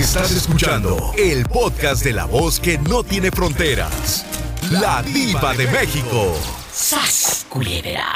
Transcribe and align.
Estás 0.00 0.30
escuchando 0.32 1.12
el 1.18 1.44
podcast 1.44 2.02
de 2.04 2.12
la 2.12 2.24
voz 2.24 2.58
que 2.58 2.78
no 2.78 3.02
tiene 3.04 3.30
fronteras. 3.30 4.24
La 4.70 5.02
diva 5.02 5.52
de 5.54 5.66
México. 5.68 6.34
¡Sas, 6.72 7.44
culebra! 7.48 8.06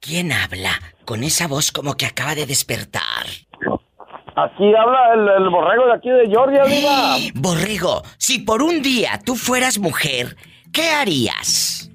¿Quién 0.00 0.30
habla 0.32 0.72
con 1.04 1.22
esa 1.24 1.46
voz 1.48 1.72
como 1.72 1.94
que 1.94 2.06
acaba 2.06 2.34
de 2.34 2.44
despertar? 2.46 3.26
Aquí 4.36 4.74
habla 4.74 5.14
el, 5.14 5.42
el 5.42 5.48
borrego 5.50 5.86
de 5.86 5.94
aquí 5.94 6.10
de 6.10 6.26
Georgia, 6.28 6.64
diva. 6.64 7.16
Borrego, 7.34 8.02
si 8.18 8.40
por 8.40 8.62
un 8.62 8.82
día 8.82 9.20
tú 9.24 9.36
fueras 9.36 9.78
mujer, 9.78 10.36
¿qué 10.72 10.90
harías? 10.90 11.90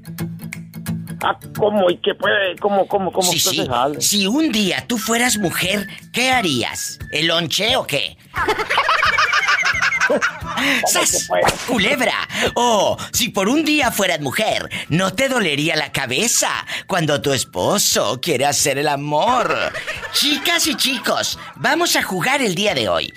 Ah, 1.24 1.38
¿cómo? 1.58 1.90
¿Y 1.90 1.98
qué 2.02 2.14
puede? 2.16 2.56
¿Cómo, 2.60 2.88
cómo, 2.88 3.12
cómo 3.12 3.32
Sí, 3.32 3.38
usted 3.38 3.52
sí. 3.52 3.68
se? 3.96 4.02
Si 4.02 4.28
un 4.28 4.52
día 4.52 4.86
tú 4.88 4.98
fueras 4.98 5.38
mujer, 5.38 5.88
¿qué 6.12 6.32
harías? 6.32 7.00
¿El 7.12 7.28
lonche 7.28 7.76
o 7.78 7.86
qué? 7.88 8.18
¡Sas! 10.88 11.30
¡Culebra! 11.68 12.28
Oh, 12.56 12.98
si 13.12 13.30
por 13.30 13.50
un 13.50 13.64
día 13.64 13.92
fueras 13.92 14.22
mujer, 14.22 14.70
¿no 14.90 15.14
te 15.14 15.30
dolería 15.30 15.76
la 15.76 15.92
cabeza 15.92 16.50
cuando 16.88 17.22
tu 17.22 17.34
esposo 17.34 18.20
quiere 18.22 18.46
hacer 18.46 18.78
el 18.78 18.88
amor? 18.88 19.74
Chicas 20.14 20.68
y 20.68 20.76
chicos, 20.76 21.40
vamos 21.56 21.96
a 21.96 22.04
jugar 22.04 22.42
el 22.42 22.56
día 22.56 22.74
de 22.74 22.90
hoy. 22.90 23.14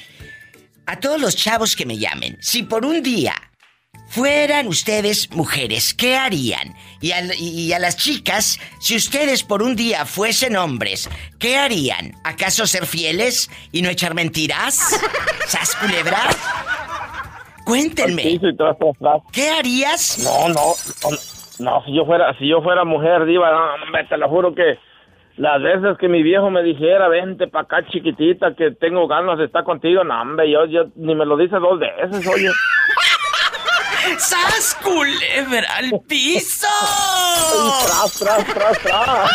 A 0.86 0.98
todos 0.98 1.20
los 1.20 1.36
chavos 1.36 1.76
que 1.76 1.86
me 1.86 1.98
llamen, 1.98 2.38
si 2.40 2.62
por 2.62 2.86
un 2.86 3.02
día 3.02 3.34
fueran 4.08 4.66
ustedes 4.68 5.30
mujeres, 5.34 5.94
¿qué 5.94 6.16
harían? 6.16 6.74
Y 7.00 7.12
a, 7.12 7.20
y 7.36 7.72
a 7.72 7.78
las 7.78 7.96
chicas, 7.96 8.58
si 8.80 8.96
ustedes 8.96 9.44
por 9.44 9.62
un 9.62 9.76
día 9.76 10.04
fuesen 10.04 10.56
hombres, 10.56 11.08
¿qué 11.38 11.56
harían? 11.56 12.12
¿Acaso 12.24 12.66
ser 12.66 12.86
fieles 12.86 13.50
y 13.72 13.82
no 13.82 13.88
echar 13.88 14.14
mentiras? 14.14 15.00
¿Sas 15.46 15.76
culebra? 15.76 16.18
Cuéntenme. 17.64 18.40
¿Qué 19.32 19.50
harías? 19.50 20.18
No, 20.24 20.48
no, 20.48 20.72
no, 21.58 21.84
si 21.84 21.94
yo 21.94 22.06
fuera, 22.06 22.36
si 22.38 22.48
yo 22.48 22.62
fuera 22.62 22.84
mujer, 22.84 23.26
diva, 23.26 23.50
no, 23.50 23.84
hombre, 23.84 24.04
te 24.04 24.16
lo 24.16 24.28
juro 24.28 24.54
que 24.54 24.78
las 25.36 25.62
veces 25.62 25.96
que 25.98 26.08
mi 26.08 26.22
viejo 26.22 26.50
me 26.50 26.62
dijera, 26.62 27.08
vente 27.08 27.46
pa' 27.46 27.60
acá 27.60 27.86
chiquitita, 27.86 28.54
que 28.54 28.72
tengo 28.72 29.06
ganas 29.06 29.38
de 29.38 29.44
estar 29.44 29.64
contigo, 29.64 30.02
no, 30.02 30.20
hombre, 30.20 30.50
yo, 30.50 30.64
yo 30.66 30.86
ni 30.96 31.14
me 31.14 31.26
lo 31.26 31.36
dice 31.36 31.56
dos 31.56 31.78
veces, 31.78 32.26
oye. 32.26 32.48
¡Sas 34.18 34.74
culebra 34.82 35.76
al 35.76 35.92
piso! 36.06 36.66
Tras, 37.84 38.12
tras, 38.14 38.46
tras, 38.46 38.78
tras. 38.78 39.30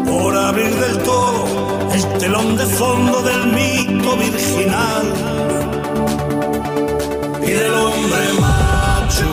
por 0.05 0.37
abrir 0.37 0.75
del 0.75 0.99
todo 1.05 1.89
el 1.93 2.19
telón 2.19 2.57
de 2.57 2.67
fondo 2.67 3.23
del 3.23 3.47
mito 3.53 4.17
virginal 4.17 5.15
y 7.41 7.51
del 7.51 7.73
hombre 7.73 8.33
macho. 8.41 9.27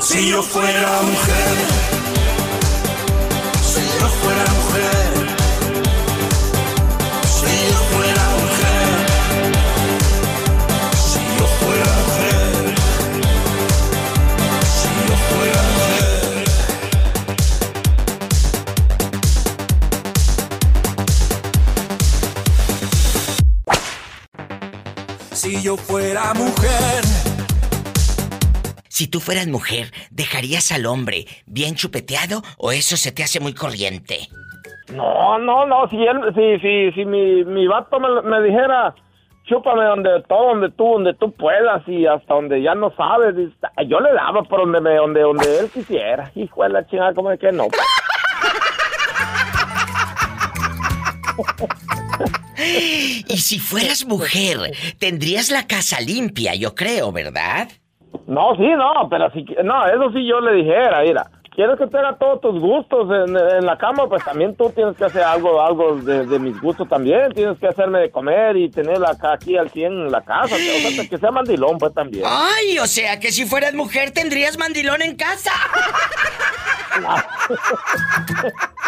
Si 0.00 0.28
yo 0.30 0.40
fuera 0.40 1.02
mujer, 1.02 1.79
Si 25.60 25.66
yo 25.66 25.76
fuera 25.76 26.32
mujer, 26.32 27.02
Si 28.88 29.10
tú 29.10 29.20
fueras 29.20 29.46
mujer, 29.46 29.88
¿dejarías 30.10 30.72
al 30.72 30.86
hombre 30.86 31.26
bien 31.44 31.74
chupeteado 31.74 32.40
o 32.56 32.72
eso 32.72 32.96
se 32.96 33.12
te 33.12 33.22
hace 33.22 33.40
muy 33.40 33.52
corriente? 33.52 34.28
No, 34.94 35.38
no, 35.38 35.66
no, 35.66 35.86
si 35.90 35.96
él, 35.96 36.18
si, 36.34 36.58
si, 36.60 36.92
si 36.92 37.04
mi, 37.04 37.44
mi 37.44 37.66
vato 37.66 38.00
me, 38.00 38.22
me 38.22 38.40
dijera, 38.40 38.94
chúpame 39.44 39.84
donde 39.84 40.22
todo, 40.26 40.48
donde 40.48 40.70
tú, 40.70 40.92
donde 40.94 41.12
tú 41.12 41.30
puedas 41.32 41.86
y 41.86 42.06
hasta 42.06 42.32
donde 42.32 42.62
ya 42.62 42.74
no 42.74 42.90
sabes, 42.96 43.34
yo 43.86 44.00
le 44.00 44.14
daba 44.14 44.42
por 44.44 44.60
donde 44.60 44.80
me, 44.80 44.94
donde, 44.94 45.20
donde 45.20 45.58
él 45.58 45.68
quisiera. 45.68 46.30
Hijo 46.36 46.62
de 46.62 46.70
la 46.70 46.86
chingada, 46.86 47.12
como 47.12 47.28
de 47.28 47.36
que 47.36 47.52
no. 47.52 47.66
Y 53.28 53.38
si 53.38 53.58
fueras 53.58 54.06
mujer, 54.06 54.58
tendrías 54.98 55.50
la 55.50 55.66
casa 55.66 56.00
limpia, 56.00 56.54
yo 56.54 56.74
creo, 56.74 57.10
¿verdad? 57.12 57.68
No, 58.26 58.54
sí, 58.56 58.68
no, 58.76 59.08
pero 59.08 59.30
si, 59.32 59.44
no, 59.64 59.86
eso 59.86 60.12
sí 60.12 60.26
yo 60.26 60.40
le 60.40 60.62
dijera, 60.62 61.02
mira, 61.02 61.30
quieres 61.50 61.76
que 61.78 61.86
tenga 61.88 62.16
todos 62.16 62.40
tus 62.40 62.58
gustos 62.60 63.08
en, 63.10 63.36
en 63.36 63.66
la 63.66 63.76
cama, 63.76 64.06
pues 64.08 64.24
también 64.24 64.54
tú 64.56 64.70
tienes 64.70 64.96
que 64.96 65.04
hacer 65.04 65.22
algo, 65.22 65.60
algo 65.60 65.96
de, 65.96 66.24
de 66.26 66.38
mis 66.38 66.58
gustos 66.60 66.88
también, 66.88 67.32
tienes 67.32 67.58
que 67.58 67.66
hacerme 67.68 67.98
de 68.00 68.10
comer 68.10 68.56
y 68.56 68.70
tenerla 68.70 69.10
acá 69.10 69.32
aquí 69.34 69.56
al 69.58 69.68
100 69.70 69.92
en 69.92 70.10
la 70.12 70.22
casa, 70.22 70.54
o 70.54 70.58
sea, 70.58 71.08
que 71.08 71.18
sea 71.18 71.30
mandilón, 71.30 71.76
pues 71.78 71.92
también. 71.92 72.24
Ay, 72.26 72.78
o 72.78 72.86
sea 72.86 73.18
que 73.20 73.32
si 73.32 73.44
fueras 73.46 73.74
mujer 73.74 74.12
tendrías 74.12 74.56
mandilón 74.58 75.02
en 75.02 75.16
casa. 75.16 75.52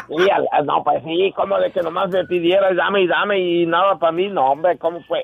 Y 0.09 0.29
al- 0.29 0.67
no, 0.67 0.82
pues 0.85 1.03
sí, 1.05 1.32
como 1.35 1.56
de 1.59 1.73
que 1.73 1.81
nomás 1.81 2.11
me 2.11 2.25
pidieras 2.26 2.76
dame 2.76 3.00
y 3.03 3.06
dame 3.06 3.38
y 3.38 3.64
nada 3.67 3.97
para 3.99 4.12
mí, 4.12 4.29
no, 4.29 4.50
hombre, 4.53 4.76
¿cómo 4.76 5.00
fue? 5.05 5.23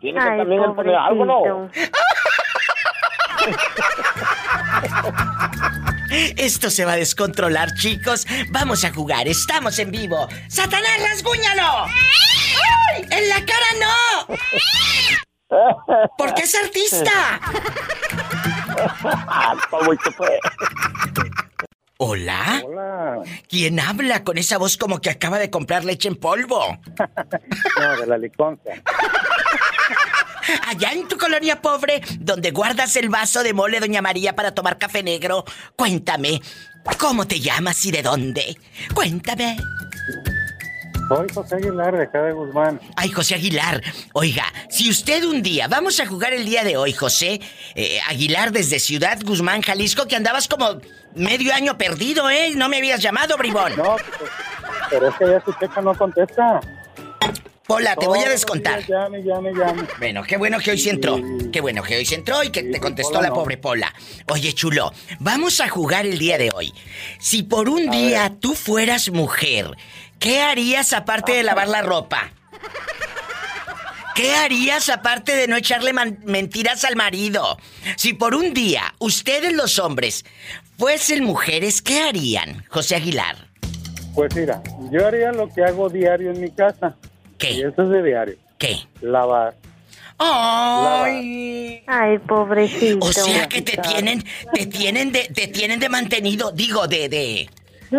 Tiene 0.00 0.18
que 0.20 0.36
también 0.38 0.74
poner 0.74 0.94
algo, 0.94 1.24
¿no? 1.26 1.42
Esto 6.36 6.70
se 6.70 6.84
va 6.84 6.92
a 6.92 6.96
descontrolar, 6.96 7.72
chicos. 7.74 8.26
Vamos 8.50 8.84
a 8.84 8.92
jugar, 8.92 9.26
estamos 9.28 9.78
en 9.78 9.90
vivo. 9.90 10.28
¡Satanás, 10.48 11.00
rasguñalo! 11.02 11.86
¡Ay! 11.86 13.06
¡En 13.10 13.28
la 13.28 13.36
cara 13.36 13.66
no! 13.80 14.36
Porque 16.18 16.42
es 16.42 16.54
artista. 16.54 17.40
¿Hola? 21.98 22.62
Hola. 22.64 23.22
¿Quién 23.48 23.80
habla 23.80 24.24
con 24.24 24.36
esa 24.36 24.58
voz 24.58 24.76
como 24.76 25.00
que 25.00 25.10
acaba 25.10 25.38
de 25.38 25.50
comprar 25.50 25.84
leche 25.84 26.08
en 26.08 26.16
polvo? 26.16 26.78
no, 27.78 27.96
de 27.96 28.06
la 28.06 28.18
liconza. 28.18 28.70
Allá 30.66 30.92
en 30.92 31.08
tu 31.08 31.16
colonia 31.16 31.60
pobre, 31.60 32.02
donde 32.18 32.50
guardas 32.50 32.96
el 32.96 33.08
vaso 33.08 33.42
de 33.42 33.52
mole 33.52 33.80
Doña 33.80 34.02
María 34.02 34.34
para 34.34 34.54
tomar 34.54 34.78
café 34.78 35.02
negro, 35.02 35.44
cuéntame, 35.76 36.40
¿cómo 36.98 37.26
te 37.26 37.40
llamas 37.40 37.84
y 37.84 37.90
de 37.90 38.02
dónde? 38.02 38.56
Cuéntame. 38.94 39.56
Soy 41.08 41.26
José 41.34 41.56
Aguilar 41.56 41.96
de 41.96 42.04
acá 42.04 42.22
de 42.22 42.32
Guzmán. 42.32 42.80
Ay, 42.96 43.10
José 43.10 43.34
Aguilar. 43.34 43.82
Oiga, 44.14 44.44
si 44.70 44.88
usted 44.88 45.24
un 45.24 45.42
día, 45.42 45.68
vamos 45.68 46.00
a 46.00 46.06
jugar 46.06 46.32
el 46.32 46.44
día 46.44 46.64
de 46.64 46.76
hoy, 46.76 46.92
José 46.92 47.40
eh, 47.74 48.00
Aguilar 48.08 48.50
desde 48.50 48.78
Ciudad 48.78 49.18
Guzmán, 49.22 49.62
Jalisco, 49.62 50.06
que 50.06 50.16
andabas 50.16 50.48
como 50.48 50.78
medio 51.14 51.52
año 51.52 51.76
perdido, 51.76 52.30
¿eh? 52.30 52.52
No 52.54 52.68
me 52.68 52.78
habías 52.78 53.00
llamado, 53.00 53.36
bribón. 53.36 53.76
No, 53.76 53.96
pero 54.88 55.08
es 55.08 55.14
que 55.16 55.26
ya 55.26 55.44
su 55.44 55.52
checa 55.54 55.82
no 55.82 55.94
contesta. 55.94 56.60
Pola, 57.66 57.94
te 57.96 58.06
voy 58.06 58.18
a 58.18 58.28
descontar. 58.28 58.84
Llame, 58.86 59.22
llame, 59.22 59.52
llame. 59.52 59.84
Bueno, 59.98 60.22
qué 60.24 60.36
bueno 60.36 60.58
que 60.58 60.72
hoy 60.72 60.78
se 60.78 60.90
entró. 60.90 61.20
Qué 61.52 61.60
bueno 61.60 61.82
que 61.82 61.96
hoy 61.96 62.04
se 62.04 62.16
entró 62.16 62.42
y 62.42 62.50
que 62.50 62.64
te 62.64 62.80
contestó 62.80 63.22
la 63.22 63.32
pobre 63.32 63.56
Pola. 63.56 63.92
Oye, 64.28 64.52
chulo, 64.52 64.92
vamos 65.20 65.60
a 65.60 65.68
jugar 65.68 66.06
el 66.06 66.18
día 66.18 66.38
de 66.38 66.50
hoy. 66.54 66.72
Si 67.20 67.42
por 67.42 67.68
un 67.68 67.90
día 67.90 68.34
tú 68.40 68.54
fueras 68.54 69.10
mujer, 69.10 69.76
¿qué 70.18 70.40
harías 70.40 70.92
aparte 70.92 71.32
de 71.32 71.44
lavar 71.44 71.68
la 71.68 71.82
ropa? 71.82 72.32
¿Qué 74.14 74.34
harías 74.34 74.88
aparte 74.90 75.34
de 75.34 75.48
no 75.48 75.56
echarle 75.56 75.92
mentiras 75.92 76.84
al 76.84 76.96
marido? 76.96 77.58
Si 77.96 78.12
por 78.12 78.34
un 78.34 78.52
día 78.52 78.94
ustedes 78.98 79.52
los 79.54 79.78
hombres 79.78 80.24
fuesen 80.76 81.24
mujeres, 81.24 81.80
¿qué 81.80 82.02
harían, 82.02 82.64
José 82.68 82.96
Aguilar? 82.96 83.48
Pues 84.14 84.34
mira, 84.36 84.62
yo 84.90 85.06
haría 85.06 85.32
lo 85.32 85.48
que 85.48 85.64
hago 85.64 85.88
diario 85.88 86.30
en 86.30 86.40
mi 86.40 86.50
casa. 86.50 86.96
¿Qué? 87.42 87.54
Y 87.54 87.62
eso 87.62 87.82
es 87.82 87.88
de 87.88 88.02
diario. 88.04 88.36
¿Qué? 88.56 88.76
Lavar. 89.00 89.54
Ay. 90.16 91.82
Ay, 91.88 92.18
pobrecito. 92.18 93.04
O 93.04 93.12
sea 93.12 93.48
que 93.48 93.62
te 93.62 93.76
tienen, 93.78 94.22
te 94.54 94.66
tienen 94.66 95.10
de, 95.10 95.24
te 95.34 95.48
tienen 95.48 95.80
de 95.80 95.88
mantenido, 95.88 96.52
digo, 96.52 96.86
de, 96.86 97.08
de. 97.08 97.50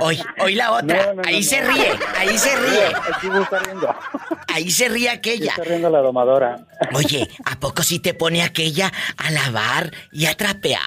Hoy, 0.00 0.18
hoy 0.40 0.54
la 0.54 0.72
otra. 0.72 1.12
ahí 1.24 1.42
se 1.42 1.60
ríe, 1.60 1.90
ahí 2.16 2.38
se 2.38 2.56
ríe. 2.56 2.86
Aquí 2.86 3.28
está 3.42 3.58
riendo. 3.58 3.94
Ahí 4.54 4.70
se 4.70 4.88
ríe 4.88 5.10
aquella. 5.10 5.50
Está 5.50 5.64
riendo 5.64 5.90
la 5.90 6.00
domadora. 6.00 6.66
Oye, 6.94 7.28
¿a 7.44 7.58
poco 7.60 7.82
si 7.82 7.98
te 7.98 8.14
pone 8.14 8.42
aquella 8.42 8.90
a 9.16 9.30
lavar 9.30 9.90
y 10.12 10.26
a 10.26 10.34
trapear? 10.34 10.80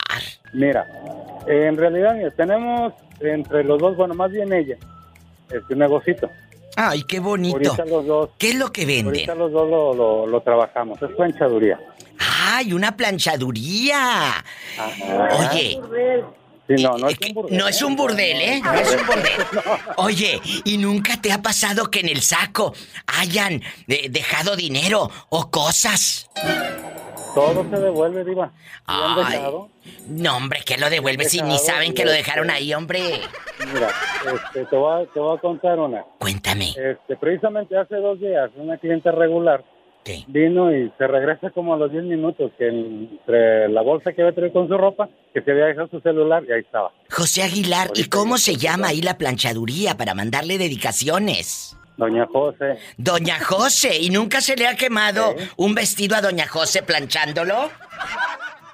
Mira, 0.53 0.85
en 1.47 1.77
realidad 1.77 2.15
tenemos 2.35 2.93
entre 3.19 3.63
los 3.63 3.79
dos, 3.79 3.95
bueno, 3.95 4.15
más 4.15 4.31
bien 4.31 4.51
ella, 4.53 4.77
este 5.51 5.75
negocito. 5.75 6.29
Ay, 6.81 7.03
qué 7.03 7.19
bonito. 7.19 7.57
Ahorita 7.57 7.85
los 7.85 8.05
dos. 8.05 8.29
¿Qué 8.37 8.51
es 8.51 8.55
lo 8.55 8.71
que 8.71 8.85
venden? 8.85 9.07
Ahorita 9.07 9.35
los 9.35 9.51
dos 9.51 9.97
lo, 10.29 10.41
trabajamos. 10.41 11.01
Es 11.01 11.09
planchaduría. 11.11 11.77
¡Ay, 12.17 12.71
una 12.71 12.95
planchaduría! 12.95 14.41
Oye. 15.39 15.77
no, 16.69 16.97
no, 16.97 17.09
es 17.09 17.17
un 17.19 17.33
burdel, 17.33 17.57
no 17.57 17.67
es 17.67 17.81
un 17.81 17.95
burdel, 17.97 18.41
¿eh? 18.41 18.61
No 18.63 18.73
es 18.75 18.95
un 18.95 19.05
burdel. 19.05 19.61
Oye, 19.97 20.41
¿y 20.63 20.77
nunca 20.77 21.21
te 21.21 21.33
ha 21.33 21.41
pasado 21.41 21.91
que 21.91 21.99
en 21.99 22.07
el 22.07 22.21
saco 22.21 22.73
hayan 23.07 23.61
eh, 23.89 24.07
dejado 24.09 24.55
dinero 24.55 25.11
o 25.27 25.51
cosas? 25.51 26.29
Todo 27.33 27.63
se 27.69 27.77
devuelve, 27.77 28.23
Diva. 28.23 28.51
Ay, 28.85 29.39
no, 30.07 30.37
hombre, 30.37 30.61
que 30.65 30.77
lo 30.77 30.89
devuelve 30.89 31.25
si 31.25 31.41
ni 31.41 31.57
saben 31.57 31.93
que 31.93 32.05
lo 32.05 32.11
dejaron 32.11 32.49
ahí, 32.49 32.73
hombre. 32.73 32.99
Mira, 33.73 33.89
este, 34.33 34.65
te, 34.65 34.75
voy 34.75 35.05
a, 35.05 35.39
contar 35.39 35.79
una. 35.79 36.03
Cuéntame. 36.17 36.69
Este, 36.69 37.15
precisamente 37.17 37.77
hace 37.77 37.95
dos 37.97 38.19
días, 38.19 38.49
una 38.55 38.77
cliente 38.77 39.11
regular 39.11 39.63
vino 40.27 40.75
y 40.75 40.91
se 40.97 41.07
regresa 41.07 41.49
como 41.51 41.73
a 41.73 41.77
los 41.77 41.91
10 41.91 42.05
minutos, 42.05 42.51
que 42.57 42.67
entre 42.67 43.69
la 43.69 43.81
bolsa 43.81 44.13
que 44.13 44.21
había 44.21 44.33
traído 44.33 44.53
con 44.53 44.67
su 44.67 44.77
ropa, 44.77 45.09
que 45.33 45.41
se 45.41 45.51
había 45.51 45.65
dejado 45.65 45.87
su 45.89 45.99
celular 46.01 46.43
y 46.47 46.51
ahí 46.51 46.61
estaba. 46.61 46.91
José 47.11 47.43
Aguilar, 47.43 47.91
¿y 47.95 48.05
cómo 48.05 48.37
se 48.37 48.55
llama 48.55 48.87
ahí 48.87 49.01
la 49.01 49.17
planchaduría 49.17 49.97
para 49.97 50.13
mandarle 50.13 50.57
dedicaciones? 50.57 51.78
Doña 51.99 52.25
José. 52.27 52.77
Doña 52.97 53.39
José, 53.41 53.97
¿y 53.99 54.09
nunca 54.09 54.39
se 54.39 54.55
le 54.55 54.65
ha 54.67 54.75
quemado 54.77 55.35
un 55.57 55.75
vestido 55.75 56.15
a 56.15 56.21
Doña 56.21 56.47
José 56.47 56.81
planchándolo? 56.81 57.69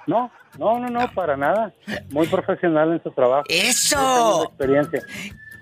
No, 0.05 0.31
no, 0.59 0.79
no, 0.79 0.87
no, 0.87 1.11
para 1.11 1.35
nada. 1.35 1.73
Muy 2.11 2.27
profesional 2.27 2.93
en 2.93 3.01
su 3.01 3.09
trabajo. 3.09 3.43
¡Eso! 3.49 4.43
experiencia. 4.43 5.01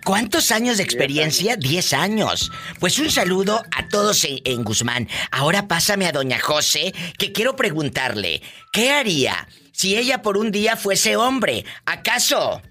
¿Cuántos 0.04 0.52
años 0.52 0.76
de 0.76 0.84
experiencia? 0.84 1.56
Diez 1.56 1.94
años. 1.94 2.52
Pues 2.82 3.00
un 3.00 3.10
saludo 3.10 3.62
a 3.74 3.88
todos 3.88 4.28
en, 4.28 4.64
Guzmán. 4.66 5.08
Ahora 5.32 5.70
pásame 5.70 6.06
a 6.06 6.12
Doña 6.12 6.40
José, 6.40 6.94
que 7.18 7.32
quiero 7.32 7.56
preguntarle, 7.56 8.42
¿qué 8.74 8.92
haría 8.92 9.48
si 9.72 9.96
ella 9.96 10.22
por 10.22 10.36
un 10.38 10.52
día 10.52 10.76
fuese 10.76 11.16
hombre? 11.16 11.64
¿Acaso 11.86 12.62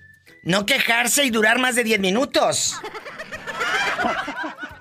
no 0.44 0.67
quejarse 0.67 1.25
y 1.25 1.31
durar 1.31 1.59
más 1.59 1.77
de 1.77 1.85
diez 1.85 1.99
minutos? 1.99 2.77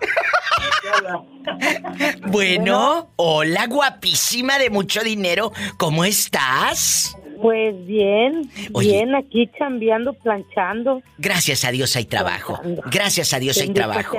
bueno, 2.28 3.12
hola 3.16 3.68
guapísima 3.68 4.60
de 4.60 4.70
mucho 4.70 5.02
dinero, 5.04 5.52
¿cómo 5.78 6.06
estás? 6.06 7.16
Pues 7.42 7.76
bien, 7.88 8.52
bien, 8.78 9.16
aquí 9.16 9.50
chambeando, 9.58 10.14
planchando. 10.14 11.02
Gracias 11.18 11.66
a 11.66 11.72
Dios 11.72 11.96
hay 11.96 12.06
trabajo. 12.06 12.62
Gracias 12.92 13.34
a 13.34 13.40
Dios 13.40 13.58
hay 13.58 13.70
trabajo. 13.70 14.16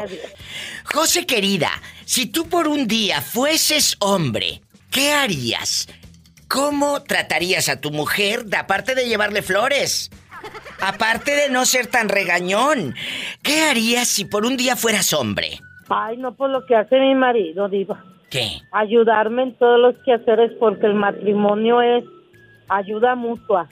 José 0.85 1.25
querida, 1.25 1.71
si 2.05 2.27
tú 2.27 2.49
por 2.49 2.67
un 2.67 2.89
día 2.89 3.21
fueses 3.21 3.97
hombre, 4.01 4.63
¿qué 4.91 5.13
harías? 5.13 5.89
¿Cómo 6.49 7.03
tratarías 7.05 7.69
a 7.69 7.81
tu 7.81 7.93
mujer, 7.93 8.45
de, 8.45 8.57
aparte 8.57 8.97
de 8.97 9.07
llevarle 9.07 9.43
flores? 9.43 10.11
Aparte 10.81 11.37
de 11.37 11.49
no 11.49 11.65
ser 11.65 11.87
tan 11.87 12.09
regañón, 12.09 12.97
¿qué 13.43 13.61
harías 13.61 14.09
si 14.09 14.25
por 14.25 14.45
un 14.45 14.57
día 14.57 14.75
fueras 14.75 15.13
hombre? 15.13 15.61
Ay, 15.95 16.17
no 16.17 16.35
por 16.35 16.51
lo 16.51 16.65
que 16.67 16.77
hace 16.77 16.99
mi 16.99 17.15
marido, 17.15 17.69
digo. 17.69 17.97
¿Qué? 18.31 18.47
Ayudarme 18.71 19.43
en 19.43 19.55
todos 19.55 19.79
los 19.79 19.95
quehaceres 20.05 20.53
porque 20.59 20.87
el 20.87 20.95
matrimonio 20.95 21.83
es 21.83 22.05
ayuda 22.69 23.15
mutua. 23.15 23.69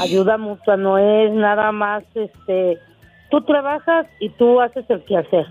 Ayuda 0.00 0.36
mutua, 0.36 0.76
no 0.76 0.98
es 0.98 1.32
nada 1.32 1.70
más, 1.70 2.02
este, 2.14 2.78
tú 3.30 3.42
trabajas 3.42 4.06
y 4.18 4.30
tú 4.30 4.60
haces 4.60 4.84
el 4.88 5.04
quehacer. 5.04 5.46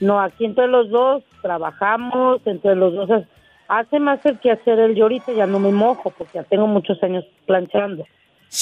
No, 0.00 0.20
aquí 0.20 0.44
entre 0.44 0.68
los 0.68 0.90
dos 0.90 1.22
trabajamos, 1.40 2.40
entre 2.46 2.76
los 2.76 2.94
dos 2.94 3.24
hace 3.68 4.00
más 4.00 4.24
el 4.26 4.38
quehacer 4.38 4.78
él. 4.78 4.94
Yo 4.94 5.04
ahorita 5.04 5.32
ya 5.32 5.46
no 5.46 5.58
me 5.58 5.72
mojo 5.72 6.10
porque 6.16 6.34
ya 6.34 6.44
tengo 6.44 6.66
muchos 6.66 7.02
años 7.02 7.24
planchando, 7.46 8.04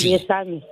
diez 0.01 0.31
años. 0.31 0.65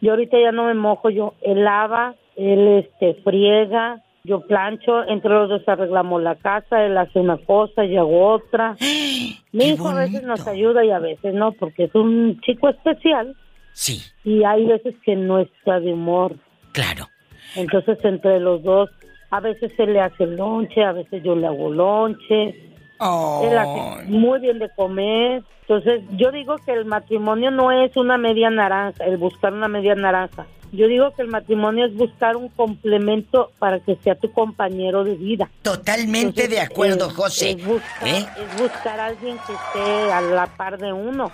Yo 0.00 0.10
ahorita 0.10 0.38
ya 0.38 0.52
no 0.52 0.64
me 0.64 0.74
mojo, 0.74 1.08
yo 1.08 1.34
él 1.40 1.64
lava, 1.64 2.14
él 2.36 2.84
este 2.84 3.14
friega, 3.22 4.02
yo 4.24 4.40
plancho, 4.40 5.04
entre 5.06 5.30
los 5.30 5.50
dos 5.50 5.68
arreglamos 5.68 6.22
la 6.22 6.34
casa, 6.36 6.82
él 6.84 6.96
hace 6.96 7.20
una 7.20 7.36
cosa, 7.36 7.84
y 7.84 7.96
hago 7.96 8.32
otra. 8.32 8.74
Mi 9.52 9.64
hijo 9.64 9.88
a 9.88 9.94
veces 9.94 10.22
nos 10.22 10.46
ayuda 10.48 10.84
y 10.84 10.90
a 10.90 10.98
veces 10.98 11.34
no, 11.34 11.52
porque 11.52 11.84
es 11.84 11.94
un 11.94 12.40
chico 12.40 12.70
especial. 12.70 13.36
Sí. 13.72 14.00
Y 14.24 14.44
hay 14.44 14.64
veces 14.64 14.94
que 15.04 15.14
no 15.14 15.38
está 15.38 15.78
de 15.78 15.92
humor. 15.92 16.36
Claro. 16.72 17.08
Entonces 17.54 17.98
entre 18.02 18.40
los 18.40 18.62
dos, 18.62 18.90
a 19.30 19.40
veces 19.40 19.72
él 19.78 19.92
le 19.92 20.00
hace 20.00 20.24
el 20.24 20.36
lonche, 20.36 20.82
a 20.82 20.92
veces 20.92 21.22
yo 21.22 21.36
le 21.36 21.46
hago 21.46 21.70
lonche. 21.70 22.48
Él 23.00 23.58
hace 23.58 24.08
muy 24.08 24.40
bien 24.40 24.58
de 24.58 24.70
comer. 24.74 25.42
Entonces 25.62 26.02
yo 26.16 26.32
digo 26.32 26.56
que 26.64 26.72
el 26.72 26.84
matrimonio 26.84 27.50
no 27.50 27.70
es 27.70 27.96
una 27.96 28.16
media 28.16 28.48
naranja, 28.48 29.04
el 29.04 29.18
buscar 29.18 29.52
una 29.52 29.68
media 29.68 29.94
naranja. 29.94 30.46
Yo 30.76 30.88
digo 30.88 31.12
que 31.14 31.22
el 31.22 31.28
matrimonio 31.28 31.86
es 31.86 31.94
buscar 31.94 32.36
un 32.36 32.48
complemento 32.48 33.52
para 33.58 33.80
que 33.80 33.96
sea 33.96 34.14
tu 34.14 34.32
compañero 34.32 35.04
de 35.04 35.14
vida. 35.14 35.50
Totalmente 35.62 36.48
de 36.48 36.60
acuerdo, 36.60 37.10
José. 37.10 37.50
Es 37.50 37.64
buscar, 37.64 38.08
¿Eh? 38.08 38.26
es 38.38 38.60
buscar 38.60 39.00
a 39.00 39.06
alguien 39.06 39.38
que 39.46 39.52
esté 39.52 40.12
a 40.12 40.20
la 40.20 40.46
par 40.46 40.78
de 40.78 40.92
uno. 40.92 41.30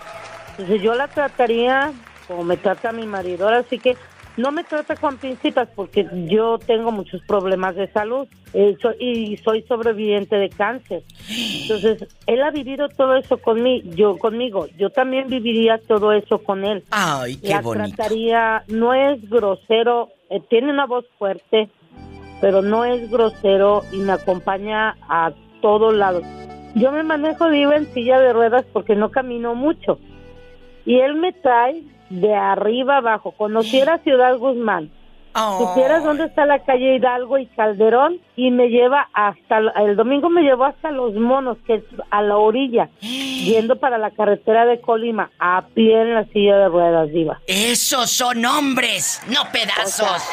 Entonces 0.51 0.83
yo 0.83 0.95
la 0.95 1.09
trataría 1.09 1.93
como 2.31 2.45
me 2.45 2.57
trata 2.57 2.93
mi 2.93 3.07
marido. 3.07 3.49
Así 3.49 3.79
que 3.79 3.97
no 4.37 4.53
me 4.53 4.65
trata 4.65 4.97
con 4.97 5.17
principas 5.19 5.69
porque 5.75 6.07
yo 6.27 6.59
tengo 6.59 6.93
muchos 6.93 7.21
problemas 7.23 7.75
de 7.77 7.91
salud 7.93 8.27
eh, 8.55 8.77
y 8.99 9.37
soy 9.39 9.63
sobreviviente 9.63 10.37
de 10.37 10.49
cáncer. 10.49 11.03
Entonces, 11.29 12.07
él 12.27 12.43
ha 12.43 12.51
vivido 12.51 12.89
todo 12.89 13.17
eso 13.17 13.39
conmigo, 13.39 13.91
yo 13.95 14.19
conmigo. 14.19 14.67
Yo 14.79 14.91
también 14.91 15.29
viviría 15.29 15.79
todo 15.79 16.13
eso 16.13 16.39
con 16.39 16.65
él. 16.65 16.85
Ay, 16.91 17.37
qué 17.37 17.49
La 17.49 17.63
trataría, 17.63 18.65
no 18.69 18.95
es 18.95 19.29
grosero, 19.29 20.09
eh, 20.31 20.41
tiene 20.49 20.71
una 20.71 20.87
voz 20.87 21.05
fuerte, 21.19 21.69
pero 22.41 22.63
no 22.63 22.85
es 22.85 23.11
grosero 23.11 23.83
y 23.93 23.99
me 23.99 24.13
acompaña 24.13 24.97
a 25.09 25.33
todos 25.61 25.95
lados. 25.95 26.25
Yo 26.75 26.93
me 26.93 27.03
manejo 27.03 27.49
vivo 27.49 27.73
en 27.73 27.93
silla 27.93 28.21
de 28.21 28.33
ruedas 28.33 28.65
porque 28.73 28.95
no 28.95 29.11
camino 29.11 29.55
mucho. 29.55 29.99
Y 30.87 31.01
él 31.01 31.15
me 31.17 31.33
trae 31.33 31.83
de 32.11 32.35
arriba 32.35 32.99
abajo. 32.99 33.33
Conociera 33.33 33.99
Ciudad 33.99 34.37
Guzmán. 34.37 34.91
Oh. 35.35 35.69
Supieras 35.69 36.03
dónde 36.03 36.25
está 36.25 36.45
la 36.45 36.59
calle 36.59 36.97
Hidalgo 36.97 37.39
y 37.39 37.47
Calderón 37.47 38.21
y 38.35 38.51
me 38.51 38.69
lleva 38.69 39.09
hasta 39.13 39.59
el 39.77 39.95
domingo 39.95 40.29
me 40.29 40.43
llevó 40.43 40.65
hasta 40.65 40.91
Los 40.91 41.15
Monos, 41.15 41.57
que 41.67 41.75
es 41.75 41.85
a 42.11 42.21
la 42.21 42.37
orilla, 42.37 42.89
yendo 43.01 43.77
para 43.77 43.97
la 43.97 44.11
carretera 44.11 44.67
de 44.67 44.81
Colima 44.81 45.31
a 45.39 45.67
pie 45.73 46.03
en 46.03 46.15
la 46.15 46.25
silla 46.25 46.57
de 46.57 46.69
ruedas, 46.69 47.11
diva. 47.13 47.41
Esos 47.47 48.11
son 48.11 48.45
hombres, 48.45 49.23
no 49.29 49.43
pedazos. 49.53 50.29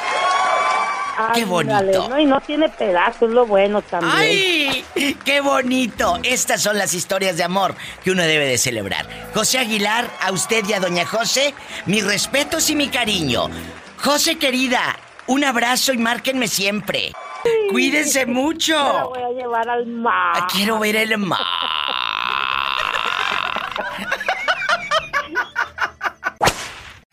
Qué 1.33 1.45
bonito. 1.45 2.09
¿no? 2.09 2.19
Y 2.19 2.25
no 2.25 2.39
tiene 2.41 2.69
pedazos, 2.69 3.29
lo 3.31 3.45
bueno 3.45 3.81
también. 3.81 4.13
¡Ay! 4.15 4.85
¡Qué 5.25 5.41
bonito! 5.41 6.19
Estas 6.23 6.61
son 6.61 6.77
las 6.77 6.93
historias 6.93 7.37
de 7.37 7.43
amor 7.43 7.75
que 8.03 8.11
uno 8.11 8.23
debe 8.23 8.45
de 8.45 8.57
celebrar. 8.57 9.07
José 9.33 9.59
Aguilar, 9.59 10.09
a 10.21 10.31
usted 10.31 10.63
y 10.67 10.73
a 10.73 10.79
doña 10.79 11.05
José, 11.05 11.53
mis 11.85 12.05
respetos 12.05 12.69
y 12.69 12.75
mi 12.75 12.89
cariño. 12.89 13.49
José 13.97 14.37
querida, 14.37 14.97
un 15.27 15.43
abrazo 15.43 15.93
y 15.93 15.97
márquenme 15.97 16.47
siempre. 16.47 17.13
Cuídense 17.71 18.25
Me 18.25 18.33
la 18.33 18.39
mucho. 18.39 19.09
voy 19.09 19.21
a 19.21 19.29
llevar 19.29 19.69
al 19.69 19.85
mar. 19.85 20.47
Quiero 20.51 20.79
ver 20.79 20.95
el 20.97 21.17
mar. 21.17 21.39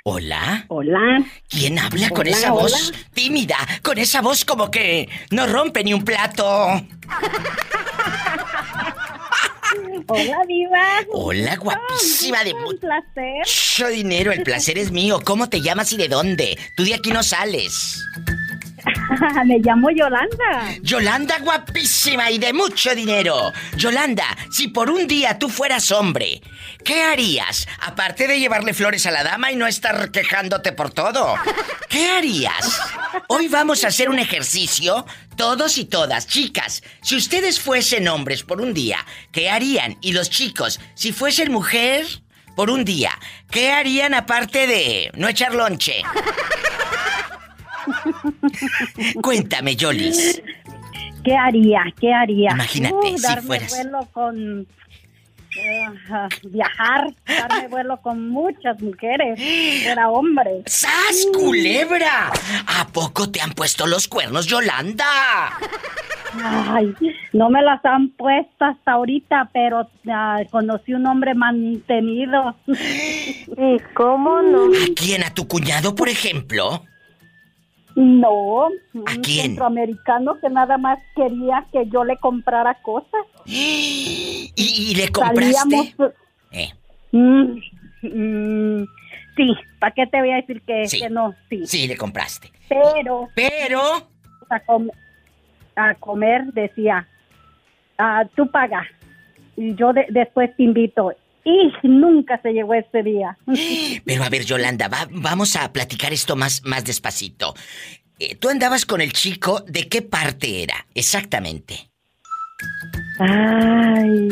Hola. 0.06 0.66
Hola. 0.68 1.24
¿Quién 1.48 1.78
habla 1.78 2.10
con 2.10 2.26
Hola, 2.26 2.30
esa 2.36 2.50
voz 2.52 2.92
tímida? 3.14 3.56
Con 3.82 3.96
esa 3.96 4.20
voz 4.20 4.44
como 4.44 4.70
que 4.70 5.08
no 5.30 5.46
rompe 5.46 5.82
ni 5.82 5.94
un 5.94 6.04
plato. 6.04 6.44
Hola, 10.06 10.36
Diva. 10.46 11.00
Hola, 11.10 11.56
guapísima 11.56 12.44
de 12.44 12.52
Un 12.52 12.78
placer. 12.78 13.92
dinero. 13.94 14.30
El 14.32 14.42
placer 14.42 14.76
es 14.76 14.90
mío. 14.90 15.20
¿Cómo 15.24 15.48
te 15.48 15.62
llamas 15.62 15.90
y 15.94 15.96
de 15.96 16.08
dónde? 16.08 16.58
Tú 16.76 16.84
de 16.84 16.92
aquí 16.96 17.10
no 17.10 17.22
sales. 17.22 18.04
Me 19.46 19.58
llamo 19.58 19.90
Yolanda. 19.90 20.74
Yolanda, 20.82 21.38
guapísima 21.40 22.30
y 22.30 22.38
de 22.38 22.52
mucho 22.52 22.94
dinero. 22.94 23.52
Yolanda, 23.76 24.36
si 24.50 24.68
por 24.68 24.90
un 24.90 25.06
día 25.06 25.38
tú 25.38 25.48
fueras 25.48 25.90
hombre, 25.92 26.40
¿qué 26.84 27.02
harías? 27.02 27.66
Aparte 27.80 28.26
de 28.26 28.38
llevarle 28.38 28.74
flores 28.74 29.06
a 29.06 29.10
la 29.10 29.24
dama 29.24 29.52
y 29.52 29.56
no 29.56 29.66
estar 29.66 30.10
quejándote 30.10 30.72
por 30.72 30.90
todo. 30.90 31.34
¿Qué 31.88 32.10
harías? 32.10 32.80
Hoy 33.28 33.48
vamos 33.48 33.84
a 33.84 33.88
hacer 33.88 34.08
un 34.08 34.18
ejercicio, 34.18 35.06
todos 35.36 35.78
y 35.78 35.84
todas, 35.84 36.26
chicas. 36.26 36.82
Si 37.02 37.16
ustedes 37.16 37.60
fuesen 37.60 38.08
hombres 38.08 38.42
por 38.42 38.60
un 38.60 38.74
día, 38.74 38.98
¿qué 39.32 39.50
harían? 39.50 39.96
Y 40.00 40.12
los 40.12 40.30
chicos, 40.30 40.80
si 40.94 41.12
fuesen 41.12 41.52
mujer 41.52 42.06
por 42.56 42.70
un 42.70 42.84
día, 42.84 43.12
¿qué 43.50 43.72
harían 43.72 44.14
aparte 44.14 44.66
de 44.66 45.10
no 45.14 45.28
echar 45.28 45.54
lonche? 45.54 46.02
Cuéntame, 49.22 49.76
Yolis. 49.76 50.42
¿Qué 51.24 51.34
haría? 51.36 51.82
¿Qué 52.00 52.12
haría? 52.12 52.50
Imagínate, 52.52 52.94
Uh, 52.94 53.16
si 53.16 53.22
darme 53.22 53.42
fueras- 53.46 53.70
vuelo 53.70 54.08
con... 54.12 54.66
ajá, 56.06 56.28
viajar, 56.50 57.14
darme 57.26 57.68
vuelo 57.68 57.96
con 58.02 58.28
muchas 58.28 58.80
mujeres. 58.82 59.38
Era 59.40 60.10
hombre. 60.10 60.62
¡Sas, 60.66 61.26
culebra! 61.32 62.30
¿A 62.66 62.86
poco 62.88 63.30
te 63.30 63.40
han 63.40 63.52
puesto 63.52 63.86
los 63.86 64.06
cuernos, 64.08 64.46
Yolanda? 64.46 65.06
Ay, 66.42 66.92
no 67.32 67.48
me 67.48 67.62
las 67.62 67.82
han 67.84 68.08
puesto 68.10 68.64
hasta 68.64 68.92
ahorita, 68.92 69.50
pero 69.52 69.88
ah, 70.10 70.40
conocí 70.50 70.92
un 70.92 71.06
hombre 71.06 71.32
mantenido. 71.34 72.56
¿Y 72.66 73.78
cómo 73.94 74.42
no? 74.42 74.64
¿A 74.66 74.86
quién? 74.96 75.22
¿A 75.22 75.32
tu 75.32 75.46
cuñado, 75.46 75.94
por 75.94 76.08
ejemplo? 76.08 76.84
No, 77.96 78.64
¿A 78.66 78.68
un 78.68 79.22
quién? 79.22 79.42
centroamericano 79.46 80.38
que 80.40 80.48
nada 80.50 80.78
más 80.78 80.98
quería 81.14 81.64
que 81.72 81.86
yo 81.88 82.02
le 82.04 82.16
comprara 82.16 82.74
cosas. 82.82 83.20
¿Y, 83.46 84.52
y 84.56 84.94
le 84.96 85.08
compraste? 85.10 85.52
Salíamos. 85.52 85.94
Eh, 86.52 86.70
Mm, 87.12 87.60
mm, 88.02 88.84
sí, 89.36 89.54
¿para 89.78 89.94
qué 89.94 90.04
te 90.08 90.18
voy 90.18 90.32
a 90.32 90.36
decir 90.36 90.60
que, 90.62 90.88
Sí. 90.88 91.00
que 91.00 91.08
no? 91.10 91.32
Sí. 91.48 91.64
sí, 91.64 91.86
le 91.86 91.96
compraste. 91.96 92.50
Pero 92.68 93.28
Pero... 93.36 93.80
a, 94.50 94.58
com- 94.60 94.90
a 95.76 95.94
comer 95.94 96.46
decía, 96.54 97.06
ah, 97.98 98.24
tú 98.34 98.50
pagas 98.50 98.88
y 99.56 99.76
yo 99.76 99.92
de- 99.92 100.06
después 100.10 100.50
te 100.56 100.64
invito. 100.64 101.12
Y 101.44 101.70
nunca 101.86 102.40
se 102.42 102.52
llegó 102.52 102.74
ese 102.74 103.02
día. 103.02 103.36
Pero 104.04 104.24
a 104.24 104.28
ver, 104.30 104.44
Yolanda, 104.44 104.88
va- 104.88 105.08
vamos 105.10 105.56
a 105.56 105.72
platicar 105.72 106.12
esto 106.12 106.36
más, 106.36 106.62
más 106.64 106.84
despacito. 106.84 107.54
Eh, 108.18 108.36
¿Tú 108.36 108.48
andabas 108.48 108.86
con 108.86 109.00
el 109.00 109.12
chico? 109.12 109.60
¿De 109.66 109.88
qué 109.88 110.00
parte 110.02 110.62
era? 110.62 110.86
Exactamente. 110.94 111.90
Ay, 113.18 114.28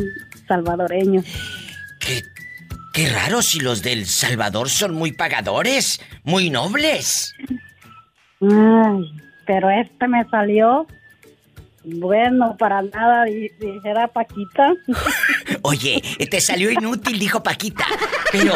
salvadoreño. 0.48 1.22
Qué, 2.00 2.22
qué 2.94 3.08
raro 3.10 3.42
si 3.42 3.60
los 3.60 3.82
del 3.82 4.06
Salvador 4.06 4.68
son 4.70 4.94
muy 4.94 5.12
pagadores, 5.12 6.00
muy 6.24 6.48
nobles. 6.50 7.34
Ay, 8.40 9.12
pero 9.46 9.70
este 9.70 10.08
me 10.08 10.24
salió 10.30 10.86
bueno 11.84 12.56
para 12.56 12.82
nada, 12.82 13.24
di- 13.24 13.50
dijera 13.60 14.08
Paquita. 14.08 14.72
Oye, 15.62 16.02
te 16.30 16.40
salió 16.40 16.70
inútil, 16.70 17.18
dijo 17.18 17.42
Paquita. 17.42 17.86
Pero, 18.30 18.54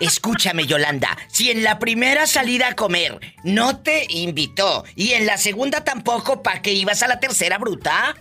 escúchame, 0.00 0.66
Yolanda. 0.66 1.16
Si 1.28 1.50
en 1.50 1.62
la 1.62 1.78
primera 1.78 2.26
salida 2.26 2.68
a 2.68 2.74
comer 2.74 3.18
no 3.44 3.78
te 3.78 4.06
invitó 4.10 4.84
y 4.96 5.12
en 5.12 5.26
la 5.26 5.36
segunda 5.36 5.84
tampoco, 5.84 6.42
¿pa' 6.42 6.60
qué 6.60 6.72
ibas 6.72 7.02
a 7.02 7.08
la 7.08 7.20
tercera, 7.20 7.58
bruta? 7.58 8.16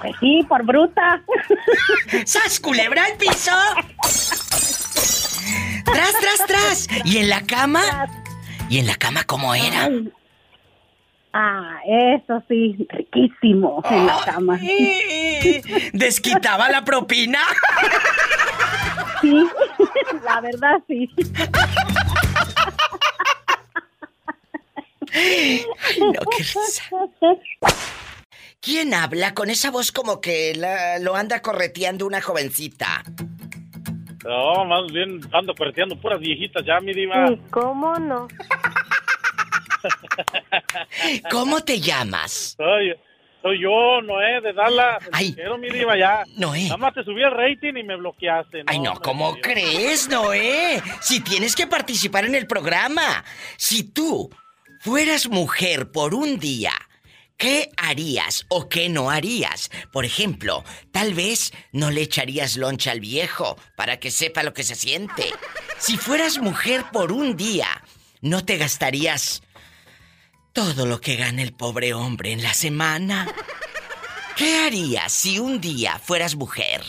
Pues 0.00 0.14
sí, 0.20 0.40
por 0.48 0.64
bruta. 0.64 1.22
¡Sas, 2.26 2.60
culebra 2.60 3.04
al 3.04 3.16
piso! 3.16 3.52
¡Tras, 5.84 6.12
tras, 6.18 6.46
tras! 6.46 6.88
¿Y 7.04 7.18
en 7.18 7.28
la 7.28 7.42
cama? 7.42 8.06
¿Y 8.68 8.78
en 8.78 8.86
la 8.86 8.96
cama 8.96 9.24
cómo 9.24 9.54
era? 9.54 9.84
Ay. 9.84 10.12
Ah, 11.36 11.78
eso 11.84 12.40
sí, 12.48 12.86
riquísimo 12.90 13.82
en 13.90 14.06
la 14.06 14.18
cama. 14.24 14.56
¿Desquitaba 15.92 16.68
la 16.68 16.84
propina? 16.84 17.40
Sí, 19.20 19.44
la 20.24 20.40
verdad 20.40 20.76
sí. 20.86 21.10
Ay, 25.12 25.64
no, 26.00 26.20
qué 26.36 26.38
risa. 26.42 26.84
¿Quién 28.60 28.94
habla 28.94 29.34
con 29.34 29.50
esa 29.50 29.70
voz 29.70 29.92
como 29.92 30.20
que 30.20 30.54
la- 30.56 30.98
lo 30.98 31.14
anda 31.16 31.42
correteando 31.42 32.06
una 32.06 32.20
jovencita? 32.20 33.02
No, 34.24 34.64
más 34.64 34.90
bien 34.90 35.20
ando 35.32 35.54
correteando 35.54 36.00
puras 36.00 36.18
viejitas 36.18 36.64
ya, 36.64 36.80
mi 36.80 36.94
diva. 36.94 37.30
¿Y 37.30 37.36
cómo 37.50 37.94
no? 37.96 38.26
¿Cómo 41.30 41.62
te 41.62 41.80
llamas? 41.80 42.54
Soy, 42.56 42.94
soy 43.42 43.60
yo, 43.60 44.00
Noé, 44.02 44.40
de 44.40 44.52
Dallas. 44.52 45.02
Ay. 45.12 45.34
Quiero, 45.34 45.58
mi 45.58 45.68
diva, 45.68 45.98
ya. 45.98 46.24
Noé. 46.36 46.64
Nada 46.64 46.76
más 46.78 46.94
te 46.94 47.04
subí 47.04 47.22
el 47.22 47.30
rating 47.30 47.74
y 47.76 47.82
me 47.82 47.96
bloqueaste. 47.96 48.64
Ay, 48.66 48.78
no, 48.78 48.94
¿cómo 49.00 49.36
crees, 49.40 50.08
Noé? 50.08 50.82
Si 51.00 51.20
tienes 51.20 51.54
que 51.54 51.66
participar 51.66 52.24
en 52.24 52.34
el 52.34 52.46
programa. 52.46 53.24
Si 53.56 53.84
tú 53.84 54.30
fueras 54.80 55.28
mujer 55.28 55.90
por 55.92 56.14
un 56.14 56.38
día, 56.38 56.72
¿qué 57.36 57.70
harías 57.76 58.46
o 58.48 58.68
qué 58.68 58.88
no 58.88 59.10
harías? 59.10 59.70
Por 59.92 60.04
ejemplo, 60.04 60.64
tal 60.90 61.12
vez 61.14 61.52
no 61.72 61.90
le 61.90 62.00
echarías 62.02 62.56
loncha 62.56 62.92
al 62.92 63.00
viejo 63.00 63.58
para 63.76 63.98
que 63.98 64.10
sepa 64.10 64.42
lo 64.42 64.54
que 64.54 64.62
se 64.62 64.74
siente. 64.74 65.30
Si 65.78 65.98
fueras 65.98 66.38
mujer 66.38 66.84
por 66.92 67.12
un 67.12 67.36
día, 67.36 67.68
no 68.22 68.42
te 68.42 68.56
gastarías 68.56 69.42
todo 70.54 70.86
lo 70.86 71.00
que 71.00 71.16
gana 71.16 71.42
el 71.42 71.52
pobre 71.52 71.92
hombre 71.92 72.32
en 72.32 72.42
la 72.42 72.54
semana. 72.54 73.26
¿Qué 74.36 74.60
harías 74.60 75.12
si 75.12 75.38
un 75.38 75.60
día 75.60 75.98
fueras 75.98 76.36
mujer? 76.36 76.80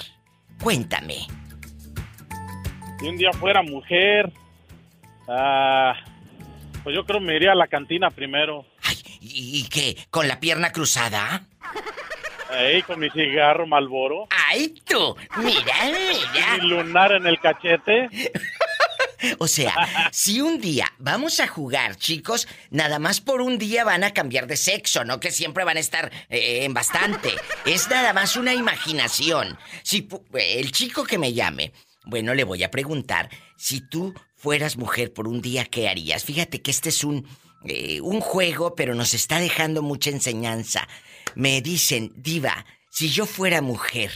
Cuéntame. 0.62 1.27
Si 3.00 3.07
un 3.07 3.17
día 3.17 3.31
fuera 3.34 3.62
mujer, 3.63 4.31
ah, 5.27 5.93
pues 6.84 6.95
yo 6.95 7.05
creo 7.05 7.19
que 7.19 7.25
me 7.25 7.36
iría 7.36 7.51
a 7.51 7.55
la 7.55 7.67
cantina 7.67 8.10
primero. 8.12 8.65
Ay, 8.84 8.98
¿y, 9.19 9.60
y 9.60 9.67
qué? 9.67 9.98
¿Con 10.12 10.27
la 10.27 10.39
pierna 10.39 10.72
cruzada? 10.72 11.45
Ahí 12.51 12.84
con 12.84 13.00
mi 13.00 13.10
cigarro 13.10 13.65
Malboro. 13.65 14.27
¡Ay, 14.48 14.75
tú! 14.88 15.15
Mira, 15.38 15.74
Mi 15.89 16.15
mira. 16.34 16.57
lunar 16.62 17.12
en 17.13 17.25
el 17.25 17.39
cachete. 17.39 18.10
O 19.39 19.48
sea, 19.48 19.74
si 20.12 20.41
un 20.41 20.60
día 20.60 20.91
vamos 20.98 21.39
a 21.39 21.48
jugar, 21.48 21.96
chicos, 21.96 22.48
nada 22.70 23.00
más 23.00 23.22
por 23.22 23.41
un 23.41 23.58
día 23.58 23.84
van 23.84 24.03
a 24.03 24.13
cambiar 24.13 24.48
de 24.48 24.58
sexo, 24.58 25.03
no 25.03 25.20
que 25.20 25.32
siempre 25.32 25.63
van 25.63 25.77
a 25.77 25.82
estar 25.82 26.12
eh, 26.29 26.63
en 26.63 26.74
bastante. 26.74 27.34
Es 27.65 27.89
nada 27.89 28.13
más 28.13 28.36
una 28.36 28.53
imaginación. 28.53 29.58
Si 29.84 30.08
el 30.34 30.72
chico 30.72 31.03
que 31.03 31.17
me 31.17 31.34
llame, 31.34 31.74
bueno, 32.05 32.34
le 32.34 32.44
voy 32.44 32.63
a 32.63 32.72
preguntar 32.72 33.29
si 33.58 33.82
tú 33.82 34.13
fueras 34.36 34.77
mujer 34.77 35.13
por 35.13 35.27
un 35.27 35.41
día, 35.41 35.65
¿qué 35.65 35.89
harías? 35.89 36.24
Fíjate 36.24 36.62
que 36.62 36.72
este 36.72 36.89
es 36.89 37.03
un, 37.03 37.27
eh, 37.65 38.00
un 38.01 38.22
juego, 38.22 38.75
pero 38.75 38.94
nos 38.94 39.13
está 39.13 39.39
dejando 39.39 39.82
mucha 39.82 40.12
enseñanza. 40.12 40.88
Me 41.34 41.62
dicen, 41.62 42.13
diva, 42.15 42.65
si 42.91 43.10
yo 43.10 43.25
fuera 43.25 43.62
mujer, 43.62 44.12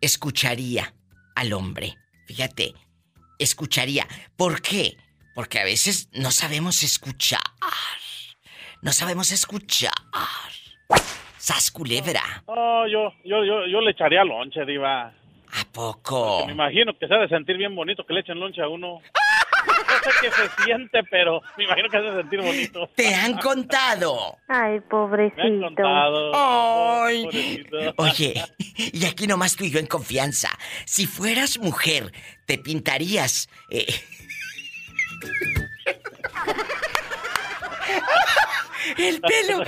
escucharía 0.00 0.94
al 1.34 1.52
hombre. 1.52 1.96
Fíjate, 2.26 2.74
escucharía. 3.38 4.06
¿Por 4.36 4.60
qué? 4.62 4.96
Porque 5.34 5.58
a 5.60 5.64
veces 5.64 6.08
no 6.12 6.30
sabemos 6.30 6.82
escuchar. 6.82 7.40
No 8.82 8.92
sabemos 8.92 9.30
escuchar. 9.32 9.92
Sas 11.36 11.70
culebra. 11.70 12.22
No, 12.46 12.86
yo, 12.86 13.12
yo, 13.24 13.44
yo, 13.44 13.66
yo 13.66 13.80
le 13.80 13.92
echaría 13.92 14.24
lonche, 14.24 14.64
diva. 14.64 15.12
¿A 15.52 15.64
poco? 15.72 16.44
me 16.46 16.52
imagino 16.52 16.96
que 16.98 17.08
se 17.08 17.14
ha 17.14 17.18
de 17.18 17.28
sentir 17.28 17.56
bien 17.56 17.74
bonito 17.74 18.04
que 18.04 18.12
le 18.12 18.20
echen 18.20 18.38
lonche 18.38 18.60
a 18.60 18.68
uno. 18.68 19.00
No 19.66 19.72
sé 20.02 20.10
qué 20.20 20.30
se 20.30 20.62
siente, 20.64 21.00
pero 21.10 21.40
me 21.56 21.64
imagino 21.64 21.88
que 21.88 21.90
se 21.90 21.96
ha 22.06 22.10
de 22.12 22.20
sentir 22.22 22.40
bonito. 22.40 22.90
¿Te 22.94 23.14
han 23.14 23.36
contado? 23.38 24.38
Ay, 24.48 24.80
pobrecito. 24.80 25.42
Me 25.42 25.66
han 25.66 25.74
contado. 25.74 27.02
Ay. 27.04 27.24
Pobrecito. 27.24 27.94
Oye, 27.96 28.44
y 28.76 29.06
aquí 29.06 29.26
nomás 29.26 29.56
tú 29.56 29.64
y 29.64 29.70
yo 29.70 29.78
en 29.80 29.86
confianza. 29.86 30.50
Si 30.84 31.06
fueras 31.06 31.58
mujer, 31.58 32.12
¿te 32.46 32.58
pintarías? 32.58 33.48
eh, 33.70 33.86
El 38.96 39.20
pelo. 39.20 39.64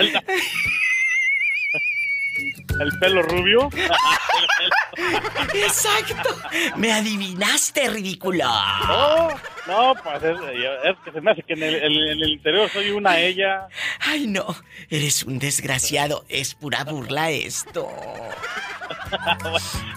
El 2.80 2.99
pelo 2.99 3.22
rubio. 3.22 3.68
Exacto. 5.54 6.37
Me 6.76 6.92
adivinaste, 6.92 7.88
ridículo. 7.90 8.44
No, 8.44 9.28
no, 9.66 9.94
pues 10.02 10.22
es, 10.22 10.37
es 10.84 10.96
que 11.04 11.12
se 11.12 11.20
me 11.20 11.30
hace 11.32 11.42
que 11.42 11.52
en 11.54 11.62
el, 11.62 11.75
el- 11.76 12.08
en 12.10 12.20
el 12.22 12.30
interior 12.30 12.68
soy 12.70 12.90
una 12.90 13.18
ella. 13.18 13.66
Ay, 14.00 14.26
no. 14.26 14.44
Eres 14.88 15.22
un 15.25 15.38
desgraciado. 15.38 16.25
Es 16.28 16.54
pura 16.54 16.84
burla 16.84 17.30
esto. 17.30 17.88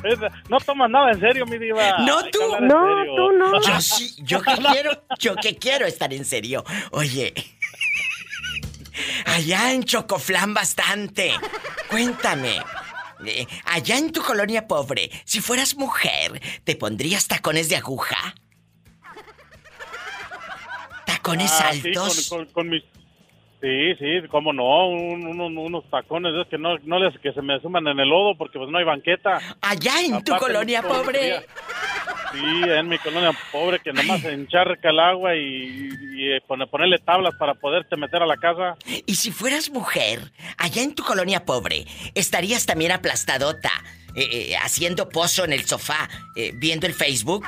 Es- 0.04 0.20
no 0.50 0.60
tomas 0.60 0.90
nada 0.90 1.12
en 1.12 1.20
serio, 1.20 1.46
mi 1.46 1.58
diva. 1.58 1.98
No, 2.00 2.24
tú. 2.30 2.40
No, 2.62 2.86
tú 3.16 3.32
no. 3.32 3.62
Yo 3.62 3.80
sí, 3.82 4.16
yo 4.20 4.42
que 4.42 4.56
quiero, 4.56 5.04
yo 5.20 5.36
que 5.36 5.56
quiero 5.58 5.86
estar 5.86 6.14
en 6.14 6.26
serio. 6.26 6.64
Oye. 6.92 7.34
Allá 9.26 9.74
en 9.74 9.84
Chocoflán 9.84 10.54
bastante. 10.54 11.32
Cuéntame. 11.90 12.62
eh, 13.26 13.48
allá 13.66 13.98
en 13.98 14.12
tu 14.12 14.22
colonia 14.22 14.68
pobre, 14.68 15.10
si 15.26 15.40
fueras 15.40 15.76
mujer, 15.76 16.42
¿te 16.66 16.76
pondrías 16.76 17.28
tacones 17.28 17.70
de 17.70 17.78
aguja? 17.78 18.36
¿Tacones 21.06 21.52
Ah, 21.54 21.72
sí, 21.74 21.82
altos? 21.88 22.28
con, 22.30 22.40
con- 22.46 22.54
con 22.54 22.70
mis... 22.70 22.84
Sí, 23.64 23.96
sí, 23.98 24.28
cómo 24.30 24.52
no, 24.52 24.90
un- 24.90 25.26
unos, 25.26 25.50
unos 25.56 25.90
tacones 25.90 26.34
esos 26.34 26.48
que 26.50 26.58
no, 26.58 26.78
no 26.80 27.00
les 27.00 27.18
que 27.22 27.32
se 27.32 27.42
me 27.42 27.62
suman 27.62 27.88
en 27.88 27.98
el 27.98 28.10
lodo 28.10 28.36
porque 28.38 28.60
pues 28.60 28.70
no 28.70 28.78
hay 28.78 28.84
banqueta. 28.84 29.40
Allá 29.62 30.02
en 30.04 30.22
tu 30.22 30.36
colonia 30.36 30.82
no 30.82 30.90
pobre. 30.90 31.46
Sí, 32.34 32.62
en 32.66 32.90
mi 32.90 32.98
colonia 32.98 33.32
pobre 33.54 33.80
que 33.80 33.94
nomás 33.94 34.22
encharca 34.26 34.90
el 34.90 35.00
agua 35.00 35.36
y, 35.38 35.88
y, 36.18 36.32
eh, 36.34 36.42
pone- 36.46 36.68
ponerle 36.68 36.98
tablas 36.98 37.36
para 37.40 37.54
poderte 37.54 37.96
meter 37.96 38.22
a 38.22 38.26
la 38.26 38.36
casa. 38.36 38.76
Y 39.06 39.16
si 39.16 39.32
fueras 39.32 39.70
mujer, 39.70 40.20
allá 40.58 40.82
en 40.84 40.94
tu 40.94 41.04
colonia 41.06 41.46
pobre, 41.46 41.86
estarías 42.16 42.66
también 42.66 42.92
aplastadota, 42.92 43.72
eh, 44.14 44.50
eh, 44.52 44.58
haciendo 44.58 45.08
pozo 45.08 45.46
en 45.46 45.54
el 45.54 45.64
sofá, 45.64 46.10
eh, 46.36 46.52
viendo 46.54 46.86
el 46.86 46.94
Facebook. 46.94 47.46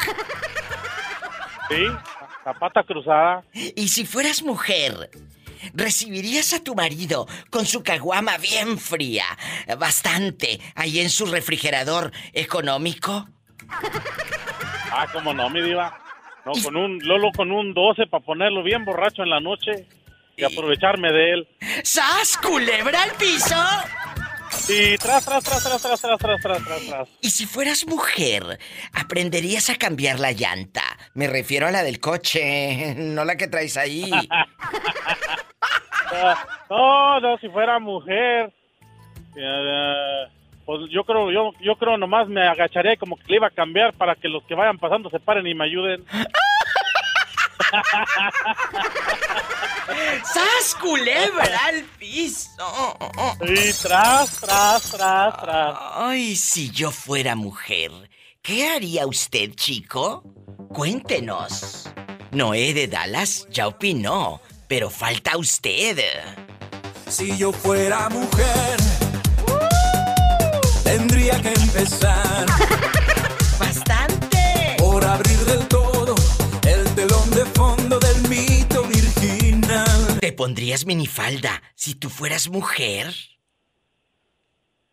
Sí, 1.70 1.88
la 2.46 2.54
pata 2.54 2.84
cruzada. 2.84 3.44
Y 3.54 3.90
si 3.90 4.06
fueras 4.06 4.44
mujer, 4.44 5.10
recibirías 5.74 6.54
a 6.54 6.64
tu 6.64 6.76
marido 6.76 7.28
con 7.50 7.66
su 7.66 7.84
caguama 7.84 8.38
bien 8.38 8.78
fría, 8.78 9.26
bastante, 9.78 10.60
ahí 10.76 11.00
en 11.00 11.10
su 11.10 11.26
refrigerador 11.26 12.12
económico. 12.34 13.28
Ah, 14.92 15.08
cómo 15.12 15.34
no, 15.34 15.50
mi 15.50 15.62
diva. 15.62 16.00
No, 16.46 16.52
con 16.64 16.76
un 16.78 17.00
Lolo 17.00 17.32
con 17.36 17.52
un 17.52 17.74
12 17.74 18.08
para 18.08 18.24
ponerlo 18.24 18.64
bien 18.64 18.86
borracho 18.86 19.24
en 19.24 19.30
la 19.30 19.40
noche 19.40 19.88
y 20.38 20.44
aprovecharme 20.44 21.12
de 21.12 21.34
él. 21.34 21.48
¡Sas, 21.84 22.38
culebra 22.38 23.04
al 23.04 23.12
piso! 23.12 23.56
Y 24.68 24.98
tras, 24.98 25.24
tras, 25.26 25.44
tras, 25.44 25.64
tras, 25.64 25.82
tras, 25.82 26.02
tras, 26.02 26.20
tras, 26.20 26.42
tras, 26.42 26.64
tras. 26.88 27.10
Y 27.22 27.30
si 27.30 27.46
fueras 27.46 27.86
mujer, 27.88 28.60
aprenderías 28.94 29.70
a 29.70 29.76
cambiar 29.76 30.20
la 30.20 30.32
llanta. 30.32 30.82
Me 31.14 31.28
refiero 31.28 31.68
a 31.68 31.72
la 31.72 31.84
del 31.84 32.00
coche, 32.00 32.96
no 32.98 33.24
la 33.26 33.36
que 33.38 33.48
traes 33.48 33.78
ahí. 33.78 34.10
Ah, 36.18 36.38
No, 36.70 37.20
no, 37.20 37.38
si 37.40 37.50
fuera 37.50 37.80
mujer, 37.80 38.54
eh, 39.36 40.24
pues 40.66 40.82
yo 40.92 41.04
creo, 41.04 41.32
yo, 41.32 41.52
yo 41.60 41.76
creo 41.78 41.98
nomás 41.98 42.28
me 42.30 42.48
agacharía 42.48 42.94
y 42.94 42.98
como 42.98 43.18
que 43.18 43.24
le 43.28 43.38
iba 43.38 43.48
a 43.48 43.52
cambiar 43.52 43.92
para 43.94 44.16
que 44.16 44.30
los 44.30 44.44
que 44.44 44.54
vayan 44.54 44.78
pasando 44.78 45.10
se 45.10 45.20
paren 45.20 45.48
y 45.48 45.56
me 45.56 45.66
ayuden. 45.66 46.06
¡Sas, 49.88 50.76
culebra 50.82 51.66
al 51.68 51.84
piso! 52.00 52.98
Y 53.42 53.72
tras, 53.74 54.32
tras, 54.40 54.92
tras, 54.92 55.42
tras. 55.42 55.78
Ay, 55.94 56.36
si 56.36 56.72
yo 56.72 56.92
fuera 56.92 57.36
mujer, 57.36 57.92
¿qué 58.42 58.68
haría 58.70 59.06
usted, 59.06 59.52
chico? 59.56 60.24
Cuéntenos. 60.70 61.90
Noé 62.32 62.74
de 62.74 62.88
Dallas 62.88 63.48
ya 63.50 63.68
opinó, 63.68 64.42
pero 64.68 64.90
falta 64.90 65.38
usted. 65.38 66.04
Si 67.08 67.38
yo 67.38 67.52
fuera 67.54 68.10
mujer, 68.10 68.78
tendría 70.84 71.40
que 71.42 71.50
empezar 71.50 72.46
¡Bastante! 73.60 74.76
por 74.80 75.06
abrir 75.06 75.38
del 75.46 75.68
todo 75.68 75.85
¿Te 80.26 80.34
pondrías 80.34 80.88
minifalda 80.88 81.62
si 81.76 81.94
tú 82.00 82.10
fueras 82.10 82.50
mujer? 82.50 83.06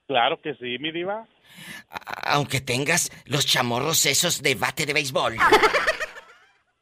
Claro 0.07 0.39
que 0.43 0.53
sí, 0.57 0.77
mi 0.79 0.93
diva. 0.93 1.27
Aunque 2.27 2.61
tengas 2.61 3.11
los 3.25 3.47
chamorros 3.47 4.05
esos 4.05 4.43
de 4.43 4.55
bate 4.57 4.85
de 4.85 4.93
béisbol. 4.93 5.33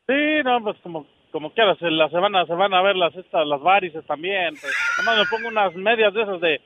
Sí, 0.09 0.43
no, 0.45 0.61
pues 0.65 0.77
como, 0.83 1.07
como 1.31 1.55
quieras, 1.55 1.79
se, 1.79 1.89
la- 1.93 2.09
se 2.11 2.17
van 2.17 2.35
a, 2.35 2.45
se 2.45 2.55
van 2.55 2.75
a 2.75 2.83
ver 2.83 2.97
las, 2.97 3.15
estas, 3.15 3.47
las 3.47 3.61
varices 3.61 4.05
también. 4.05 4.57
Pues, 4.61 4.75
nomás 4.99 5.19
me 5.19 5.27
pongo 5.27 5.47
unas 5.47 5.73
medias 5.77 6.13
de 6.13 6.23
esas 6.23 6.41
de, 6.41 6.61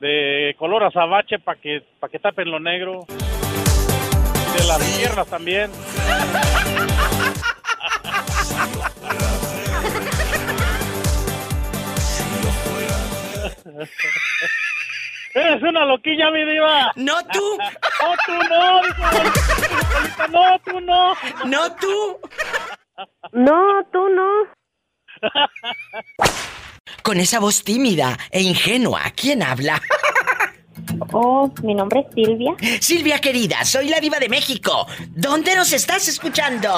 de 0.00 0.56
color 0.58 0.82
azabache 0.82 1.38
para 1.38 1.60
que, 1.60 1.82
para 2.00 2.10
que 2.10 2.18
tapen 2.18 2.50
lo 2.50 2.58
negro. 2.58 3.04
De 3.06 4.64
las 4.66 4.98
piernas 4.98 5.28
también. 5.28 5.70
Eres 15.34 15.62
una 15.62 15.84
loquilla, 15.84 16.30
mi 16.30 16.44
diva. 16.44 16.92
¡No 16.96 17.16
tú! 17.32 17.58
No, 18.00 18.14
tú 18.26 18.32
no, 18.48 18.82
dijo 18.82 19.02
no, 20.30 20.58
tú 20.64 20.80
no. 20.80 21.14
¡No 21.44 21.76
tú! 21.76 22.18
No, 23.32 23.84
tú 23.92 24.08
no. 24.08 24.28
Con 27.02 27.20
esa 27.20 27.38
voz 27.40 27.62
tímida 27.62 28.16
e 28.30 28.40
ingenua, 28.42 29.02
¿quién 29.14 29.42
habla? 29.42 29.80
Oh, 31.12 31.52
mi 31.62 31.74
nombre 31.74 32.00
es 32.00 32.14
Silvia. 32.14 32.54
Silvia 32.80 33.20
querida, 33.20 33.64
soy 33.64 33.88
la 33.88 34.00
diva 34.00 34.18
de 34.18 34.28
México. 34.28 34.86
¿Dónde 35.10 35.54
nos 35.54 35.72
estás 35.72 36.08
escuchando? 36.08 36.68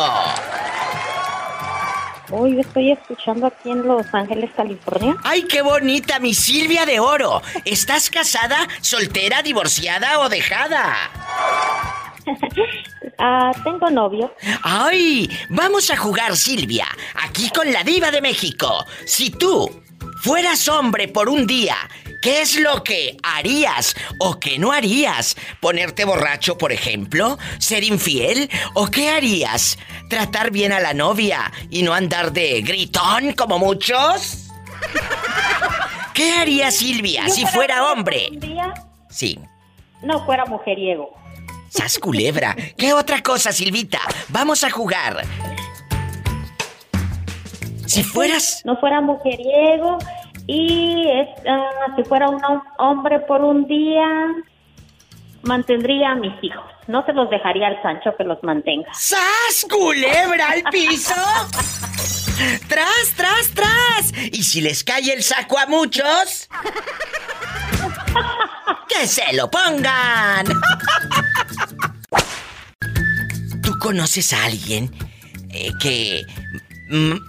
Hoy 2.32 2.60
estoy 2.60 2.92
escuchando 2.92 3.46
aquí 3.46 3.70
en 3.70 3.86
Los 3.86 4.06
Ángeles, 4.14 4.50
California. 4.56 5.16
¡Ay, 5.24 5.42
qué 5.42 5.62
bonita, 5.62 6.20
mi 6.20 6.32
Silvia 6.32 6.86
de 6.86 7.00
Oro! 7.00 7.42
¿Estás 7.64 8.08
casada, 8.08 8.68
soltera, 8.80 9.42
divorciada 9.42 10.20
o 10.20 10.28
dejada? 10.28 11.10
Ah, 13.22 13.52
tengo 13.64 13.90
novio. 13.90 14.34
¡Ay! 14.62 15.28
Vamos 15.50 15.90
a 15.90 15.96
jugar, 15.96 16.36
Silvia, 16.36 16.86
aquí 17.22 17.50
con 17.50 17.70
la 17.70 17.84
diva 17.84 18.10
de 18.10 18.22
México. 18.22 18.86
Si 19.04 19.28
tú 19.28 19.82
fueras 20.22 20.68
hombre 20.68 21.08
por 21.08 21.28
un 21.28 21.46
día, 21.46 21.76
¿qué 22.22 22.40
es 22.42 22.58
lo 22.58 22.82
que 22.84 23.16
harías 23.22 23.94
o 24.18 24.38
que 24.38 24.58
no 24.58 24.72
harías? 24.72 25.36
¿Ponerte 25.60 26.04
borracho, 26.04 26.58
por 26.58 26.72
ejemplo? 26.72 27.38
¿Ser 27.58 27.84
infiel? 27.84 28.50
¿O 28.74 28.86
qué 28.88 29.10
harías? 29.10 29.78
¿Tratar 30.08 30.50
bien 30.50 30.72
a 30.72 30.80
la 30.80 30.94
novia 30.94 31.50
y 31.70 31.82
no 31.82 31.94
andar 31.94 32.32
de 32.32 32.60
gritón 32.62 33.32
como 33.32 33.58
muchos? 33.58 34.46
¿Qué 36.14 36.32
haría 36.32 36.70
Silvia 36.70 37.26
Yo 37.28 37.34
si 37.34 37.46
fuera 37.46 37.90
hombre? 37.90 38.28
Un 38.32 38.40
día 38.40 38.74
Sí. 39.08 39.38
no 40.02 40.24
fuera 40.26 40.44
mujeriego. 40.44 41.14
Sas 41.70 41.98
culebra. 41.98 42.56
¿Qué 42.76 42.92
otra 42.92 43.22
cosa, 43.22 43.52
Silvita? 43.52 44.00
Vamos 44.28 44.64
a 44.64 44.70
jugar. 44.70 45.22
Si 47.90 48.04
fueras... 48.04 48.62
No 48.64 48.76
fuera 48.76 49.00
mujeriego 49.00 49.98
y 50.46 51.08
es, 51.10 51.28
ah, 51.48 51.92
si 51.96 52.04
fuera 52.04 52.28
un 52.28 52.40
hombre 52.78 53.18
por 53.20 53.42
un 53.42 53.66
día, 53.66 54.06
mantendría 55.42 56.12
a 56.12 56.14
mis 56.14 56.32
hijos. 56.40 56.62
No 56.86 57.04
se 57.04 57.12
los 57.12 57.28
dejaría 57.30 57.66
al 57.66 57.82
Sancho 57.82 58.14
que 58.16 58.22
los 58.22 58.40
mantenga. 58.44 58.88
¡Sas, 58.94 59.66
culebra 59.68 60.50
al 60.50 60.62
piso! 60.70 61.14
¡Tras, 62.68 63.12
tras, 63.16 63.50
tras! 63.54 64.12
¿Y 64.30 64.44
si 64.44 64.60
les 64.60 64.84
cae 64.84 65.12
el 65.12 65.24
saco 65.24 65.58
a 65.58 65.66
muchos? 65.66 66.48
¡Que 68.88 69.08
se 69.08 69.32
lo 69.32 69.50
pongan! 69.50 70.46
¿Tú 73.64 73.76
conoces 73.80 74.32
a 74.32 74.44
alguien 74.44 74.94
eh, 75.50 75.70
que 75.80 76.22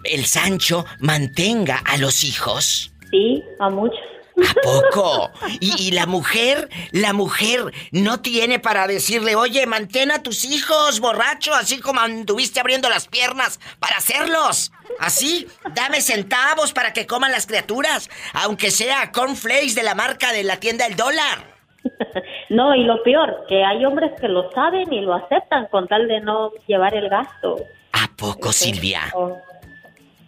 el 0.03 0.25
Sancho 0.25 0.85
mantenga 0.99 1.77
a 1.85 1.97
los 1.97 2.23
hijos? 2.23 2.91
Sí, 3.09 3.43
a 3.59 3.69
muchos. 3.69 3.99
¿A 4.37 4.53
poco? 4.61 5.31
¿Y, 5.59 5.91
la 5.91 6.05
mujer, 6.05 6.69
la 6.91 7.13
mujer 7.13 7.71
no 7.91 8.21
tiene 8.21 8.59
para 8.59 8.87
decirle, 8.87 9.35
oye, 9.35 9.65
mantén 9.67 10.11
a 10.11 10.23
tus 10.23 10.45
hijos, 10.45 10.99
borracho, 10.99 11.53
así 11.53 11.79
como 11.79 11.99
anduviste 11.99 12.59
abriendo 12.59 12.89
las 12.89 13.07
piernas 13.07 13.59
para 13.79 13.97
hacerlos? 13.97 14.71
Así, 14.99 15.47
dame 15.75 16.01
centavos 16.01 16.73
para 16.73 16.93
que 16.93 17.05
coman 17.05 17.31
las 17.31 17.45
criaturas, 17.45 18.09
aunque 18.33 18.71
sea 18.71 19.11
cornflakes 19.11 19.75
de 19.75 19.83
la 19.83 19.95
marca 19.95 20.31
de 20.31 20.43
la 20.43 20.57
tienda 20.57 20.85
El 20.85 20.95
Dólar. 20.95 21.51
No, 22.49 22.75
y 22.75 22.83
lo 22.83 23.01
peor, 23.01 23.45
que 23.47 23.63
hay 23.63 23.85
hombres 23.85 24.11
que 24.19 24.27
lo 24.27 24.51
saben 24.51 24.91
y 24.91 24.99
lo 24.99 25.13
aceptan 25.13 25.67
con 25.67 25.87
tal 25.87 26.09
de 26.09 26.19
no 26.19 26.51
llevar 26.67 26.93
el 26.93 27.07
gasto. 27.07 27.55
¿A 27.93 28.09
poco, 28.17 28.51
Silvia? 28.51 29.03
Oh. 29.13 29.37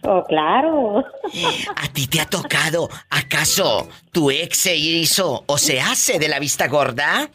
Oh, 0.06 0.22
claro. 0.24 1.02
¿A 1.76 1.88
ti 1.88 2.06
te 2.06 2.20
ha 2.20 2.26
tocado? 2.26 2.90
¿Acaso 3.10 3.88
tu 4.12 4.30
ex 4.30 4.58
se 4.58 4.76
hizo 4.76 5.44
o 5.46 5.56
se 5.58 5.80
hace 5.80 6.18
de 6.18 6.28
la 6.28 6.38
vista 6.38 6.68
gorda? 6.68 7.28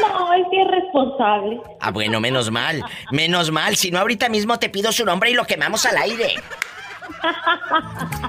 No, 0.00 0.32
es 0.34 0.46
irresponsable. 0.52 1.60
Ah, 1.80 1.90
bueno, 1.90 2.20
menos 2.20 2.50
mal. 2.50 2.84
Menos 3.10 3.50
mal. 3.50 3.76
Si 3.76 3.90
no, 3.90 3.98
ahorita 3.98 4.28
mismo 4.28 4.58
te 4.58 4.68
pido 4.68 4.92
su 4.92 5.04
nombre 5.04 5.30
y 5.30 5.34
lo 5.34 5.44
quemamos 5.44 5.84
al 5.84 5.96
aire. 5.98 6.34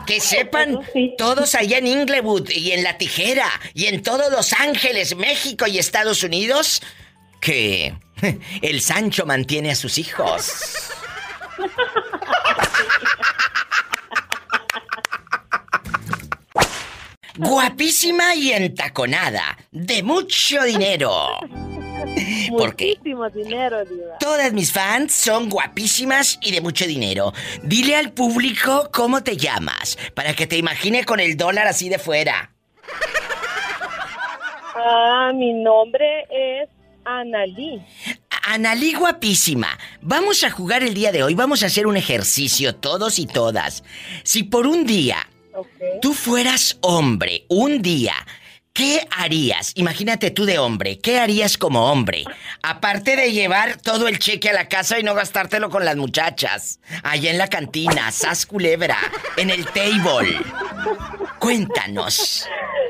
Que 0.07 0.19
sepan 0.19 0.79
todos 1.17 1.55
allá 1.55 1.77
en 1.77 1.87
Inglewood 1.87 2.49
y 2.49 2.71
en 2.71 2.83
La 2.83 2.97
Tijera 2.97 3.47
y 3.73 3.85
en 3.85 4.01
todos 4.01 4.31
Los 4.31 4.53
Ángeles, 4.53 5.15
México 5.15 5.67
y 5.67 5.77
Estados 5.77 6.23
Unidos 6.23 6.81
que 7.39 7.95
el 8.61 8.81
Sancho 8.81 9.25
mantiene 9.25 9.71
a 9.71 9.75
sus 9.75 9.97
hijos. 9.97 10.89
Guapísima 17.37 18.35
y 18.35 18.51
entaconada, 18.51 19.57
de 19.71 20.03
mucho 20.03 20.63
dinero. 20.63 21.39
Porque 22.57 22.99
dinero, 23.33 23.77
todas 24.19 24.53
mis 24.53 24.71
fans 24.71 25.13
son 25.13 25.49
guapísimas 25.49 26.37
y 26.41 26.51
de 26.51 26.61
mucho 26.61 26.85
dinero. 26.85 27.33
Dile 27.63 27.95
al 27.95 28.11
público 28.11 28.89
cómo 28.93 29.23
te 29.23 29.35
llamas, 29.35 29.97
para 30.13 30.35
que 30.35 30.45
te 30.45 30.57
imagine 30.57 31.05
con 31.05 31.19
el 31.19 31.35
dólar 31.35 31.65
así 31.65 31.89
de 31.89 31.97
fuera. 31.97 32.51
Ah, 34.75 35.31
mi 35.33 35.53
nombre 35.53 36.25
es 36.29 36.69
Analí. 37.05 37.81
Analí 38.45 38.93
guapísima, 38.93 39.79
vamos 40.01 40.43
a 40.43 40.51
jugar 40.51 40.83
el 40.83 40.93
día 40.93 41.11
de 41.11 41.23
hoy, 41.23 41.33
vamos 41.33 41.63
a 41.63 41.67
hacer 41.67 41.87
un 41.87 41.97
ejercicio 41.97 42.75
todos 42.75 43.17
y 43.17 43.25
todas. 43.25 43.83
Si 44.23 44.43
por 44.43 44.67
un 44.67 44.85
día 44.85 45.27
tú 46.01 46.13
fueras 46.13 46.77
hombre, 46.81 47.45
un 47.49 47.81
día, 47.81 48.13
¿qué 48.73 49.07
harías? 49.17 49.71
Imagínate 49.75 50.31
tú 50.31 50.45
de 50.45 50.59
hombre, 50.59 50.99
¿qué 50.99 51.19
harías 51.19 51.57
como 51.57 51.91
hombre? 51.91 52.23
Aparte 52.61 53.15
de 53.15 53.31
llevar 53.31 53.77
todo 53.81 54.07
el 54.07 54.19
cheque 54.19 54.49
a 54.49 54.53
la 54.53 54.67
casa 54.67 54.99
y 54.99 55.03
no 55.03 55.13
gastártelo 55.13 55.69
con 55.69 55.85
las 55.85 55.95
muchachas, 55.95 56.79
allá 57.03 57.31
en 57.31 57.37
la 57.37 57.47
cantina, 57.47 58.11
sas 58.11 58.45
culebra, 58.45 58.97
en 59.37 59.49
el 59.49 59.65
table. 59.65 60.37
Cuéntanos. 61.39 62.47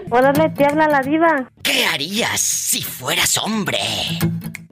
Órale, 0.10 0.50
te 0.50 0.66
habla 0.66 0.88
la 0.88 1.02
diva. 1.02 1.50
¿Qué 1.64 1.86
harías 1.86 2.40
si 2.40 2.82
fueras 2.82 3.38
hombre? 3.38 3.80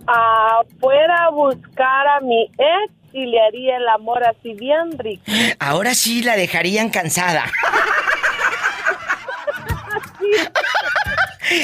Ah, 0.08 0.62
fuera 0.80 1.26
a 1.26 1.30
buscar 1.32 2.08
a 2.08 2.20
mi 2.22 2.44
ex 2.44 3.01
y 3.14 3.26
le 3.26 3.42
haría 3.42 3.78
el 3.78 3.88
amor 3.88 4.24
así 4.24 4.54
bien 4.54 4.98
rico. 4.98 5.24
Ahora 5.60 5.96
sí 5.96 6.24
la 6.24 6.36
dejarían 6.36 6.90
cansada. 6.90 7.46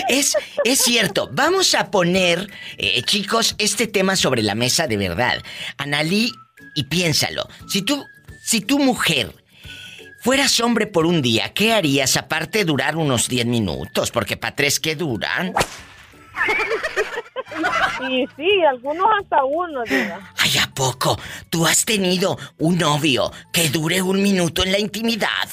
Es, 0.10 0.36
es 0.66 0.80
cierto, 0.80 1.30
vamos 1.32 1.74
a 1.74 1.90
poner, 1.90 2.50
eh, 2.78 3.02
chicos, 3.04 3.56
este 3.58 3.88
tema 3.88 4.16
sobre 4.16 4.44
la 4.44 4.54
mesa 4.54 4.88
de 4.88 4.98
verdad. 4.98 5.42
Analí, 5.78 6.32
y 6.76 6.84
piénsalo, 6.84 7.48
si 7.70 7.82
tú, 7.82 8.06
si 8.44 8.62
tu 8.62 8.80
mujer 8.80 9.34
fueras 10.20 10.60
hombre 10.60 10.88
por 10.88 11.06
un 11.06 11.22
día, 11.22 11.54
¿qué 11.54 11.74
harías 11.74 12.18
aparte 12.18 12.60
de 12.60 12.66
durar 12.66 12.98
unos 12.98 13.30
10 13.30 13.46
minutos? 13.46 14.12
Porque 14.12 14.36
para 14.36 14.56
tres, 14.56 14.80
¿qué 14.80 14.96
duran? 14.96 15.54
Sí, 18.00 18.28
sí, 18.36 18.64
algunos 18.70 19.08
hasta 19.22 19.44
uno, 19.44 19.84
diga. 19.84 20.20
Ay, 20.38 20.52
¿a 20.64 20.70
poco? 20.74 21.18
¿Tú 21.50 21.66
has 21.66 21.86
tenido 21.86 22.38
un 22.58 22.78
novio 22.78 23.32
que 23.52 23.70
dure 23.70 24.02
un 24.02 24.22
minuto 24.22 24.64
en 24.64 24.72
la 24.72 24.80
intimidad? 24.80 25.48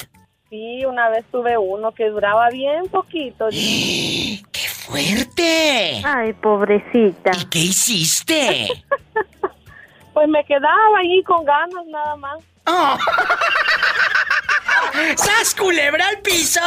Sí, 0.49 0.85
una 0.85 1.09
vez 1.09 1.25
tuve 1.31 1.57
uno 1.57 1.91
que 1.91 2.09
duraba 2.09 2.49
bien 2.49 2.87
poquito. 2.89 3.47
¡Qué 3.51 4.69
fuerte! 4.69 6.01
Ay, 6.05 6.33
pobrecita. 6.33 7.31
¿Y 7.39 7.45
qué 7.45 7.59
hiciste? 7.59 8.67
pues 10.13 10.29
me 10.29 10.43
quedaba 10.45 10.99
ahí 10.99 11.23
con 11.23 11.43
ganas 11.43 11.85
nada 11.87 12.15
más. 12.15 12.37
Oh. 12.67 12.97
¡Sas 15.17 15.53
culebra 15.55 16.07
al 16.07 16.19
piso! 16.19 16.61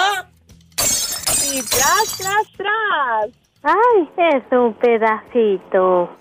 Y 1.51 1.63
tras, 1.63 2.19
tras, 2.19 2.53
tras. 2.57 3.48
Ay, 3.63 4.09
es 4.17 4.45
un 4.53 4.75
pedacito. 4.75 6.17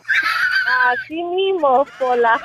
Así 0.85 1.23
mismo, 1.23 1.85
Pola. 1.99 2.39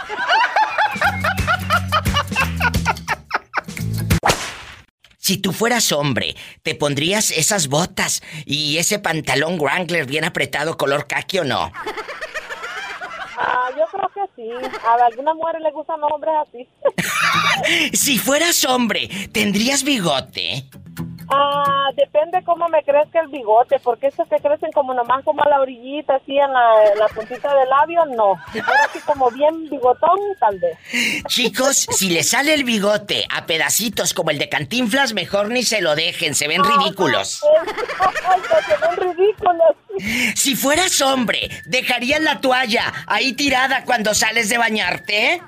Si 5.18 5.38
tú 5.38 5.52
fueras 5.52 5.92
hombre, 5.92 6.34
¿te 6.62 6.74
pondrías 6.74 7.30
esas 7.30 7.68
botas 7.68 8.22
y 8.44 8.78
ese 8.78 8.98
pantalón 8.98 9.58
Wrangler 9.58 10.04
bien 10.04 10.24
apretado 10.24 10.76
color 10.76 11.06
kaki 11.06 11.38
o 11.38 11.44
no? 11.44 11.72
Ah, 13.38 13.70
yo 13.76 13.84
creo 13.90 14.08
que 14.14 14.32
sí. 14.36 14.50
A 14.84 15.06
algunas 15.06 15.34
mujeres 15.34 15.62
les 15.62 15.72
gustan 15.72 16.00
los 16.00 16.10
hombres 16.12 16.34
así. 16.42 16.68
si 17.96 18.18
fueras 18.18 18.64
hombre, 18.64 19.08
¿tendrías 19.32 19.84
bigote? 19.84 20.64
Ah, 21.28 21.88
depende 21.96 22.42
cómo 22.44 22.68
me 22.68 22.82
crezca 22.82 23.20
el 23.20 23.28
bigote, 23.28 23.78
porque 23.80 24.08
esos 24.08 24.28
que 24.28 24.36
crecen 24.36 24.70
como 24.72 24.94
nomás 24.94 25.24
como 25.24 25.42
a 25.42 25.48
la 25.48 25.60
orillita, 25.60 26.16
así 26.16 26.38
en 26.38 26.52
la, 26.52 27.08
puntita 27.14 27.54
del 27.54 27.68
labio, 27.68 28.04
no. 28.06 28.36
Fuera 28.52 28.84
así 28.88 29.00
como 29.00 29.30
bien 29.30 29.68
bigotón, 29.68 30.18
tal 30.40 30.58
vez. 30.58 30.78
Chicos, 31.28 31.86
si 31.90 32.10
le 32.10 32.22
sale 32.22 32.54
el 32.54 32.64
bigote 32.64 33.26
a 33.30 33.46
pedacitos 33.46 34.14
como 34.14 34.30
el 34.30 34.38
de 34.38 34.48
Cantinflas, 34.48 35.12
mejor 35.12 35.48
ni 35.48 35.62
se 35.62 35.80
lo 35.80 35.94
dejen, 35.94 36.34
se 36.34 36.48
ven 36.48 36.62
ridículos. 36.64 37.42
se 38.66 38.76
ven 38.76 39.16
ridículos. 39.16 39.76
Si 40.34 40.56
fueras 40.56 41.00
hombre, 41.00 41.48
¿dejarías 41.66 42.20
la 42.20 42.40
toalla 42.40 42.92
ahí 43.06 43.34
tirada 43.34 43.84
cuando 43.84 44.14
sales 44.14 44.48
de 44.48 44.58
bañarte? 44.58 45.42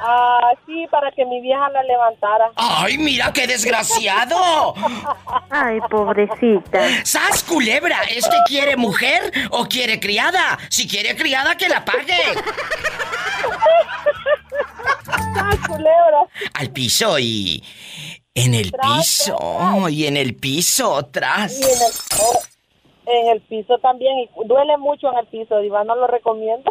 Ah, 0.00 0.52
sí, 0.64 0.86
para 0.90 1.10
que 1.10 1.24
mi 1.24 1.40
vieja 1.40 1.68
la 1.70 1.82
levantara. 1.82 2.50
¡Ay, 2.56 2.98
mira 2.98 3.32
qué 3.32 3.46
desgraciado! 3.46 4.74
Ay, 5.50 5.80
pobrecita. 5.90 6.80
¡Sas, 7.04 7.42
culebra! 7.42 8.02
¿Este 8.04 8.36
quiere 8.46 8.76
mujer 8.76 9.32
o 9.50 9.66
quiere 9.66 9.98
criada? 9.98 10.58
Si 10.70 10.86
quiere 10.86 11.16
criada, 11.16 11.56
que 11.56 11.68
la 11.68 11.84
pague. 11.84 12.22
¡Sas, 15.04 15.58
culebra! 15.66 16.26
Al 16.54 16.70
piso 16.70 17.18
y... 17.18 17.62
En 18.34 18.54
el 18.54 18.70
piso. 18.70 19.36
Y 19.90 20.06
en 20.06 20.16
el 20.16 20.36
piso, 20.36 20.96
atrás. 20.96 21.56
en 21.56 21.64
el, 21.64 22.57
piso 23.48 23.78
también. 23.78 24.18
Y 24.18 24.28
duele 24.46 24.76
mucho 24.76 25.10
en 25.12 25.18
el 25.18 25.26
piso, 25.26 25.58
Diva, 25.60 25.84
no 25.84 25.94
lo 25.96 26.06
recomiendo. 26.06 26.70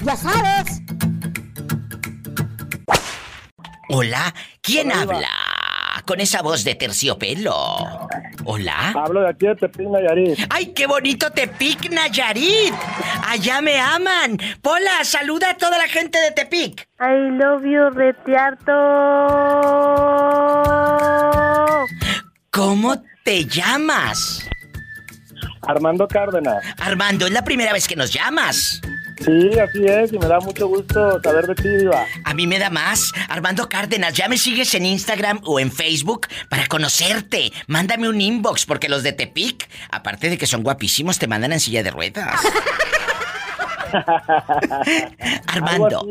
Ya 0.05 0.17
sabes. 0.17 0.83
Hola, 3.89 4.35
¿quién 4.61 4.93
habla? 4.93 5.29
Con 6.05 6.21
esa 6.21 6.43
voz 6.43 6.63
de 6.65 6.75
terciopelo. 6.75 7.55
Hola. 8.45 8.93
Hablo 8.95 9.23
de 9.23 9.31
aquí 9.31 9.47
de 9.47 9.57
Tepic, 9.57 9.89
Nayarit. 9.89 10.39
¡Ay, 10.51 10.67
qué 10.67 10.87
bonito 10.87 11.31
Tepic, 11.31 11.91
Nayarit! 11.91 12.75
Allá 13.27 13.61
me 13.61 13.79
aman. 13.81 14.39
Pola, 14.63 15.05
saluda 15.05 15.51
a 15.51 15.57
toda 15.57 15.79
la 15.79 15.89
gente 15.89 16.19
de 16.21 16.31
Tepic. 16.33 16.89
I 17.01 17.31
love 17.31 17.65
you, 17.65 17.91
Retiarto. 17.91 18.73
¿Cómo 22.57 22.97
te 23.23 23.45
llamas? 23.45 24.49
Armando 25.61 26.09
Cárdenas. 26.09 26.65
Armando, 26.79 27.27
es 27.27 27.33
la 27.33 27.45
primera 27.45 27.71
vez 27.75 27.87
que 27.87 27.97
nos 27.97 28.11
llamas. 28.11 28.81
Sí, 29.23 29.59
así 29.59 29.85
es, 29.85 30.11
y 30.15 30.19
me 30.19 30.27
da 30.27 30.41
mucho 30.41 30.67
gusto 30.67 31.21
saber 31.23 31.47
de 31.49 31.55
ti, 31.55 31.69
Diva. 31.69 32.07
A 32.25 32.33
mí 32.33 32.47
me 32.47 32.59
da 32.59 32.71
más. 32.71 33.13
Armando 33.29 33.69
Cárdenas, 33.69 34.15
ya 34.15 34.29
me 34.29 34.39
sigues 34.39 34.75
en 34.75 34.87
Instagram 34.87 35.43
o 35.45 35.61
en 35.61 35.71
Facebook 35.71 36.29
para 36.49 36.67
conocerte. 36.67 37.53
Mándame 37.67 38.09
un 38.09 38.23
inbox, 38.23 38.65
porque 38.65 38.89
los 38.89 39.03
de 39.03 39.13
Tepic, 39.13 39.69
aparte 39.91 40.31
de 40.31 40.39
que 40.39 40.47
son 40.47 40.63
guapísimos, 40.63 41.19
te 41.19 41.27
mandan 41.27 41.53
en 41.53 41.61
silla 41.61 41.83
de 41.83 41.91
ruedas. 41.91 42.41
Armando. 45.47 46.07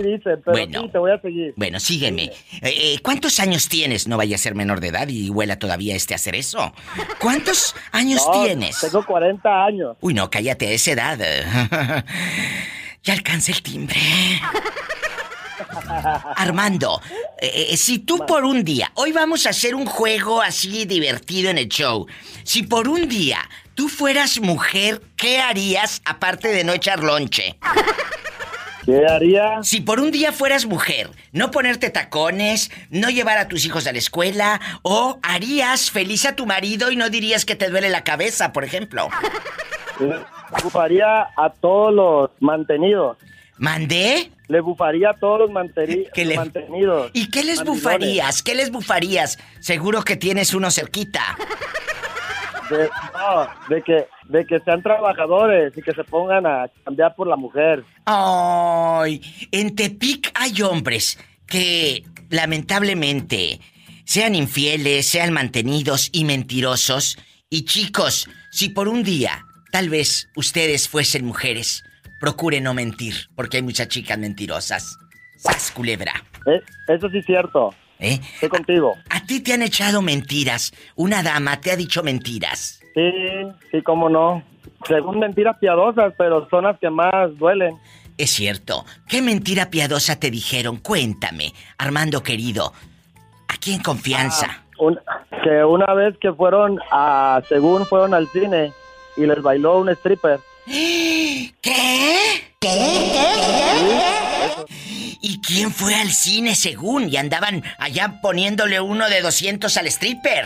bueno, 0.46 0.90
te 0.90 0.98
voy 0.98 1.12
a 1.12 1.22
seguir. 1.22 1.54
Bueno, 1.56 1.80
sígueme. 1.80 2.24
Eh, 2.24 2.34
eh, 2.62 3.00
¿Cuántos 3.02 3.40
años 3.40 3.70
tienes? 3.70 4.08
No 4.08 4.18
vaya 4.18 4.36
a 4.36 4.40
ser 4.40 4.56
menor 4.56 4.80
de 4.80 4.88
edad 4.90 5.08
y 5.08 5.30
huela 5.30 5.60
todavía 5.60 5.96
este 5.96 6.16
hacer 6.16 6.36
eso. 6.36 6.74
¿Cuántos 7.20 7.76
años 7.92 8.26
tienes? 8.32 8.80
Tengo 8.80 9.06
40 9.06 9.66
años. 9.66 9.98
Uy, 10.02 10.14
no, 10.14 10.30
cállate 10.30 10.68
a 10.68 10.72
esa 10.72 10.92
edad. 10.92 11.20
ya 13.04 13.14
alcanza 13.14 13.52
el 13.52 13.62
timbre. 13.62 14.00
Armando, 16.36 17.02
eh, 17.40 17.76
si 17.78 18.00
tú 18.00 18.26
por 18.26 18.44
un 18.44 18.64
día, 18.64 18.92
hoy 18.96 19.12
vamos 19.12 19.46
a 19.46 19.50
hacer 19.50 19.76
un 19.76 19.86
juego 19.86 20.42
así 20.42 20.86
divertido 20.86 21.50
en 21.50 21.58
el 21.58 21.70
show. 21.70 22.08
Si 22.44 22.64
por 22.64 22.88
un 22.88 23.08
día 23.08 23.40
tú 23.74 23.90
fueras 23.90 24.40
mujer, 24.40 25.02
¿qué 25.16 25.40
harías 25.40 26.02
aparte 26.06 26.50
de 26.50 26.64
no 26.64 26.74
echar 26.74 27.04
lonche? 27.04 27.58
¿Qué 28.86 29.04
haría? 29.08 29.64
Si 29.64 29.82
por 29.82 30.00
un 30.00 30.12
día 30.12 30.32
fueras 30.32 30.66
mujer, 30.66 31.10
no 31.32 31.50
ponerte 31.50 31.90
tacones, 31.90 32.70
no 32.92 33.10
llevar 33.10 33.40
a 33.40 33.48
tus 33.48 33.66
hijos 33.66 33.88
a 33.88 33.92
la 33.92 33.98
escuela, 33.98 34.62
o 34.84 35.18
harías 35.24 35.90
feliz 35.90 36.26
a 36.26 36.36
tu 36.36 36.46
marido 36.46 36.92
y 36.92 36.96
no 36.96 37.10
dirías 37.10 37.46
que 37.46 37.56
te 37.56 37.70
duele 37.70 37.90
la 37.90 38.04
cabeza, 38.04 38.54
por 38.54 38.64
ejemplo. 38.64 39.10
Le 40.00 40.18
bufaría 40.62 41.30
a 41.36 41.50
todos 41.60 41.94
los 41.94 42.30
mantenidos. 42.40 43.18
¿Mandé? 43.58 44.32
Le 44.48 44.62
bufaría 44.62 45.12
a 45.12 45.14
todos 45.14 45.40
los 45.40 45.52
mantenidos. 45.52 47.12
¿Y 47.14 47.30
qué 47.32 47.44
les 47.44 47.64
bufarías? 47.64 48.44
¿Qué 48.44 48.56
les 48.56 48.72
bufarías? 48.72 49.38
Seguro 49.60 50.04
que 50.04 50.16
tienes 50.16 50.54
uno 50.54 50.70
cerquita. 50.70 51.38
De, 52.70 52.90
no, 53.14 53.48
de 53.70 53.82
que, 53.84 54.08
de 54.28 54.46
que 54.46 54.60
sean 54.60 54.82
trabajadores 54.82 55.78
y 55.78 55.82
que 55.82 55.92
se 55.92 56.04
pongan 56.04 56.46
a 56.46 56.68
cambiar 56.84 57.16
por 57.16 57.28
la 57.28 57.36
mujer. 57.36 57.84
Ay, 58.06 59.22
en 59.52 59.76
Tepic 59.76 60.32
hay 60.34 60.62
hombres 60.62 61.20
que 61.48 62.04
lamentablemente 62.30 63.60
sean 64.04 64.36
infieles, 64.36 65.08
sean 65.08 65.34
mantenidos 65.34 66.10
y 66.12 66.24
mentirosos. 66.26 67.18
Y 67.50 67.66
chicos, 67.66 68.28
si 68.52 68.70
por 68.70 68.88
un 68.88 69.04
día 69.04 69.46
tal 69.72 69.90
vez 69.90 70.30
ustedes 70.36 70.88
fuesen 70.88 71.26
mujeres, 71.26 71.84
procure 72.20 72.62
no 72.62 72.74
mentir, 72.74 73.16
porque 73.36 73.58
hay 73.58 73.64
muchas 73.64 73.88
chicas 73.88 74.18
mentirosas. 74.18 74.98
¡Sas, 75.38 75.72
culebra! 75.72 76.14
Eh, 76.46 76.62
eso 76.88 77.10
sí 77.10 77.20
es 77.20 77.26
cierto. 77.26 77.74
¿Eh? 78.00 78.20
Estoy 78.34 78.50
contigo. 78.50 78.94
¿A 79.10 79.26
ti 79.26 79.42
te 79.42 79.54
han 79.54 79.62
echado 79.62 80.02
mentiras? 80.02 80.74
¿Una 80.96 81.24
dama 81.24 81.62
te 81.62 81.72
ha 81.72 81.76
dicho 81.76 82.04
mentiras? 82.04 82.82
Sí, 82.94 83.12
sí, 83.72 83.82
cómo 83.82 84.10
no. 84.10 84.44
Según 84.88 85.20
mentiras 85.20 85.58
piadosas, 85.60 86.14
pero 86.18 86.48
son 86.50 86.66
las 86.66 86.78
que 86.80 86.90
más 86.90 87.38
duelen. 87.38 87.76
Es 88.18 88.32
cierto. 88.32 88.86
¿Qué 89.08 89.22
mentira 89.22 89.70
piadosa 89.70 90.18
te 90.18 90.32
dijeron? 90.32 90.78
Cuéntame, 90.78 91.54
Armando 91.78 92.24
querido. 92.24 92.74
Aquí 93.48 93.74
en 93.74 93.82
confianza. 93.82 94.64
Ah, 95.08 95.24
que 95.44 95.64
una 95.64 95.94
vez 95.94 96.18
que 96.20 96.34
fueron 96.34 96.80
a, 96.92 97.42
según 97.48 97.86
fueron 97.86 98.14
al 98.14 98.28
cine 98.28 98.72
y 99.18 99.26
les 99.26 99.42
bailó 99.42 99.80
un 99.80 99.90
stripper. 99.90 100.40
¿Qué? 100.66 101.54
¿Qué? 101.62 102.18
¿Qué? 102.60 102.68
¿Y 105.22 105.40
quién 105.42 105.72
fue 105.72 105.94
al 105.96 106.10
cine 106.10 106.56
según? 106.56 107.10
Y 107.10 107.18
andaban 107.18 107.64
allá 107.78 108.20
poniéndole 108.22 108.80
uno 108.80 109.08
de 109.10 109.22
200 109.22 109.76
al 109.78 109.88
stripper. 109.88 110.46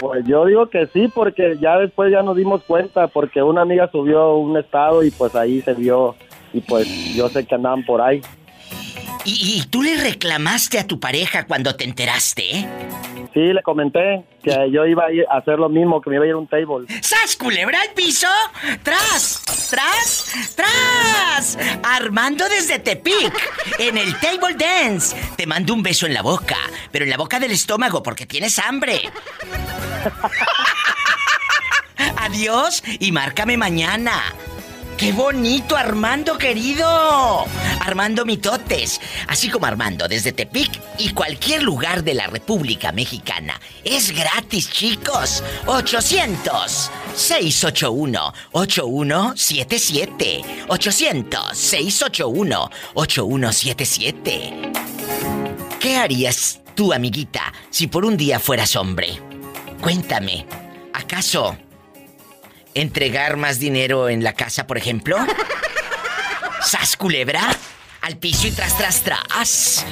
Pues 0.00 0.24
yo 0.26 0.46
digo 0.46 0.68
que 0.68 0.86
sí, 0.92 1.08
porque 1.14 1.56
ya 1.60 1.78
después 1.78 2.10
ya 2.12 2.22
nos 2.22 2.36
dimos 2.36 2.62
cuenta, 2.64 3.08
porque 3.08 3.42
una 3.42 3.62
amiga 3.62 3.90
subió 3.90 4.36
un 4.36 4.56
estado 4.58 5.02
y 5.02 5.10
pues 5.10 5.34
ahí 5.34 5.62
se 5.62 5.74
vio, 5.74 6.14
y 6.52 6.60
pues 6.60 7.14
yo 7.14 7.28
sé 7.28 7.46
que 7.46 7.54
andaban 7.54 7.84
por 7.84 8.00
ahí. 8.00 8.20
¿Y, 9.26 9.64
tú 9.70 9.82
le 9.82 9.96
reclamaste 9.96 10.78
a 10.78 10.86
tu 10.86 11.00
pareja 11.00 11.46
cuando 11.46 11.74
te 11.76 11.84
enteraste? 11.84 12.58
Eh? 12.58 12.68
Sí, 13.32 13.40
le 13.40 13.62
comenté 13.62 14.24
que 14.42 14.70
yo 14.70 14.84
iba 14.86 15.04
a 15.30 15.38
hacer 15.38 15.58
lo 15.58 15.68
mismo, 15.68 16.00
que 16.00 16.10
me 16.10 16.16
iba 16.16 16.24
a 16.24 16.28
ir 16.28 16.34
a 16.34 16.36
un 16.36 16.46
table. 16.46 16.86
¡Sas, 17.00 17.36
culebra 17.36 17.80
al 17.80 17.90
piso! 17.94 18.28
¡Tras! 18.82 19.42
¡Tras! 19.70 20.54
¡Tras! 20.54 21.58
Armando 21.82 22.48
desde 22.48 22.78
Tepic, 22.78 23.32
en 23.78 23.96
el 23.96 24.14
table 24.20 24.54
dance. 24.56 25.16
Te 25.36 25.46
mando 25.46 25.72
un 25.74 25.82
beso 25.82 26.06
en 26.06 26.14
la 26.14 26.22
boca, 26.22 26.58
pero 26.92 27.04
en 27.04 27.10
la 27.10 27.16
boca 27.16 27.40
del 27.40 27.50
estómago 27.50 28.02
porque 28.02 28.26
tienes 28.26 28.58
hambre. 28.58 29.00
Adiós 32.18 32.82
y 33.00 33.10
márcame 33.10 33.56
mañana. 33.56 34.22
¡Qué 34.96 35.12
bonito, 35.12 35.76
Armando 35.76 36.38
querido! 36.38 37.44
Armando 37.80 38.24
Mitotes, 38.24 39.00
así 39.26 39.50
como 39.50 39.66
Armando 39.66 40.06
desde 40.06 40.32
Tepic 40.32 40.70
y 40.98 41.10
cualquier 41.10 41.64
lugar 41.64 42.04
de 42.04 42.14
la 42.14 42.28
República 42.28 42.92
Mexicana. 42.92 43.60
Es 43.82 44.12
gratis, 44.12 44.70
chicos. 44.70 45.42
800 45.66 46.90
681 47.16 48.32
8177. 48.52 50.42
800 50.68 51.58
681 51.58 52.70
8177. 52.94 54.72
¿Qué 55.80 55.96
harías 55.96 56.60
tú, 56.74 56.92
amiguita, 56.92 57.52
si 57.68 57.88
por 57.88 58.04
un 58.04 58.16
día 58.16 58.38
fueras 58.38 58.76
hombre? 58.76 59.20
Cuéntame, 59.80 60.46
¿acaso 60.92 61.58
entregar 62.74 63.36
más 63.36 63.58
dinero 63.58 64.08
en 64.08 64.24
la 64.24 64.32
casa, 64.34 64.66
por 64.66 64.78
ejemplo? 64.78 65.18
¿Sas 66.62 66.96
culebra? 66.96 67.54
Al 68.00 68.16
piso 68.18 68.46
y 68.48 68.50
tras, 68.50 68.76
tras, 68.76 69.02
tras. 69.02 69.86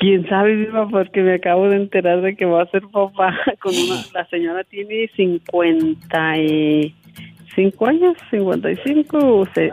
Quién 0.00 0.28
sabe, 0.28 0.56
viva, 0.56 0.88
porque 0.88 1.22
me 1.22 1.34
acabo 1.34 1.68
de 1.68 1.76
enterar 1.76 2.20
de 2.20 2.34
que 2.34 2.44
va 2.44 2.62
a 2.62 2.70
ser 2.70 2.82
papá 2.88 3.32
con 3.60 3.72
una. 3.74 4.02
La 4.12 4.26
señora 4.28 4.64
tiene 4.64 5.08
55 5.16 7.86
años, 7.86 8.16
55, 8.30 9.18
o 9.18 9.46
sea, 9.54 9.72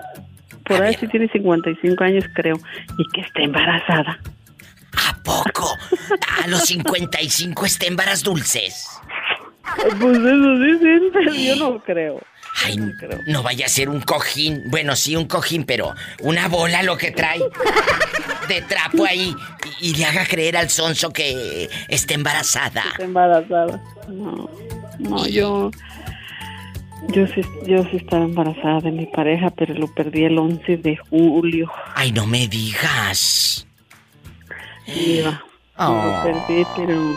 por 0.65 0.81
ahí 0.81 0.95
sí 0.99 1.07
tiene 1.07 1.27
55 1.29 2.03
años, 2.03 2.25
creo, 2.33 2.57
y 2.97 3.05
que 3.13 3.21
está 3.21 3.41
embarazada. 3.41 4.19
¿A 5.09 5.17
poco? 5.23 5.75
¿A 6.43 6.47
los 6.47 6.61
55 6.61 7.65
está 7.65 7.87
embaraz 7.87 8.23
dulces? 8.23 8.87
Pues 9.99 10.17
eso 10.17 10.59
dicen, 10.59 11.09
pero 11.11 11.33
yo 11.33 11.55
no 11.55 11.79
creo. 11.79 12.21
Ay, 12.63 12.77
no 13.27 13.43
vaya 13.43 13.65
a 13.65 13.69
ser 13.69 13.89
un 13.89 14.01
cojín. 14.01 14.63
Bueno, 14.67 14.95
sí, 14.95 15.15
un 15.15 15.25
cojín, 15.25 15.65
pero 15.65 15.93
una 16.21 16.47
bola 16.47 16.83
lo 16.83 16.95
que 16.95 17.11
trae 17.11 17.41
de 18.47 18.61
trapo 18.61 19.05
ahí 19.05 19.35
y, 19.81 19.95
le 19.95 20.05
haga 20.05 20.25
creer 20.25 20.57
al 20.57 20.69
sonso 20.69 21.11
que 21.11 21.69
está 21.87 22.13
embarazada. 22.13 22.83
Está 22.91 23.03
embarazada. 23.03 23.83
No, 24.07 24.49
no, 24.99 25.27
yo. 25.27 25.71
Yo 27.09 27.27
sí, 27.27 27.41
yo 27.67 27.83
sí 27.91 27.97
estaba 27.97 28.25
embarazada 28.25 28.81
de 28.81 28.91
mi 28.91 29.05
pareja, 29.05 29.51
pero 29.51 29.75
lo 29.75 29.87
perdí 29.93 30.23
el 30.23 30.39
11 30.39 30.77
de 30.77 30.97
julio. 30.97 31.71
Ay, 31.93 32.11
no 32.11 32.25
me 32.25 32.47
digas. 32.47 33.67
Iba. 34.87 35.43
Lo 35.77 36.23
perdí, 36.23 36.65
pero 36.75 37.15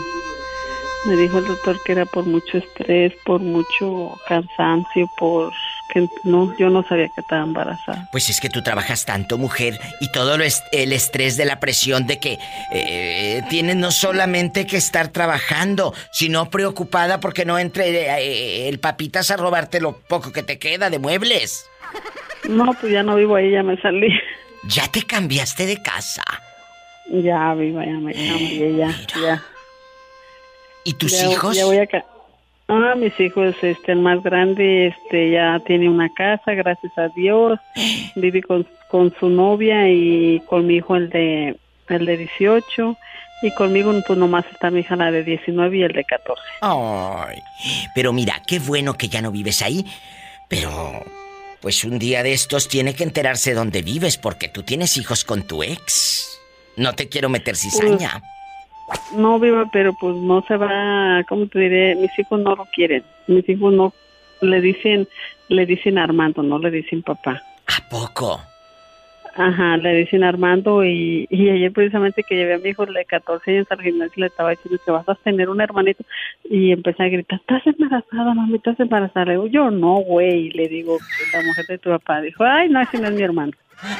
me 1.07 1.17
dijo 1.17 1.39
el 1.39 1.47
doctor 1.47 1.81
que 1.85 1.93
era 1.93 2.05
por 2.05 2.27
mucho 2.27 2.59
estrés, 2.59 3.15
por 3.25 3.41
mucho 3.41 4.19
cansancio, 4.27 5.09
por 5.17 5.53
que 5.93 6.07
no, 6.25 6.55
yo 6.59 6.71
no 6.71 6.83
sabía 6.83 7.09
que 7.09 7.21
estaba 7.21 7.43
embarazada. 7.43 8.09
Pues 8.13 8.31
es 8.31 8.41
que 8.41 8.49
tú 8.49 8.63
trabajas 8.63 9.05
tanto, 9.05 9.39
mujer, 9.39 9.79
y 10.01 10.11
todo 10.13 10.37
lo 10.37 10.45
el 10.45 10.93
estrés 10.93 11.37
de 11.37 11.45
la 11.45 11.61
presión 11.61 12.07
de 12.07 12.19
que 12.21 12.39
eh, 12.73 13.43
tienes 13.49 13.77
no 13.77 13.91
solamente 13.91 14.67
que 14.67 14.77
estar 14.77 15.09
trabajando, 15.09 15.95
sino 16.11 16.51
preocupada 16.51 17.21
porque 17.21 17.45
no 17.45 17.59
entre 17.59 17.89
eh, 17.89 18.69
el 18.69 18.79
papitas 18.79 19.31
a 19.31 19.37
robarte 19.37 19.81
lo 19.81 19.99
poco 19.99 20.33
que 20.33 20.43
te 20.43 20.59
queda 20.59 20.91
de 20.91 20.99
muebles. 20.99 21.67
No, 22.49 22.73
pues 22.75 22.93
ya 22.93 23.03
no 23.03 23.17
vivo 23.17 23.37
ahí, 23.37 23.51
ya 23.51 23.63
me 23.63 23.81
salí. 23.81 24.09
¿Ya 24.65 24.87
te 24.89 25.03
cambiaste 25.03 25.67
de 25.67 25.83
casa? 25.83 26.23
Ya 27.11 27.55
vivo, 27.55 27.81
ya 27.81 27.99
me 27.99 28.13
cambié, 28.13 28.77
ya, 28.77 28.95
ya. 29.21 29.43
¿Y 30.85 30.95
tus 30.95 31.23
hijos? 31.23 31.57
Ya 31.57 31.65
voy 31.65 31.79
a 31.79 31.87
Ah, 32.69 32.95
mis 32.97 33.19
hijos, 33.19 33.57
este, 33.63 33.93
el 33.93 34.01
más 34.01 34.23
grande, 34.23 34.89
este, 34.89 35.31
ya 35.31 35.59
tiene 35.61 35.89
una 35.89 36.13
casa, 36.13 36.53
gracias 36.53 36.97
a 36.99 37.09
Dios. 37.09 37.59
Vive 38.15 38.43
con, 38.43 38.67
con 38.89 39.15
su 39.19 39.31
novia 39.31 39.89
y 39.89 40.41
con 40.47 40.67
mi 40.67 40.77
hijo 40.77 40.97
el 40.97 41.09
de, 41.09 41.57
el 41.89 42.05
de 42.05 42.17
18. 42.19 42.97
Y 43.41 43.51
conmigo, 43.53 43.95
pues 44.07 44.19
nomás 44.19 44.45
está 44.53 44.71
mi 44.71 44.81
hija 44.81 44.97
la 44.97 45.11
de 45.11 45.25
19 45.25 45.79
y 45.79 45.83
el 45.83 45.93
de 45.93 46.05
14. 46.05 46.43
Ay, 46.61 47.39
pero 47.95 48.13
mira, 48.13 48.43
qué 48.47 48.59
bueno 48.59 48.95
que 48.95 49.09
ya 49.09 49.23
no 49.23 49.31
vives 49.31 49.63
ahí. 49.63 49.87
Pero, 50.49 51.05
pues 51.63 51.85
un 51.85 51.99
día 51.99 52.23
de 52.23 52.35
estos 52.35 52.69
tiene 52.69 52.95
que 52.95 53.05
enterarse 53.05 53.55
dónde 53.55 53.81
vives 53.81 54.19
porque 54.19 54.49
tú 54.49 54.63
tienes 54.63 54.99
hijos 54.99 55.25
con 55.25 55.47
tu 55.47 55.63
ex. 55.63 56.39
No 56.77 56.95
te 56.95 57.09
quiero 57.09 57.31
meter 57.31 57.57
cizaña. 57.57 58.21
No, 59.17 59.39
viva, 59.39 59.67
pero 59.73 59.95
pues 59.95 60.17
no 60.17 60.43
se 60.43 60.57
va, 60.57 61.25
¿cómo 61.29 61.47
te 61.47 61.59
diré? 61.59 61.95
Mis 61.97 62.17
hijos 62.19 62.41
no 62.41 62.55
lo 62.55 62.65
quieren. 62.67 63.03
Mis 63.27 63.49
hijos 63.49 63.73
no 63.73 63.93
le 64.41 64.61
dicen, 64.61 65.09
le 65.49 65.67
dicen 65.67 65.99
Armando, 65.99 66.43
no 66.43 66.59
le 66.59 66.71
dicen 66.71 67.03
papá. 67.03 67.43
¿A 67.67 67.89
poco? 67.91 68.41
Ajá, 69.35 69.77
le 69.77 69.95
dicen 69.95 70.25
Armando 70.25 70.85
y, 70.85 71.27
y 71.31 71.49
ayer 71.49 71.73
precisamente 71.73 72.25
que 72.25 72.35
llevé 72.35 72.55
a 72.55 72.59
mi 72.59 72.71
hijo 72.71 72.85
de 72.87 73.05
14 73.05 73.51
años 73.53 73.67
al 73.71 73.81
gimnasio 73.81 74.21
le 74.21 74.27
estaba 74.27 74.51
diciendo 74.51 74.81
que 74.85 74.91
vas 74.91 75.09
a 75.09 75.15
tener 75.15 75.49
un 75.49 75.61
hermanito 75.61 76.05
y 76.43 76.73
empecé 76.73 77.05
a 77.05 77.09
gritar, 77.09 77.39
¿estás 77.39 77.65
embarazada, 77.67 78.35
mami? 78.35 78.57
¿Estás 78.57 78.81
embarazada? 78.81 79.27
Le 79.27 79.33
digo, 79.33 79.47
yo 79.47 79.71
no, 79.71 79.97
güey. 79.99 80.51
Le 80.51 80.67
digo, 80.67 80.99
la 81.33 81.43
mujer 81.43 81.67
de 81.67 81.79
tu 81.79 81.91
papá 81.91 82.21
dijo, 82.21 82.43
ay, 82.43 82.69
no, 82.69 82.81
ese 82.81 82.99
no 82.99 83.09
es 83.09 83.15
mi 83.15 83.23
hermano. 83.23 83.53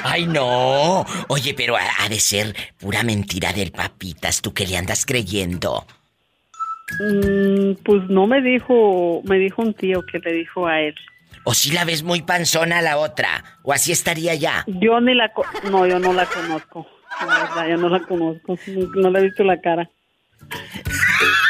Ay, 0.03 0.27
no. 0.27 1.05
Oye, 1.27 1.53
pero 1.53 1.77
ha, 1.77 2.09
de 2.09 2.19
ser 2.19 2.55
pura 2.77 3.03
mentira 3.03 3.53
del 3.53 3.71
papitas, 3.71 4.41
tú 4.41 4.53
que 4.53 4.67
le 4.67 4.77
andas 4.77 5.05
creyendo. 5.05 5.85
Mm, 6.99 7.73
pues 7.83 8.09
no 8.09 8.27
me 8.27 8.41
dijo, 8.41 9.21
me 9.25 9.37
dijo 9.37 9.61
un 9.61 9.73
tío 9.73 10.05
que 10.05 10.19
le 10.19 10.33
dijo 10.33 10.67
a 10.67 10.81
él. 10.81 10.95
¿O 11.45 11.53
si 11.53 11.71
la 11.71 11.85
ves 11.85 12.03
muy 12.03 12.21
panzona 12.21 12.79
a 12.79 12.81
la 12.81 12.97
otra? 12.97 13.43
¿O 13.63 13.71
así 13.71 13.91
estaría 13.91 14.35
ya? 14.35 14.65
Yo 14.67 14.99
ni 14.99 15.13
la... 15.13 15.31
no, 15.71 15.87
yo 15.87 15.99
no 15.99 16.13
la 16.13 16.25
conozco. 16.25 16.85
La 17.21 17.39
verdad, 17.39 17.67
yo 17.69 17.77
no 17.77 17.89
la 17.89 17.99
conozco. 18.01 18.57
No 18.95 19.09
le 19.09 19.19
he 19.19 19.23
visto 19.23 19.43
la 19.43 19.59
cara. 19.61 19.89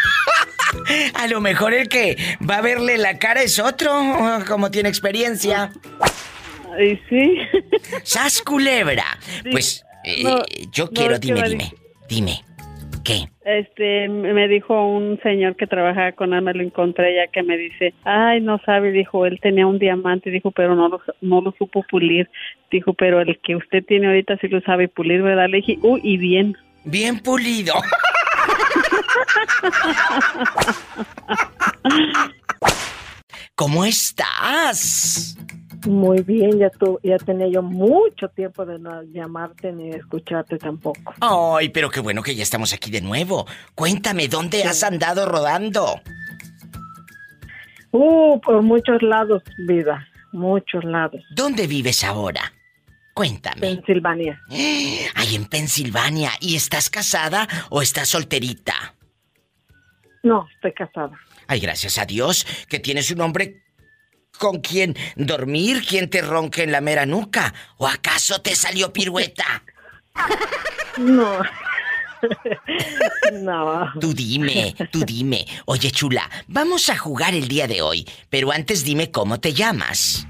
a 1.16 1.28
lo 1.28 1.42
mejor 1.42 1.74
el 1.74 1.90
que 1.90 2.18
va 2.48 2.58
a 2.58 2.62
verle 2.62 2.98
la 2.98 3.18
cara 3.18 3.42
es 3.42 3.60
otro, 3.60 3.92
como 4.48 4.72
tiene 4.72 4.90
experiencia. 4.90 5.72
Ay, 6.78 7.00
sí. 7.10 7.38
¡Sas 8.04 8.42
culebra! 8.42 9.06
Pues 9.52 9.84
eh, 10.04 10.24
yo 10.72 10.90
quiero, 10.90 11.20
dime, 11.20 11.44
dime, 11.44 11.74
dime. 12.08 12.44
¿Qué? 13.04 13.28
Este, 13.46 14.08
me 14.08 14.48
dijo 14.48 14.86
un 14.86 15.20
señor 15.24 15.56
que 15.56 15.66
trabajaba 15.66 16.12
con 16.12 16.34
Ana, 16.34 16.54
lo 16.54 16.62
encontré 16.62 17.16
ya 17.16 17.32
que 17.32 17.42
me 17.42 17.58
dice, 17.58 17.94
ay, 18.04 18.42
no 18.42 18.60
sabe, 18.66 18.92
dijo, 18.92 19.26
él 19.26 19.40
tenía 19.42 19.66
un 19.66 19.80
diamante, 19.80 20.30
dijo, 20.30 20.52
pero 20.52 20.76
no 20.76 20.90
lo, 20.90 21.02
no 21.22 21.42
lo 21.42 21.54
supo 21.58 21.84
pulir. 21.90 22.30
Dijo, 22.70 22.94
pero 22.94 23.22
el 23.22 23.40
que 23.40 23.56
usted 23.56 23.84
tiene 23.86 24.08
ahorita 24.08 24.38
sí 24.38 24.48
lo 24.48 24.62
sabe 24.62 24.88
pulir, 24.88 25.22
¿verdad? 25.22 25.50
Le 25.50 25.58
dije, 25.58 25.80
uy, 25.82 26.02
y 26.04 26.18
bien. 26.18 26.56
Bien 26.86 27.20
pulido. 27.20 27.74
¿Cómo 33.56 33.86
estás? 33.86 35.38
Muy 35.88 36.22
bien, 36.24 36.60
ya 36.60 36.70
tu, 36.70 37.00
ya 37.04 37.18
tenía 37.18 37.48
yo 37.48 37.62
mucho 37.62 38.28
tiempo 38.30 38.66
de 38.66 38.80
no 38.80 39.02
llamarte 39.04 39.72
ni 39.72 39.90
escucharte 39.90 40.58
tampoco. 40.58 41.14
Ay, 41.22 41.70
pero 41.70 41.90
qué 41.90 42.02
bueno 42.02 42.22
que 42.22 42.36
ya 42.36 42.44
estamos 42.44 42.74
aquí 42.74 42.92
de 42.92 43.02
nuevo. 43.02 43.46
Cuéntame, 43.76 44.28
¿dónde 44.28 44.64
has 44.64 44.84
andado 44.84 45.26
rodando? 45.26 46.02
Uh, 47.92 48.40
por 48.42 48.62
muchos 48.62 49.02
lados, 49.02 49.42
vida, 49.68 50.06
muchos 50.32 50.84
lados. 50.84 51.22
¿Dónde 51.36 51.66
vives 51.66 52.04
ahora? 52.04 52.54
Cuéntame. 53.14 53.62
Pensilvania. 53.62 54.42
Ay, 54.50 55.36
en 55.36 55.46
Pensilvania. 55.46 56.32
¿Y 56.40 56.56
estás 56.56 56.90
casada 56.90 57.48
o 57.70 57.82
estás 57.82 58.10
solterita? 58.10 58.96
No, 60.24 60.48
estoy 60.56 60.74
casada. 60.74 61.18
Ay, 61.48 61.60
gracias 61.60 61.98
a 61.98 62.06
Dios 62.06 62.46
que 62.70 62.80
tienes 62.80 63.12
un 63.12 63.22
hombre 63.22 63.64
con 64.40 64.62
quién 64.62 64.96
dormir, 65.16 65.84
quién 65.88 66.10
te 66.10 66.22
ronque 66.22 66.64
en 66.64 66.72
la 66.72 66.82
mera 66.82 67.06
nuca. 67.06 67.54
¿O 67.78 67.88
acaso 67.88 68.42
te 68.42 68.56
salió 68.56 68.92
pirueta? 68.92 69.64
No. 70.98 71.42
No. 73.32 73.94
Tú 74.02 74.14
dime, 74.14 74.76
tú 74.92 75.06
dime. 75.06 75.48
Oye, 75.64 75.90
chula, 75.90 76.30
vamos 76.48 76.90
a 76.90 76.98
jugar 76.98 77.34
el 77.34 77.48
día 77.48 77.66
de 77.66 77.82
hoy, 77.82 78.06
pero 78.30 78.52
antes 78.52 78.84
dime 78.84 79.10
cómo 79.10 79.40
te 79.40 79.54
llamas. 79.54 80.28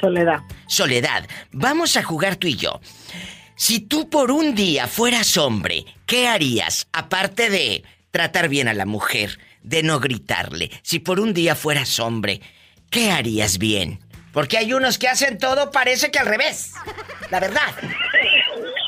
Soledad. 0.00 0.38
Soledad, 0.68 1.26
vamos 1.50 1.96
a 1.96 2.04
jugar 2.04 2.36
tú 2.36 2.46
y 2.46 2.54
yo. 2.54 2.80
Si 3.56 3.80
tú 3.80 4.08
por 4.08 4.30
un 4.30 4.54
día 4.54 4.86
fueras 4.86 5.36
hombre, 5.38 5.86
¿qué 6.06 6.28
harías 6.28 6.86
aparte 6.92 7.50
de 7.50 7.82
tratar 8.10 8.48
bien 8.48 8.68
a 8.68 8.74
la 8.74 8.86
mujer, 8.86 9.38
de 9.62 9.82
no 9.82 10.00
gritarle. 10.00 10.70
Si 10.82 10.98
por 10.98 11.20
un 11.20 11.34
día 11.34 11.54
fueras 11.54 11.98
hombre, 12.00 12.40
¿qué 12.90 13.10
harías 13.10 13.58
bien? 13.58 13.98
Porque 14.32 14.58
hay 14.58 14.72
unos 14.72 14.98
que 14.98 15.08
hacen 15.08 15.38
todo, 15.38 15.70
parece 15.70 16.10
que 16.10 16.18
al 16.18 16.26
revés. 16.26 16.74
La 17.30 17.40
verdad. 17.40 17.74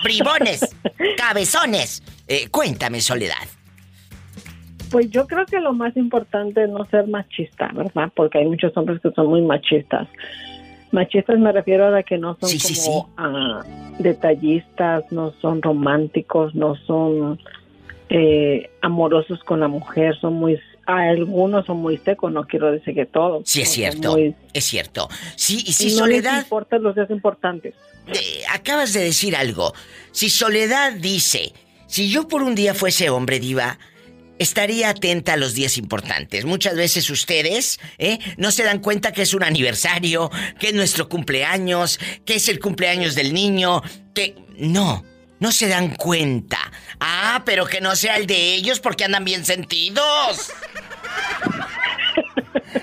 Bribones, 0.04 0.76
cabezones. 1.16 2.02
Eh, 2.28 2.48
cuéntame, 2.50 3.00
Soledad. 3.00 3.48
Pues 4.90 5.10
yo 5.10 5.26
creo 5.26 5.46
que 5.46 5.60
lo 5.60 5.72
más 5.72 5.96
importante 5.96 6.64
es 6.64 6.70
no 6.70 6.84
ser 6.86 7.06
machista, 7.06 7.70
¿verdad? 7.72 8.10
Porque 8.14 8.38
hay 8.38 8.46
muchos 8.46 8.76
hombres 8.76 9.00
que 9.00 9.10
son 9.12 9.28
muy 9.28 9.42
machistas. 9.42 10.08
Machistas 10.90 11.38
me 11.38 11.52
refiero 11.52 11.94
a 11.94 12.02
que 12.02 12.18
no 12.18 12.36
son 12.40 12.50
como 12.58 13.10
ah, 13.16 13.62
detallistas, 13.98 15.04
no 15.12 15.32
son 15.40 15.62
románticos, 15.62 16.54
no 16.54 16.74
son 16.74 17.38
eh, 18.08 18.68
amorosos 18.82 19.42
con 19.44 19.60
la 19.60 19.68
mujer, 19.68 20.16
son 20.20 20.34
muy 20.34 20.58
algunos 20.98 21.66
son 21.66 21.78
muy 21.78 21.98
secos, 21.98 22.32
no 22.32 22.44
quiero 22.44 22.70
decir 22.72 22.94
que 22.94 23.06
todos. 23.06 23.42
Sí, 23.46 23.62
es 23.62 23.70
cierto, 23.70 24.16
es 24.52 24.64
cierto. 24.64 25.08
Sí, 25.36 25.62
y 25.66 25.72
si 25.72 25.92
no 25.92 25.98
Soledad... 26.00 26.34
Les 26.34 26.42
importa 26.44 26.78
los 26.78 26.94
días 26.94 27.10
importantes. 27.10 27.74
acabas 28.52 28.92
de 28.92 29.00
decir 29.00 29.36
algo. 29.36 29.72
Si 30.12 30.30
Soledad 30.30 30.92
dice, 30.92 31.52
si 31.86 32.10
yo 32.10 32.28
por 32.28 32.42
un 32.42 32.54
día 32.54 32.74
fuese 32.74 33.10
hombre 33.10 33.40
diva, 33.40 33.78
estaría 34.40 34.88
atenta 34.88 35.34
a 35.34 35.36
los 35.36 35.54
días 35.54 35.76
importantes. 35.76 36.46
Muchas 36.46 36.74
veces 36.74 37.10
ustedes 37.10 37.78
¿eh? 37.98 38.18
no 38.38 38.50
se 38.50 38.64
dan 38.64 38.78
cuenta 38.78 39.12
que 39.12 39.22
es 39.22 39.34
un 39.34 39.44
aniversario, 39.44 40.30
que 40.58 40.68
es 40.68 40.74
nuestro 40.74 41.08
cumpleaños, 41.08 42.00
que 42.24 42.36
es 42.36 42.48
el 42.48 42.58
cumpleaños 42.58 43.14
del 43.14 43.32
niño, 43.34 43.82
que... 44.14 44.34
No, 44.56 45.04
no 45.40 45.52
se 45.52 45.68
dan 45.68 45.94
cuenta. 45.94 46.58
Ah, 47.00 47.42
pero 47.44 47.66
que 47.66 47.80
no 47.80 47.96
sea 47.96 48.16
el 48.16 48.26
de 48.26 48.54
ellos 48.54 48.78
porque 48.78 49.04
andan 49.04 49.24
bien 49.24 49.44
sentidos. 49.44 50.52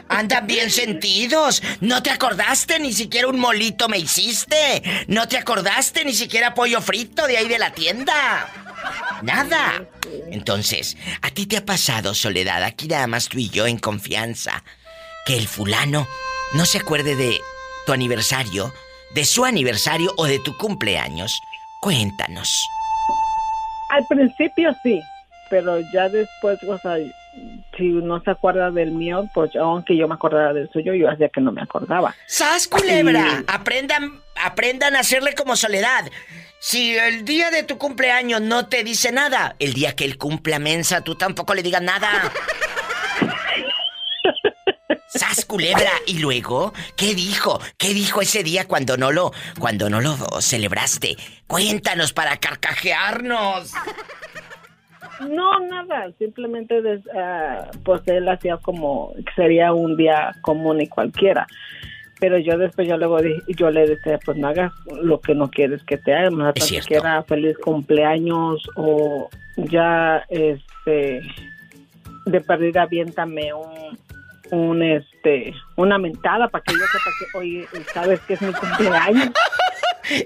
Andan 0.09 0.47
bien 0.47 0.71
sentidos. 0.71 1.61
No 1.81 2.01
te 2.01 2.09
acordaste 2.09 2.79
ni 2.79 2.93
siquiera 2.93 3.27
un 3.27 3.39
molito 3.39 3.89
me 3.89 3.97
hiciste. 3.97 4.81
No 5.07 5.27
te 5.27 5.37
acordaste 5.37 6.05
ni 6.05 6.13
siquiera 6.13 6.53
pollo 6.53 6.81
frito 6.81 7.27
de 7.27 7.37
ahí 7.37 7.47
de 7.47 7.59
la 7.59 7.71
tienda. 7.71 8.47
Nada. 9.21 9.83
Entonces, 10.31 10.97
¿a 11.21 11.31
ti 11.31 11.45
te 11.45 11.57
ha 11.57 11.65
pasado, 11.65 12.13
Soledad, 12.13 12.63
aquí 12.63 12.87
nada 12.87 13.07
más 13.07 13.27
tú 13.27 13.39
y 13.39 13.49
yo 13.49 13.67
en 13.67 13.77
confianza, 13.77 14.63
que 15.25 15.37
el 15.37 15.47
fulano 15.47 16.07
no 16.53 16.65
se 16.65 16.77
acuerde 16.77 17.15
de 17.15 17.39
tu 17.85 17.93
aniversario, 17.93 18.73
de 19.13 19.25
su 19.25 19.45
aniversario 19.45 20.13
o 20.17 20.25
de 20.25 20.39
tu 20.39 20.55
cumpleaños? 20.57 21.31
Cuéntanos. 21.81 22.49
Al 23.89 24.05
principio 24.07 24.75
sí, 24.83 25.01
pero 25.49 25.79
ya 25.93 26.09
después, 26.09 26.59
o 26.63 26.77
sea, 26.77 26.97
si 27.77 27.83
no 27.83 28.21
se 28.21 28.31
acuerda 28.31 28.71
del 28.71 28.91
mío, 28.91 29.29
pues 29.33 29.55
aunque 29.55 29.95
yo 29.95 30.07
me 30.07 30.15
acordara 30.15 30.53
del 30.53 30.69
suyo, 30.71 30.93
yo 30.93 31.09
hacía 31.09 31.29
que 31.29 31.41
no 31.41 31.51
me 31.51 31.61
acordaba. 31.61 32.15
¡Sas, 32.25 32.67
culebra! 32.67 33.43
Aprendan, 33.47 34.21
aprendan 34.43 34.95
a 34.95 34.99
hacerle 34.99 35.35
como 35.35 35.55
soledad. 35.55 36.09
Si 36.59 36.97
el 36.97 37.23
día 37.23 37.51
de 37.51 37.63
tu 37.63 37.77
cumpleaños 37.77 38.41
no 38.41 38.67
te 38.67 38.83
dice 38.83 39.11
nada, 39.11 39.55
el 39.59 39.73
día 39.73 39.95
que 39.95 40.05
él 40.05 40.17
cumpla 40.17 40.57
mensa, 40.59 41.01
tú 41.01 41.15
tampoco 41.15 41.53
le 41.53 41.61
digas 41.61 41.81
nada. 41.81 42.31
¡Sas, 45.07 45.45
culebra! 45.45 45.91
Y 46.05 46.19
luego, 46.19 46.73
¿qué 46.95 47.15
dijo? 47.15 47.61
¿Qué 47.77 47.93
dijo 47.93 48.21
ese 48.21 48.43
día 48.43 48.67
cuando 48.67 48.97
no 48.97 49.11
lo, 49.11 49.31
cuando 49.59 49.89
no 49.89 50.01
lo 50.01 50.15
celebraste? 50.41 51.15
Cuéntanos 51.47 52.13
para 52.13 52.37
carcajearnos. 52.37 53.71
No, 55.29 55.59
nada, 55.59 56.11
simplemente 56.19 56.79
uh, 56.79 57.77
pues 57.83 58.01
él 58.07 58.27
hacía 58.29 58.57
como 58.57 59.13
que 59.15 59.33
sería 59.35 59.73
un 59.73 59.97
día 59.97 60.35
común 60.41 60.81
y 60.81 60.87
cualquiera. 60.87 61.47
Pero 62.19 62.37
yo 62.39 62.57
después 62.57 62.87
yo 62.87 62.97
luego 62.97 63.19
yo 63.47 63.69
le 63.69 63.87
decía, 63.87 64.19
pues 64.25 64.37
no 64.37 64.47
hagas 64.47 64.71
lo 65.01 65.19
que 65.19 65.35
no 65.35 65.49
quieres 65.49 65.83
que 65.83 65.97
te 65.97 66.13
haga, 66.13 66.31
más 66.31 66.53
quiera 66.87 67.21
feliz 67.23 67.57
cumpleaños 67.59 68.67
o 68.75 69.29
ya 69.57 70.23
este 70.29 71.21
de 72.25 72.41
perdida 72.41 72.83
aviéntame 72.83 73.53
un 73.53 73.97
un 74.51 74.81
este 74.81 75.53
una 75.75 75.97
mentada 75.97 76.47
para 76.47 76.63
que 76.63 76.73
yo 76.73 76.79
sepa 76.79 77.11
que 77.19 77.37
hoy 77.37 77.67
sabes 77.93 78.19
que 78.21 78.33
es 78.33 78.41
mi 78.41 78.53
cumpleaños. 78.53 79.31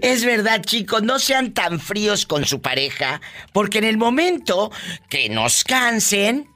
Es 0.02 0.26
verdad, 0.26 0.62
chicos, 0.62 1.04
no 1.04 1.20
sean 1.20 1.54
tan 1.54 1.80
fríos 1.80 2.26
con 2.26 2.46
su 2.46 2.62
pareja, 2.62 3.22
porque 3.54 3.80
en 3.80 3.86
el 3.86 3.98
momento 3.98 4.72
que 5.10 5.30
nos 5.30 5.64
cansen, 5.64 6.48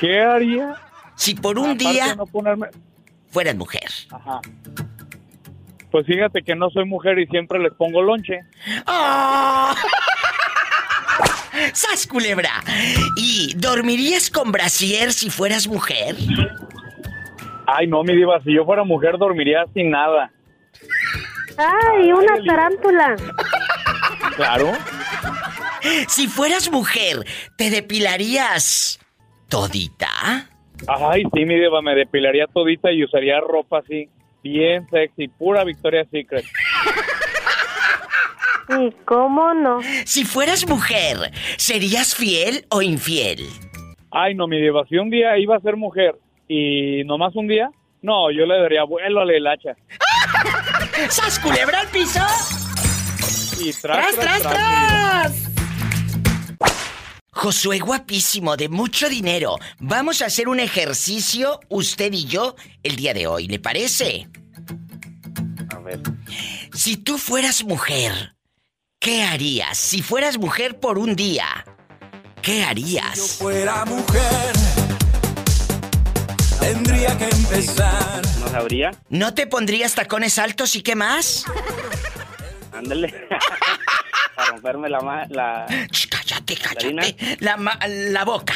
¿Qué 0.00 0.20
haría? 0.20 0.74
Si 1.14 1.36
por 1.36 1.56
un 1.58 1.78
día 1.78 2.16
fueras 3.30 3.54
mujer. 3.56 3.88
Ajá. 4.10 4.40
Pues 5.94 6.06
fíjate 6.06 6.42
que 6.42 6.56
no 6.56 6.70
soy 6.70 6.86
mujer 6.86 7.20
y 7.20 7.26
siempre 7.28 7.60
les 7.60 7.72
pongo 7.74 8.02
lonche. 8.02 8.40
¡Oh! 8.84 9.72
¡Sas, 11.72 12.08
culebra! 12.08 12.50
¿Y 13.16 13.54
dormirías 13.54 14.28
con 14.28 14.50
brasier 14.50 15.12
si 15.12 15.30
fueras 15.30 15.68
mujer? 15.68 16.16
Ay, 17.68 17.86
no, 17.86 18.02
mi 18.02 18.16
diva, 18.16 18.42
si 18.42 18.52
yo 18.52 18.64
fuera 18.64 18.82
mujer 18.82 19.18
dormiría 19.18 19.66
sin 19.72 19.90
nada. 19.90 20.32
¡Ay, 21.56 22.10
una 22.10 22.42
tarántula! 22.44 23.14
Claro. 24.34 24.72
Si 26.08 26.26
fueras 26.26 26.72
mujer, 26.72 27.24
¿te 27.56 27.70
depilarías 27.70 28.98
todita? 29.48 30.50
Ay, 30.88 31.22
sí, 31.32 31.44
mi 31.44 31.54
diva, 31.54 31.82
me 31.82 31.94
depilaría 31.94 32.48
todita 32.48 32.90
y 32.90 33.04
usaría 33.04 33.38
ropa 33.38 33.78
así 33.78 34.10
bien 34.44 34.86
sexy, 34.90 35.26
pura 35.28 35.64
Victoria 35.64 36.04
Secret. 36.10 36.44
¿Y 38.68 38.92
cómo 39.04 39.54
no? 39.54 39.80
Si 40.04 40.24
fueras 40.24 40.68
mujer, 40.68 41.32
¿serías 41.56 42.14
fiel 42.14 42.66
o 42.70 42.82
infiel? 42.82 43.40
Ay, 44.10 44.34
no, 44.34 44.46
mi 44.46 44.60
diva, 44.60 44.84
si 44.88 44.96
un 44.96 45.10
día 45.10 45.36
iba 45.38 45.56
a 45.56 45.60
ser 45.60 45.76
mujer 45.76 46.14
y 46.46 47.02
nomás 47.04 47.34
un 47.34 47.48
día, 47.48 47.70
no, 48.02 48.30
yo 48.30 48.46
le 48.46 48.60
daría 48.60 48.84
vuelo 48.84 49.22
a 49.22 49.24
la 49.24 49.36
hilacha. 49.36 49.74
¿Sas 51.08 51.38
culebra 51.40 51.80
al 51.80 51.88
piso? 51.88 52.20
Y 53.60 53.72
tras, 53.72 54.14
tras, 54.16 54.42
tras, 54.42 54.42
tras. 54.42 55.53
Josué 57.34 57.80
guapísimo, 57.80 58.56
de 58.56 58.68
mucho 58.68 59.08
dinero. 59.08 59.58
Vamos 59.80 60.22
a 60.22 60.26
hacer 60.26 60.48
un 60.48 60.60
ejercicio, 60.60 61.60
usted 61.68 62.12
y 62.12 62.26
yo, 62.26 62.54
el 62.82 62.94
día 62.94 63.12
de 63.12 63.26
hoy, 63.26 63.48
¿le 63.48 63.58
parece? 63.58 64.28
A 65.70 65.78
ver. 65.80 66.00
Si 66.72 66.96
tú 66.96 67.18
fueras 67.18 67.64
mujer, 67.64 68.36
¿qué 69.00 69.24
harías? 69.24 69.76
Si 69.76 70.00
fueras 70.00 70.38
mujer 70.38 70.78
por 70.78 70.96
un 70.96 71.16
día, 71.16 71.46
¿qué 72.40 72.62
harías? 72.62 73.18
Si 73.18 73.20
yo 73.20 73.44
fuera 73.44 73.84
mujer, 73.84 74.52
tendría 76.60 77.18
que 77.18 77.24
empezar. 77.24 78.22
¿No 78.38 78.48
sabría? 78.48 78.92
¿No 79.08 79.34
te 79.34 79.48
pondrías 79.48 79.94
tacones 79.94 80.38
altos 80.38 80.76
y 80.76 80.82
qué 80.82 80.94
más? 80.94 81.44
Ándale. 82.72 83.12
Para 84.36 84.50
romperme 84.50 84.88
la... 84.88 85.26
la... 85.30 85.66
cállate, 86.44 86.94
cállate. 86.94 87.36
La, 87.40 87.56
ma- 87.56 87.78
la 87.86 88.24
boca. 88.24 88.54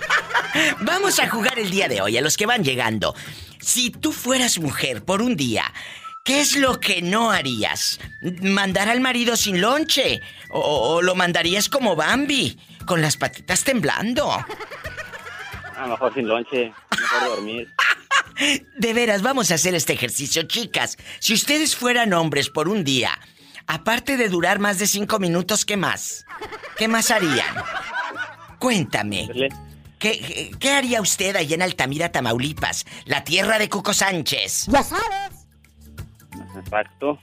Vamos 0.80 1.18
a 1.18 1.28
jugar 1.28 1.58
el 1.58 1.70
día 1.70 1.88
de 1.88 2.00
hoy, 2.00 2.16
a 2.16 2.20
los 2.20 2.36
que 2.36 2.46
van 2.46 2.64
llegando. 2.64 3.14
Si 3.60 3.90
tú 3.90 4.12
fueras 4.12 4.58
mujer 4.58 5.04
por 5.04 5.22
un 5.22 5.36
día, 5.36 5.72
¿qué 6.24 6.40
es 6.40 6.56
lo 6.56 6.80
que 6.80 7.02
no 7.02 7.30
harías? 7.30 8.00
¿Mandar 8.42 8.88
al 8.88 9.00
marido 9.00 9.36
sin 9.36 9.60
lonche? 9.60 10.20
¿O, 10.50 10.60
o 10.94 11.02
lo 11.02 11.14
mandarías 11.14 11.68
como 11.68 11.94
Bambi, 11.96 12.58
con 12.86 13.00
las 13.02 13.16
patitas 13.16 13.62
temblando? 13.64 14.32
A 14.32 15.82
lo 15.82 15.88
mejor 15.88 16.14
sin 16.14 16.26
lonche. 16.26 16.72
Mejor 16.98 17.28
dormir. 17.36 17.68
De 18.78 18.94
veras, 18.94 19.20
vamos 19.22 19.50
a 19.50 19.54
hacer 19.56 19.74
este 19.74 19.92
ejercicio, 19.92 20.44
chicas. 20.44 20.96
Si 21.18 21.34
ustedes 21.34 21.76
fueran 21.76 22.12
hombres 22.14 22.48
por 22.48 22.68
un 22.70 22.84
día, 22.84 23.18
aparte 23.66 24.16
de 24.16 24.28
durar 24.30 24.58
más 24.58 24.78
de 24.78 24.86
cinco 24.86 25.18
minutos, 25.18 25.66
¿qué 25.66 25.76
más? 25.76 26.24
¿Qué 26.76 26.88
más 26.88 27.10
harían? 27.10 27.54
Cuéntame. 28.58 29.28
¿Qué, 30.00 30.70
haría 30.74 31.02
usted 31.02 31.36
allá 31.36 31.54
en 31.54 31.62
Altamira, 31.62 32.10
Tamaulipas, 32.10 32.86
la 33.04 33.22
tierra 33.22 33.58
de 33.58 33.68
Cuco 33.68 33.92
Sánchez? 33.92 34.66
Ya 34.68 34.82
sabes. 34.82 35.46
Exacto. 36.56 37.18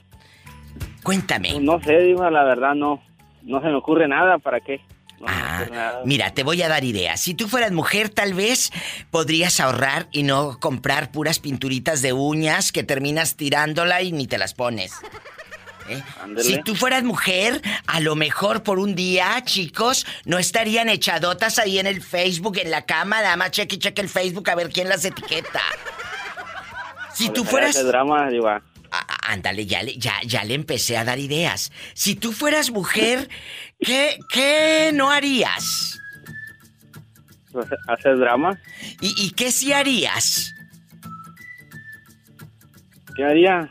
Cuéntame. 1.02 1.58
No 1.60 1.80
sé, 1.82 1.98
digo, 1.98 2.28
la 2.30 2.44
verdad 2.44 2.74
no. 2.74 3.02
No 3.42 3.60
se 3.60 3.66
me 3.66 3.74
ocurre 3.74 4.06
nada. 4.06 4.38
¿Para 4.38 4.60
qué? 4.60 4.80
No 5.18 5.26
ocurre 5.26 5.70
nada. 5.70 6.02
Mira, 6.04 6.34
te 6.34 6.44
voy 6.44 6.62
a 6.62 6.68
dar 6.68 6.84
ideas. 6.84 7.20
Si 7.20 7.34
tú 7.34 7.48
fueras 7.48 7.72
mujer, 7.72 8.10
tal 8.10 8.34
vez 8.34 8.70
podrías 9.10 9.58
ahorrar 9.58 10.06
y 10.12 10.22
no 10.22 10.60
comprar 10.60 11.10
puras 11.10 11.40
pinturitas 11.40 12.00
de 12.00 12.12
uñas 12.12 12.70
que 12.70 12.84
terminas 12.84 13.36
tirándola 13.36 14.02
y 14.02 14.12
ni 14.12 14.28
te 14.28 14.38
las 14.38 14.54
pones. 14.54 14.92
¿Eh? 15.88 16.02
Si 16.42 16.62
tú 16.62 16.74
fueras 16.74 17.02
mujer, 17.02 17.62
a 17.86 18.00
lo 18.00 18.14
mejor 18.14 18.62
por 18.62 18.78
un 18.78 18.94
día, 18.94 19.42
chicos, 19.44 20.06
no 20.24 20.38
estarían 20.38 20.88
echadotas 20.88 21.58
ahí 21.58 21.78
en 21.78 21.86
el 21.86 22.02
Facebook, 22.02 22.58
en 22.58 22.70
la 22.70 22.84
cama, 22.84 23.22
nada 23.22 23.36
más 23.36 23.50
cheque 23.52 23.76
y 23.76 23.78
cheque 23.78 24.02
el 24.02 24.08
Facebook 24.08 24.50
a 24.50 24.54
ver 24.54 24.70
quién 24.70 24.88
las 24.88 25.04
etiqueta. 25.04 25.62
Si 27.14 27.30
tú 27.30 27.44
fueras... 27.44 27.70
ese 27.76 27.84
drama, 27.84 28.28
digo, 28.30 28.48
ah, 28.48 28.62
Ah, 28.90 29.04
Ándale, 29.32 29.66
ya 29.66 29.82
le, 29.82 29.98
ya, 29.98 30.14
ya 30.24 30.44
le 30.44 30.54
empecé 30.54 30.96
a 30.96 31.04
dar 31.04 31.18
ideas. 31.18 31.70
Si 31.92 32.14
tú 32.14 32.32
fueras 32.32 32.70
mujer, 32.70 33.28
¿qué, 33.78 34.18
qué 34.32 34.92
no 34.94 35.10
harías? 35.10 35.98
hacer- 37.54 37.78
hacer 37.88 38.16
drama. 38.18 38.58
¿Y, 39.02 39.14
y 39.26 39.30
qué 39.32 39.52
sí 39.52 39.74
harías? 39.74 40.54
¿Qué 43.14 43.24
haría? 43.24 43.70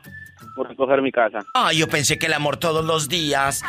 Por 0.58 0.68
recoger 0.68 1.02
mi 1.02 1.12
casa. 1.12 1.40
Ah, 1.54 1.72
yo 1.72 1.88
pensé 1.88 2.18
que 2.20 2.26
el 2.26 2.34
amor 2.34 2.58
todos 2.58 2.84
los 2.84 3.08
días. 3.08 3.64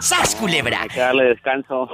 ¡Sas, 0.00 0.34
culebra! 0.34 0.82
Hay 0.82 0.88
que 0.88 1.00
darle 1.00 1.24
descanso. 1.24 1.88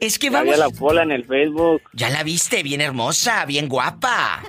Es 0.00 0.18
que 0.18 0.26
Ya 0.28 0.32
vamos... 0.32 0.54
había 0.54 0.66
la 0.66 0.70
pola 0.70 1.02
en 1.02 1.12
el 1.12 1.26
Facebook. 1.26 1.82
Ya 1.92 2.08
la 2.10 2.22
viste, 2.22 2.62
bien 2.62 2.80
hermosa, 2.80 3.44
bien 3.44 3.68
guapa. 3.68 4.40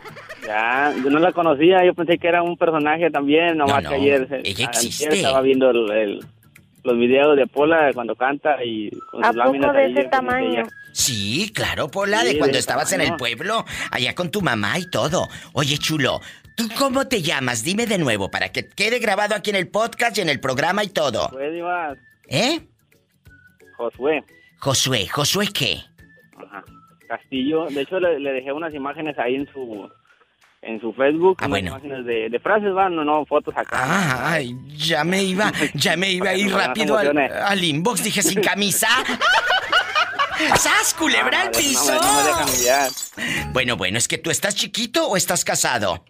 Ya, 0.48 0.94
yo 1.04 1.10
no 1.10 1.20
la 1.20 1.34
conocía, 1.34 1.84
yo 1.86 1.94
pensé 1.94 2.18
que 2.18 2.28
era 2.30 2.42
un 2.42 2.56
personaje 2.58 3.12
también, 3.12 3.58
nomás 3.58 3.84
No, 3.84 3.90
que 3.90 3.98
no, 3.98 4.02
ayer, 4.02 4.28
se- 4.30 4.38
ella 4.50 4.66
antier 4.68 4.86
existe. 4.86 5.16
estaba 5.18 5.42
viendo 5.42 5.70
el- 5.70 5.92
el- 5.92 6.26
los 6.84 6.98
videos 6.98 7.36
de 7.38 7.48
Pola 7.48 7.92
cuando 7.94 8.16
canta 8.16 8.64
y 8.64 8.90
con 9.12 9.24
¿A 9.24 9.28
sus 9.28 9.36
láminas 9.38 9.68
poco 9.72 9.78
de 9.80 9.92
ese 9.92 10.04
tamaño? 10.06 10.64
Sí, 10.94 11.52
claro, 11.54 11.90
Pola, 11.90 12.22
Sí, 12.22 12.28
de 12.34 12.38
cuando 12.40 12.54
de 12.54 12.60
estabas 12.60 12.92
en 12.94 13.02
el 13.02 13.16
pueblo, 13.16 13.66
allá 13.92 14.16
con 14.16 14.32
tu 14.32 14.42
mamá 14.42 14.80
y 14.80 14.90
todo. 14.90 15.28
Oye, 15.54 15.78
chulo, 15.78 16.20
¿tú 16.56 16.64
cómo 16.78 17.08
te 17.08 17.22
llamas? 17.22 17.64
Dime 17.64 17.86
de 17.86 17.98
nuevo 17.98 18.32
para 18.32 18.52
que 18.52 18.68
quede 18.68 19.00
grabado 19.00 19.36
aquí 19.36 19.50
en 19.52 19.56
el 19.58 19.68
podcast 19.70 20.18
y 20.18 20.22
en 20.22 20.30
el 20.30 20.40
programa 20.40 20.84
y 20.84 20.90
todo. 20.90 21.30
Diva, 21.52 21.96
¿Eh? 22.28 22.62
Josué 23.78 24.24
Josué, 24.60 25.08
¿Josué 25.08 25.48
qué? 25.54 25.78
ajá, 26.38 26.64
Castillo, 27.08 27.66
de 27.68 27.82
hecho 27.82 28.00
le, 28.00 28.20
le 28.20 28.34
dejé 28.34 28.52
unas 28.52 28.74
imágenes 28.74 29.18
ahí 29.18 29.36
en 29.36 29.48
su 29.54 29.90
en 30.62 30.80
su 30.82 30.92
Facebook, 30.94 31.38
Ah, 31.42 31.48
bueno. 31.48 31.72
imágenes 31.72 32.06
de, 32.06 32.30
de 32.30 32.40
frases, 32.40 32.74
van, 32.74 32.96
no, 32.96 33.04
no, 33.06 33.26
fotos 33.26 33.54
acá. 33.58 34.32
Ay, 34.32 34.56
ya 34.76 35.04
me 35.04 35.24
iba, 35.24 35.52
ya 35.74 35.96
me 35.98 36.10
iba 36.12 36.30
a 36.32 36.36
ir 36.36 36.52
rápido 36.54 36.98
al, 36.98 37.18
al 37.18 37.64
inbox, 37.64 38.04
dije 38.04 38.22
sin 38.22 38.42
camisa. 38.42 38.88
¡Sas, 40.58 40.94
culebra 40.98 41.42
al 41.42 41.48
Ah, 41.48 41.52
no, 41.54 41.58
piso! 41.58 41.94
No, 41.94 42.24
me- 42.46 43.26
no. 43.44 43.52
Bueno, 43.52 43.76
bueno, 43.78 43.98
¿es 43.98 44.08
que 44.08 44.18
tú 44.18 44.30
estás 44.32 44.56
chiquito 44.56 45.06
o 45.08 45.18
estás 45.18 45.44
casado? 45.44 46.06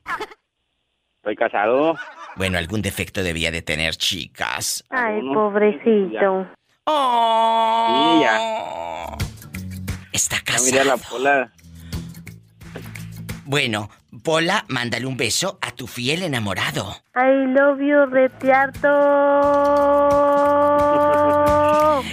Estoy 1.18 1.36
casado. 1.36 1.96
Bueno, 2.36 2.58
algún 2.60 2.82
defecto 2.84 3.24
debía 3.24 3.50
de 3.52 3.62
tener, 3.64 3.96
chicas. 3.96 4.84
Ay, 4.90 5.20
pobrecito. 5.34 6.48
Oh. 6.86 8.18
Sí, 8.18 8.22
ya. 8.24 9.18
Está 10.12 10.38
Ya 10.38 10.44
casado. 10.44 10.66
miré 10.66 10.80
a 10.80 10.84
la 10.86 10.98
Pola. 10.98 11.52
Bueno, 13.46 13.90
Pola, 14.24 14.66
mándale 14.68 15.06
un 15.06 15.18
beso 15.18 15.58
a 15.62 15.72
tu 15.72 15.88
fiel 15.88 16.24
enamorado. 16.24 17.04
I 17.16 17.46
love 17.48 17.80
you, 17.80 18.06
retiarto. 18.06 18.90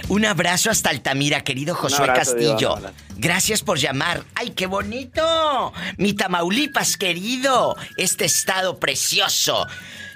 Un 0.09 0.25
abrazo 0.25 0.71
hasta 0.71 0.89
Altamira, 0.89 1.43
querido 1.43 1.75
Josué 1.75 2.05
abrazo, 2.09 2.31
Castillo. 2.31 2.75
Diva. 2.77 2.93
Gracias 3.17 3.61
por 3.61 3.77
llamar. 3.77 4.23
¡Ay, 4.35 4.51
qué 4.51 4.65
bonito! 4.65 5.73
Mi 5.97 6.13
Tamaulipas, 6.13 6.97
querido. 6.97 7.75
Este 7.97 8.25
estado 8.25 8.79
precioso. 8.79 9.67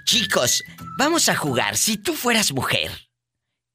Chicos, 0.06 0.64
vamos 0.98 1.30
a 1.30 1.36
jugar. 1.36 1.78
Si 1.78 1.98
tú 1.98 2.14
fueras 2.14 2.54
mujer, 2.54 2.92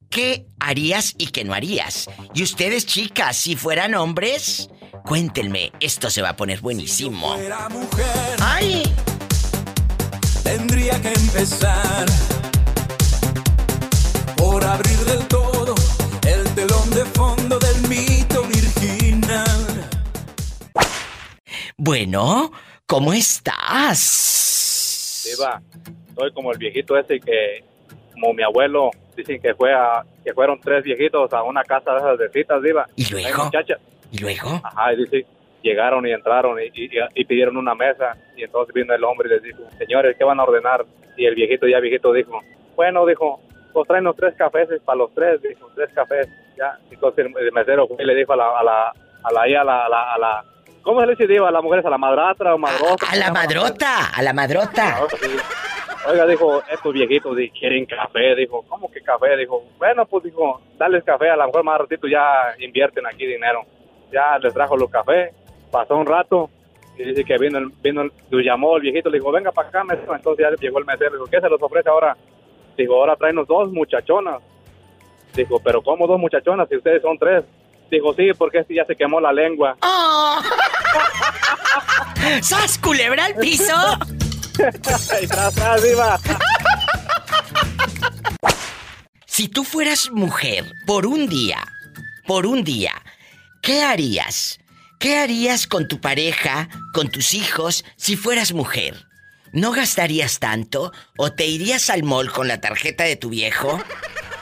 ¿qué 0.09 0.45
harías 0.59 1.13
y 1.17 1.27
qué 1.27 1.43
no 1.43 1.53
harías? 1.53 2.09
Y 2.33 2.43
ustedes, 2.43 2.85
chicas, 2.85 3.37
si 3.37 3.55
fueran 3.55 3.95
hombres, 3.95 4.69
cuéntenme. 5.05 5.71
Esto 5.79 6.09
se 6.09 6.21
va 6.21 6.29
a 6.29 6.35
poner 6.35 6.61
buenísimo. 6.61 7.35
Fuera 7.35 7.69
mujer, 7.69 8.37
¡Ay! 8.41 8.83
tendría 10.43 10.99
que 11.01 11.09
empezar 11.09 12.05
por 14.37 14.63
abrir 14.63 14.97
del 14.99 15.27
todo 15.27 15.75
el 16.25 16.43
telón 16.55 16.89
de 16.91 17.03
fondo 17.05 17.59
del 17.59 17.87
mito 17.89 18.43
virginal. 18.43 19.89
Bueno, 21.75 22.51
¿cómo 22.85 23.11
estás? 23.13 25.23
Diva, 25.25 25.61
soy 26.15 26.31
como 26.33 26.51
el 26.53 26.57
viejito 26.57 26.97
ese 26.97 27.19
que, 27.19 27.63
como 28.13 28.33
mi 28.33 28.43
abuelo, 28.43 28.89
dicen 29.17 29.41
que 29.41 29.53
fue 29.55 29.73
a, 29.73 30.03
que 30.23 30.33
fueron 30.33 30.59
tres 30.61 30.83
viejitos 30.83 31.33
a 31.33 31.43
una 31.43 31.63
casa 31.63 31.91
de 31.91 31.97
esas 31.97 32.17
de 32.19 32.29
citas, 32.29 32.61
Diva. 32.61 32.85
¿Y 32.95 33.11
luego? 33.11 33.43
muchachas. 33.45 33.79
¿Y 34.11 34.19
luego? 34.19 34.61
Ajá, 34.63 34.93
y 34.93 34.97
dice, 34.97 35.25
llegaron 35.61 36.07
y 36.07 36.11
entraron 36.13 36.57
y, 36.61 36.67
y- 36.73 36.89
y 37.15 37.25
pidieron 37.25 37.57
una 37.57 37.75
mesa 37.75 38.15
y 38.37 38.43
entonces 38.43 38.73
vino 38.73 38.93
el 38.93 39.03
hombre 39.03 39.27
y 39.27 39.33
les 39.33 39.43
dijo, 39.43 39.59
señores, 39.77 40.15
¿qué 40.17 40.23
van 40.23 40.39
a 40.39 40.43
ordenar? 40.43 40.85
Y 41.17 41.25
el 41.25 41.35
viejito 41.35 41.67
ya 41.67 41.79
viejito 41.79 42.13
dijo, 42.13 42.39
bueno, 42.75 43.05
dijo, 43.05 43.41
pues 43.73 43.87
tráenos 43.87 44.15
tres 44.15 44.33
cafés 44.37 44.69
para 44.85 44.97
los 44.99 45.13
tres, 45.13 45.41
dijo, 45.41 45.69
tres 45.75 45.89
cafés, 45.93 46.27
ya. 46.57 46.77
Entonces 46.89 47.25
el, 47.25 47.51
mesero 47.51 47.87
fue 47.87 47.97
y 47.99 48.05
le 48.05 48.15
dijo 48.15 48.33
a 48.33 48.37
la, 48.37 48.59
a 48.59 48.63
la, 48.63 48.93
a 49.23 49.31
la, 49.33 49.41
a 49.41 49.63
la, 49.63 49.85
a 49.85 49.89
la, 49.89 50.13
a 50.13 50.17
la- 50.19 50.45
¿cómo 50.83 51.01
se 51.01 51.07
le 51.07 51.11
dice, 51.15 51.27
Diva? 51.27 51.49
A 51.49 51.51
las 51.51 51.63
mujeres, 51.63 51.85
a 51.85 51.89
la 51.89 51.97
madrastra 51.97 52.55
o 52.55 52.57
madrota. 52.57 53.07
A 53.11 53.15
la 53.17 53.31
madrota, 53.31 54.09
a 54.15 54.21
la 54.21 54.31
madrota. 54.31 54.99
Oiga, 56.09 56.25
dijo, 56.25 56.61
estos 56.71 56.93
viejitos 56.93 57.35
di- 57.35 57.49
quieren 57.49 57.85
café, 57.85 58.35
dijo, 58.35 58.63
¿cómo 58.69 58.89
que 58.91 59.01
café? 59.01 59.35
Dijo, 59.35 59.63
bueno, 59.77 60.05
pues 60.05 60.23
dijo, 60.23 60.61
dales 60.77 61.03
café, 61.03 61.29
a 61.29 61.35
lo 61.35 61.45
mejor 61.47 61.63
más 61.63 61.79
ratito 61.79 62.07
ya 62.07 62.53
invierten 62.59 63.05
aquí 63.05 63.25
dinero. 63.25 63.63
Ya 64.11 64.37
les 64.39 64.53
trajo 64.53 64.77
los 64.77 64.89
cafés, 64.89 65.33
pasó 65.69 65.97
un 65.97 66.05
rato 66.05 66.49
y 66.97 67.03
dice 67.03 67.25
que 67.25 67.37
vino, 67.37 67.57
el- 67.57 67.71
vino, 67.83 68.03
el- 68.03 68.11
lo 68.29 68.39
llamó 68.39 68.77
el 68.77 68.83
viejito, 68.83 69.09
le 69.09 69.17
dijo, 69.19 69.31
venga 69.31 69.51
para 69.51 69.67
acá, 69.67 69.83
mesero. 69.83 70.15
Entonces 70.15 70.45
ya 70.49 70.55
llegó 70.61 70.79
el 70.79 70.85
mesero, 70.85 71.11
dijo, 71.13 71.25
¿qué 71.25 71.41
se 71.41 71.49
los 71.49 71.61
ofrece 71.61 71.89
ahora? 71.89 72.15
Dijo, 72.77 72.93
ahora 72.95 73.15
tráenos 73.17 73.47
dos 73.47 73.69
muchachonas. 73.71 74.41
Dijo, 75.35 75.59
pero 75.59 75.81
¿cómo 75.81 76.07
dos 76.07 76.19
muchachonas 76.19 76.69
si 76.69 76.77
ustedes 76.77 77.01
son 77.01 77.17
tres? 77.17 77.43
Dijo, 77.91 78.13
sí, 78.13 78.31
porque 78.37 78.59
este 78.59 78.75
ya 78.75 78.85
se 78.85 78.95
quemó 78.95 79.19
la 79.19 79.33
lengua. 79.33 79.75
¡Oh! 79.81 80.39
¡Sas, 82.41 82.77
culebra 82.79 83.25
al 83.25 83.35
piso! 83.35 83.73
y 85.21 85.27
tras, 85.27 85.53
tras, 85.55 85.85
iba. 85.85 86.19
Si 89.25 89.47
tú 89.47 89.63
fueras 89.63 90.09
mujer 90.11 90.65
por 90.85 91.05
un 91.05 91.27
día, 91.27 91.59
por 92.25 92.45
un 92.47 92.63
día, 92.63 92.93
¿qué 93.61 93.83
harías? 93.83 94.59
¿Qué 94.99 95.17
harías 95.19 95.67
con 95.67 95.87
tu 95.87 96.01
pareja, 96.01 96.69
con 96.93 97.09
tus 97.09 97.33
hijos, 97.35 97.85
si 97.97 98.15
fueras 98.17 98.51
mujer? 98.53 99.05
¿No 99.51 99.71
gastarías 99.71 100.39
tanto? 100.39 100.91
¿O 101.17 101.31
te 101.31 101.45
irías 101.45 101.89
al 101.89 102.03
mall 102.03 102.31
con 102.31 102.47
la 102.47 102.59
tarjeta 102.59 103.03
de 103.03 103.15
tu 103.15 103.29
viejo? 103.29 103.79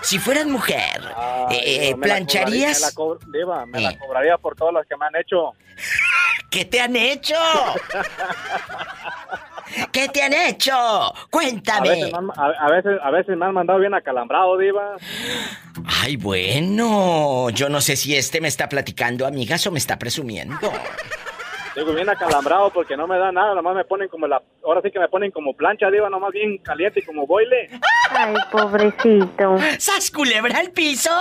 Si 0.01 0.17
fueras 0.19 0.45
mujer, 0.45 1.01
Ay, 1.49 1.57
eh, 1.61 1.91
no, 1.91 1.97
me 1.97 2.07
la 2.07 2.15
¿plancharías? 2.15 2.93
cobraría- 2.95 3.19
me 3.27 3.31
la 3.31 3.39
Diva, 3.39 3.65
me 3.65 3.79
Eh. 3.79 3.81
la 3.81 3.97
cobraría 3.97 4.37
por 4.37 4.55
todas 4.55 4.73
las 4.75 4.85
que 4.87 4.95
me 4.95 5.05
han 5.07 5.15
hecho. 5.17 5.51
¿Qué 6.51 6.63
te 6.63 6.79
han 6.79 6.95
hecho? 6.95 7.35
¿Qué 9.91 10.07
te 10.09 10.21
han 10.21 10.33
hecho? 10.33 10.73
A 10.75 11.13
Cuéntame. 11.29 11.89
veces, 11.89 12.11
me 12.11 12.17
han, 12.17 12.29
a, 12.31 12.45
a 12.65 12.69
veces, 12.71 12.99
a 13.03 13.11
veces 13.11 13.37
me 13.37 13.45
han 13.45 13.53
mandado 13.53 13.79
bien 13.79 13.93
acalambrado, 13.93 14.57
Diva. 14.57 14.95
Ay, 16.03 16.15
bueno, 16.17 17.49
yo 17.49 17.69
no 17.69 17.81
sé 17.81 17.95
si 17.95 18.15
este 18.15 18.41
me 18.41 18.47
está 18.47 18.69
platicando, 18.69 19.25
amigas, 19.25 19.65
o 19.67 19.71
me 19.71 19.79
está 19.79 19.97
presumiendo. 19.97 20.71
Digo, 21.75 21.93
bien 21.93 22.07
acalambrado 22.07 22.69
porque 22.71 22.95
no 22.95 23.05
me 23.05 23.17
da 23.17 23.33
nada, 23.33 23.53
nomás 23.53 23.75
me 23.75 23.83
ponen 23.83 24.07
como 24.07 24.27
la... 24.27 24.41
Ahora 24.63 24.79
sí 24.81 24.91
que 24.91 24.99
me 24.99 25.09
ponen 25.09 25.31
como 25.31 25.53
plancha, 25.53 25.91
Diva, 25.91 26.09
nomás 26.09 26.31
bien 26.31 26.57
caliente 26.59 27.01
y 27.01 27.03
como 27.03 27.27
boile. 27.27 27.69
Ay, 28.11 28.33
pobrecito. 28.49 29.57
¿Sas 29.77 30.09
culebra 30.09 30.57
al 30.59 30.71
piso? 30.71 31.11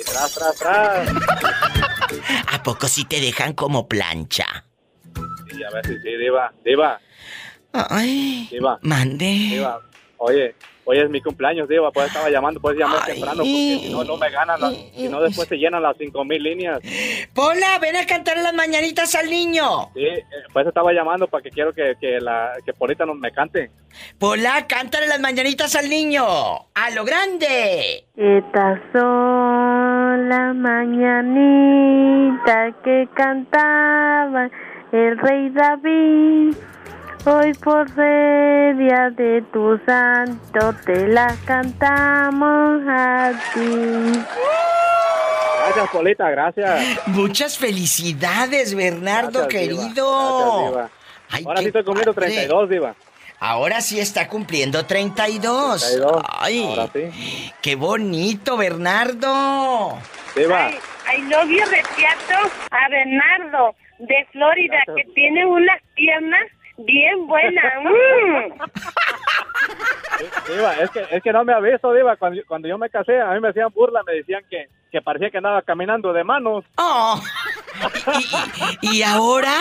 Y 0.00 0.04
tras, 0.04 0.34
tras, 0.34 0.56
tras. 0.56 1.08
¿A 2.52 2.62
poco 2.62 2.86
si 2.86 3.04
te 3.06 3.20
dejan 3.20 3.54
como 3.54 3.88
plancha? 3.88 4.66
Y 5.56 5.62
a 5.64 5.70
veces 5.70 6.00
sí, 6.02 6.16
Diva, 6.16 6.52
Diva, 6.64 7.00
Ay, 7.72 8.48
Diva. 8.50 8.78
mande. 8.82 9.24
Diva, 9.24 9.80
oye, 10.18 10.54
hoy 10.84 10.98
es 10.98 11.08
mi 11.10 11.20
cumpleaños, 11.20 11.68
Diva, 11.68 11.90
pues 11.90 12.06
estaba 12.08 12.28
llamando, 12.30 12.60
puedes 12.60 12.78
llamar 12.78 13.04
temprano 13.04 13.38
porque 13.38 13.78
si 13.82 13.90
no, 13.92 14.04
no 14.04 14.16
me 14.16 14.30
ganan, 14.30 14.60
las, 14.60 14.74
si 14.94 15.08
no 15.08 15.20
después 15.20 15.48
se 15.48 15.56
llenan 15.56 15.82
las 15.82 15.96
cinco 15.98 16.24
mil 16.24 16.42
líneas. 16.42 16.80
Pola, 17.34 17.78
ven 17.80 17.96
a 17.96 18.06
cantar 18.06 18.36
las 18.38 18.54
mañanitas 18.54 19.14
al 19.14 19.28
niño. 19.30 19.90
Sí, 19.94 20.04
eh, 20.04 20.24
pues 20.52 20.66
estaba 20.66 20.92
llamando 20.92 21.26
para 21.26 21.42
que 21.42 21.50
quiero 21.50 21.72
que, 21.72 21.94
que 22.00 22.20
la 22.20 22.52
que 22.64 22.72
Polita 22.72 23.04
no 23.06 23.14
me 23.14 23.32
cante. 23.32 23.70
Pola, 24.18 24.66
cántale 24.66 25.06
las 25.08 25.20
mañanitas 25.20 25.74
al 25.76 25.88
niño. 25.88 26.24
A 26.26 26.90
lo 26.94 27.04
grande. 27.04 28.06
Estas 28.16 28.80
son 28.92 30.28
las 30.28 30.54
mañanitas 31.64 32.74
que 32.84 33.08
cantaba 33.14 34.50
el 34.94 35.18
rey 35.18 35.50
David. 35.50 36.54
Hoy 37.26 37.52
por 37.54 37.88
ser 37.94 38.76
día 38.76 39.10
de 39.16 39.42
tu 39.52 39.78
santo 39.86 40.74
te 40.84 41.08
las 41.08 41.36
cantamos 41.40 42.82
a 42.86 43.32
ti. 43.54 44.20
Gracias, 45.64 45.90
Polita, 45.90 46.30
gracias. 46.30 47.06
Muchas 47.06 47.58
felicidades, 47.58 48.74
Bernardo 48.74 49.40
Gracias, 49.48 49.68
Diva. 49.68 49.82
querido. 49.82 50.38
Gracias, 50.38 50.70
Diva. 50.70 50.90
Ay, 51.30 51.44
Ahora 51.46 51.60
sí 51.60 51.66
estoy 51.66 51.84
cumpliendo 51.84 52.14
padre. 52.14 52.28
32, 52.30 52.68
Diva. 52.68 52.94
Ahora 53.40 53.80
sí 53.80 53.98
está 54.00 54.28
cumpliendo 54.28 54.86
32. 54.86 55.80
32. 55.80 56.22
Ay, 56.28 56.64
Ahora 56.68 56.88
sí. 56.92 57.52
qué 57.62 57.74
bonito, 57.74 58.56
Bernardo. 58.56 59.98
Diva. 60.36 60.70
Ay, 61.06 61.22
novio 61.22 61.66
de 61.68 61.82
teatro 61.96 62.50
a 62.70 62.88
Bernardo 62.90 63.74
de 63.98 64.26
Florida 64.32 64.78
que 64.96 65.04
tiene 65.14 65.46
unas 65.46 65.80
piernas 65.94 66.44
bien 66.78 67.26
buenas. 67.26 67.64
Mm. 70.46 70.52
Diva, 70.52 70.74
es 70.74 70.90
que, 70.90 71.04
es 71.10 71.22
que 71.22 71.32
no 71.32 71.44
me 71.44 71.52
ha 71.54 71.60
visto, 71.60 71.92
Diva. 71.92 72.16
Cuando, 72.16 72.38
yo- 72.38 72.46
cuando 72.46 72.68
yo 72.68 72.76
me 72.78 72.90
casé, 72.90 73.20
a 73.20 73.30
mí 73.32 73.40
me 73.40 73.48
hacían 73.48 73.70
burla, 73.74 74.02
me 74.06 74.12
decían 74.14 74.42
que, 74.50 74.68
que 74.90 75.00
parecía 75.00 75.30
que 75.30 75.38
andaba 75.38 75.62
caminando 75.62 76.12
de 76.12 76.22
manos. 76.24 76.64
Oh. 76.76 77.20
¿Y 78.82 79.02
ahora? 79.02 79.54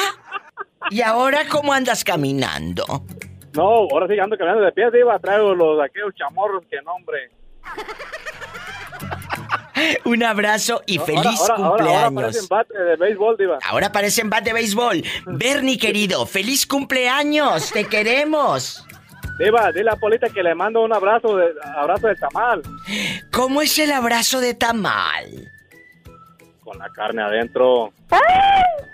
¿Y 0.90 1.02
ahora 1.02 1.42
cómo 1.50 1.74
andas 1.74 2.04
caminando? 2.04 2.84
No, 3.54 3.64
ahora 3.92 4.08
sí 4.08 4.20
ando 4.20 4.38
caminando 4.38 4.64
de 4.66 4.72
pies, 4.74 4.92
Diva. 4.92 5.18
Traigo 5.20 5.56
los 5.56 5.80
aquellos 5.82 6.14
chamorros 6.16 6.64
que 6.70 6.82
nombre. 6.82 7.30
Un 10.06 10.24
abrazo 10.24 10.82
y 10.86 11.00
feliz 11.00 11.40
ahora, 11.42 11.56
ahora, 11.56 11.70
cumpleaños. 11.70 12.14
parecen 12.14 12.48
bate 12.50 12.78
de 12.78 12.96
béisbol, 12.96 13.38
Diva. 13.38 13.60
Ahora 13.68 13.92
parecen 13.92 14.30
bat 14.30 14.44
de 14.44 14.54
béisbol. 14.54 15.04
Bernie, 15.26 15.78
querido, 15.78 16.26
feliz 16.26 16.66
cumpleaños. 16.66 17.72
Te 17.72 17.86
queremos. 17.86 18.86
Diva, 19.40 19.72
dile 19.72 19.92
a 19.92 19.96
Polita 19.96 20.30
que 20.30 20.44
le 20.44 20.54
mando 20.54 20.82
un 20.82 20.94
abrazo 20.94 21.38
de, 21.38 21.54
abrazo 21.76 22.08
de 22.08 22.16
tamal. 22.16 22.62
¿Cómo 23.32 23.62
es 23.62 23.78
el 23.80 23.92
abrazo 23.92 24.40
de 24.40 24.54
tamal? 24.54 25.52
Con 26.64 26.78
la 26.78 26.90
carne 26.90 27.24
adentro. 27.24 27.92
¡Ay! 28.12 28.22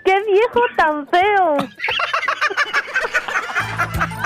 ¡Qué 0.04 0.14
viejo 0.24 0.60
tan 0.76 1.06
feo! 1.08 1.56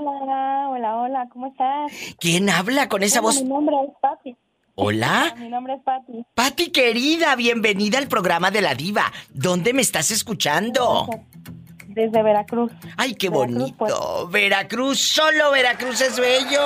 Hola, 0.00 0.68
hola, 0.70 0.96
hola, 0.96 1.28
¿cómo 1.32 1.48
estás? 1.48 1.90
¿Quién 2.20 2.48
habla 2.50 2.88
con 2.88 3.02
esa 3.02 3.18
Hola, 3.18 3.26
voz? 3.26 3.42
Mi 3.42 3.48
nombre 3.48 3.74
es 3.84 3.90
Patti. 4.00 4.36
Hola. 4.76 5.34
Mi 5.36 5.48
nombre 5.48 5.74
es 5.74 5.82
Patti. 5.82 6.24
Pati 6.34 6.70
querida, 6.70 7.34
bienvenida 7.34 7.98
al 7.98 8.06
programa 8.06 8.52
de 8.52 8.60
la 8.62 8.76
diva. 8.76 9.10
¿Dónde 9.30 9.72
me 9.72 9.82
estás 9.82 10.12
escuchando? 10.12 11.08
Desde 11.88 12.22
Veracruz. 12.22 12.70
Ay, 12.96 13.14
qué 13.16 13.28
Veracruz, 13.28 13.56
bonito. 13.56 13.76
pues. 13.76 13.92
Veracruz, 14.30 15.00
solo 15.00 15.50
Veracruz 15.50 16.00
es 16.00 16.16
bello. 16.20 16.60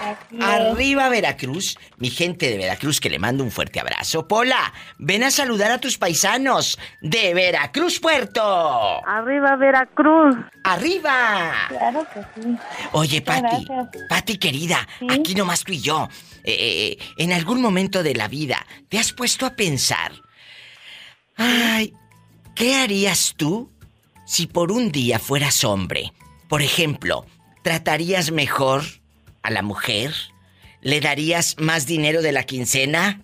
Así 0.00 0.36
es. 0.36 0.44
Arriba 0.44 1.08
Veracruz, 1.08 1.78
mi 1.98 2.10
gente 2.10 2.50
de 2.50 2.58
Veracruz 2.58 3.00
que 3.00 3.10
le 3.10 3.18
mando 3.18 3.44
un 3.44 3.50
fuerte 3.50 3.80
abrazo. 3.80 4.26
Pola, 4.28 4.72
ven 4.98 5.24
a 5.24 5.30
saludar 5.30 5.70
a 5.70 5.78
tus 5.78 5.98
paisanos 5.98 6.78
de 7.00 7.34
Veracruz 7.34 8.00
Puerto. 8.00 9.06
Arriba 9.06 9.56
Veracruz. 9.56 10.36
Arriba. 10.64 11.52
Claro 11.68 12.06
que 12.12 12.20
sí. 12.34 12.56
Oye, 12.92 13.20
Muchas 13.20 13.42
Pati, 13.42 13.64
gracias. 13.64 14.04
Pati 14.08 14.38
querida, 14.38 14.86
aquí 15.08 15.34
nomás 15.34 15.64
tú 15.64 15.72
y 15.72 15.80
yo. 15.80 16.08
Eh, 16.44 16.96
eh, 16.98 16.98
en 17.16 17.32
algún 17.32 17.60
momento 17.60 18.02
de 18.02 18.14
la 18.14 18.28
vida, 18.28 18.66
¿te 18.88 18.98
has 18.98 19.12
puesto 19.12 19.46
a 19.46 19.56
pensar? 19.56 20.12
Ay, 21.36 21.92
¿qué 22.54 22.76
harías 22.76 23.34
tú 23.36 23.72
si 24.26 24.46
por 24.46 24.72
un 24.72 24.92
día 24.92 25.18
fueras 25.18 25.64
hombre? 25.64 26.12
Por 26.48 26.62
ejemplo, 26.62 27.26
¿tratarías 27.62 28.30
mejor 28.30 28.84
a 29.46 29.50
la 29.50 29.62
mujer? 29.62 30.12
¿Le 30.80 31.00
darías 31.00 31.56
más 31.58 31.86
dinero 31.86 32.20
de 32.22 32.32
la 32.32 32.42
quincena? 32.42 33.20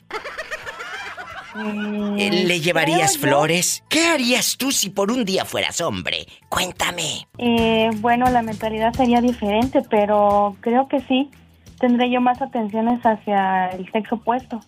Eh, 2.19 2.31
¿Le 2.47 2.61
llevarías 2.61 3.17
Mm, 3.17 3.21
creo 3.21 3.23
yo- 3.23 3.29
flores? 3.29 3.85
¿Qué 3.91 4.07
harías 4.07 4.57
tú 4.57 4.73
si 4.73 4.89
por 4.89 5.11
un 5.11 5.25
día 5.25 5.45
fueras 5.45 5.81
hombre? 5.83 6.27
Cuéntame. 6.49 7.27
Eh, 7.39 7.91
bueno, 7.97 8.31
la 8.31 8.41
mentalidad 8.43 8.95
sería 8.95 9.21
diferente, 9.21 9.83
pero 9.91 10.57
creo 10.61 10.89
que 10.89 11.01
sí. 11.01 11.31
Tendré 11.79 12.11
yo 12.11 12.21
más 12.21 12.41
atenciones 12.41 13.01
hacia 13.05 13.67
el 13.69 13.91
sexo 13.93 14.15
opuesto. 14.15 14.61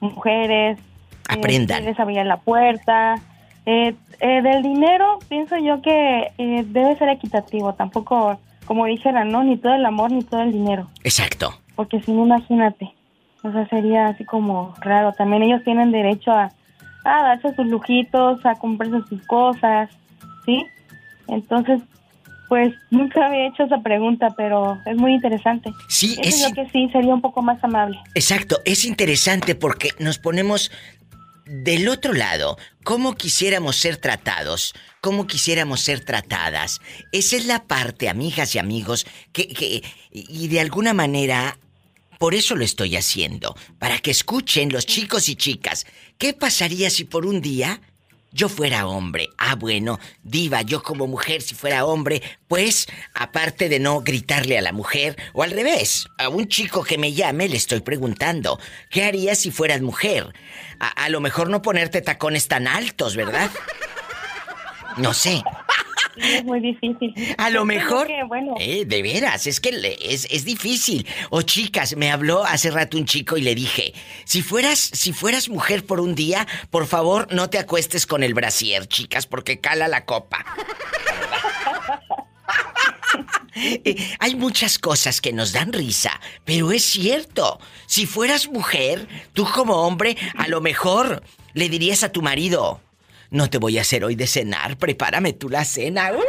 Mujeres. 0.00 0.78
Aprendan. 1.28 1.84
Eh, 1.84 1.86
les 1.86 1.98
la 2.28 2.38
puerta. 2.38 3.14
Eh, 3.66 3.94
eh, 4.20 4.42
del 4.42 4.62
dinero, 4.62 5.20
pienso 5.28 5.56
yo 5.58 5.80
que 5.80 6.32
eh, 6.36 6.64
debe 6.66 6.98
ser 6.98 7.08
equitativo. 7.08 7.74
Tampoco, 7.74 8.38
como 8.70 8.84
dijeran, 8.86 9.30
no, 9.32 9.42
ni 9.42 9.56
todo 9.56 9.74
el 9.74 9.84
amor 9.84 10.12
ni 10.12 10.22
todo 10.22 10.42
el 10.42 10.52
dinero. 10.52 10.86
Exacto. 11.02 11.58
Porque 11.74 12.00
si 12.02 12.12
no, 12.12 12.24
imagínate. 12.24 12.88
O 13.42 13.50
sea, 13.50 13.66
sería 13.68 14.06
así 14.06 14.24
como 14.24 14.72
raro. 14.80 15.12
También 15.12 15.42
ellos 15.42 15.64
tienen 15.64 15.90
derecho 15.90 16.30
a, 16.30 16.52
a 17.04 17.22
darse 17.24 17.52
sus 17.56 17.66
lujitos, 17.66 18.46
a 18.46 18.54
comprarse 18.54 19.00
sus 19.08 19.20
cosas, 19.26 19.90
¿sí? 20.46 20.64
Entonces, 21.26 21.80
pues 22.48 22.72
nunca 22.92 23.26
había 23.26 23.48
hecho 23.48 23.64
esa 23.64 23.78
pregunta, 23.78 24.28
pero 24.36 24.78
es 24.86 24.96
muy 24.96 25.14
interesante. 25.14 25.72
Sí, 25.88 26.16
Eso 26.22 26.46
es- 26.46 26.54
que 26.54 26.68
sí, 26.68 26.88
sería 26.92 27.12
un 27.12 27.20
poco 27.20 27.42
más 27.42 27.58
amable. 27.64 27.98
Exacto, 28.14 28.58
es 28.64 28.84
interesante 28.84 29.56
porque 29.56 29.88
nos 29.98 30.18
ponemos 30.20 30.70
del 31.50 31.88
otro 31.88 32.12
lado. 32.12 32.56
¿Cómo 32.84 33.16
quisiéramos 33.16 33.74
ser 33.76 33.96
tratados? 33.96 34.72
¿Cómo 35.00 35.26
quisiéramos 35.26 35.80
ser 35.80 36.04
tratadas? 36.04 36.80
Esa 37.10 37.36
es 37.36 37.46
la 37.46 37.64
parte, 37.64 38.08
amigas 38.08 38.54
y 38.54 38.60
amigos, 38.60 39.04
que, 39.32 39.48
que 39.48 39.82
y 40.12 40.46
de 40.46 40.60
alguna 40.60 40.94
manera, 40.94 41.58
por 42.18 42.34
eso 42.34 42.54
lo 42.54 42.64
estoy 42.64 42.96
haciendo, 42.96 43.56
para 43.80 43.98
que 43.98 44.12
escuchen 44.12 44.72
los 44.72 44.86
chicos 44.86 45.28
y 45.28 45.34
chicas. 45.34 45.86
¿Qué 46.18 46.34
pasaría 46.34 46.88
si 46.88 47.02
por 47.02 47.26
un 47.26 47.40
día 47.40 47.80
yo 48.32 48.48
fuera 48.48 48.86
hombre. 48.86 49.28
Ah, 49.38 49.54
bueno, 49.54 49.98
diva, 50.22 50.62
yo 50.62 50.82
como 50.82 51.06
mujer 51.06 51.42
si 51.42 51.54
fuera 51.54 51.84
hombre, 51.84 52.22
pues, 52.48 52.86
aparte 53.14 53.68
de 53.68 53.78
no 53.78 54.00
gritarle 54.00 54.58
a 54.58 54.62
la 54.62 54.72
mujer, 54.72 55.16
o 55.32 55.42
al 55.42 55.50
revés, 55.50 56.08
a 56.18 56.28
un 56.28 56.48
chico 56.48 56.82
que 56.82 56.98
me 56.98 57.12
llame 57.12 57.48
le 57.48 57.56
estoy 57.56 57.80
preguntando, 57.80 58.58
¿qué 58.90 59.04
harías 59.04 59.38
si 59.38 59.50
fueras 59.50 59.80
mujer? 59.80 60.32
A, 60.78 60.88
a 60.88 61.08
lo 61.08 61.20
mejor 61.20 61.50
no 61.50 61.62
ponerte 61.62 62.02
tacones 62.02 62.48
tan 62.48 62.66
altos, 62.66 63.16
¿verdad? 63.16 63.50
No 64.96 65.14
sé. 65.14 65.42
es 66.16 66.44
muy 66.44 66.60
difícil. 66.60 67.14
A 67.38 67.50
lo 67.50 67.64
mejor. 67.64 68.06
que, 68.06 68.22
bueno, 68.24 68.54
Eh, 68.58 68.84
de 68.84 69.02
veras, 69.02 69.46
es 69.46 69.60
que 69.60 69.96
es, 70.02 70.26
es 70.30 70.44
difícil. 70.44 71.06
O 71.30 71.42
chicas, 71.42 71.96
me 71.96 72.10
habló 72.10 72.44
hace 72.44 72.70
rato 72.70 72.96
un 72.98 73.06
chico 73.06 73.36
y 73.36 73.42
le 73.42 73.54
dije, 73.54 73.94
si 74.24 74.42
fueras, 74.42 74.78
si 74.78 75.12
fueras 75.12 75.48
mujer 75.48 75.86
por 75.86 76.00
un 76.00 76.14
día, 76.14 76.46
por 76.70 76.86
favor 76.86 77.28
no 77.32 77.48
te 77.50 77.58
acuestes 77.58 78.06
con 78.06 78.22
el 78.22 78.34
brasier, 78.34 78.86
chicas, 78.86 79.26
porque 79.26 79.60
cala 79.60 79.88
la 79.88 80.04
copa. 80.04 80.44
Eh, 83.62 83.96
hay 84.20 84.36
muchas 84.36 84.78
cosas 84.78 85.20
que 85.20 85.32
nos 85.32 85.52
dan 85.52 85.72
risa, 85.72 86.18
pero 86.44 86.70
es 86.70 86.84
cierto. 86.84 87.58
Si 87.86 88.06
fueras 88.06 88.48
mujer, 88.48 89.06
tú 89.32 89.44
como 89.44 89.82
hombre, 89.86 90.16
a 90.36 90.48
lo 90.48 90.60
mejor 90.60 91.22
le 91.52 91.68
dirías 91.68 92.02
a 92.04 92.12
tu 92.12 92.22
marido, 92.22 92.80
no 93.30 93.48
te 93.48 93.58
voy 93.58 93.78
a 93.78 93.82
hacer 93.82 94.04
hoy 94.04 94.16
de 94.16 94.26
cenar, 94.26 94.76
prepárame 94.76 95.32
tú 95.32 95.48
la 95.48 95.64
cena. 95.64 96.12
¡Uh! 96.12 96.20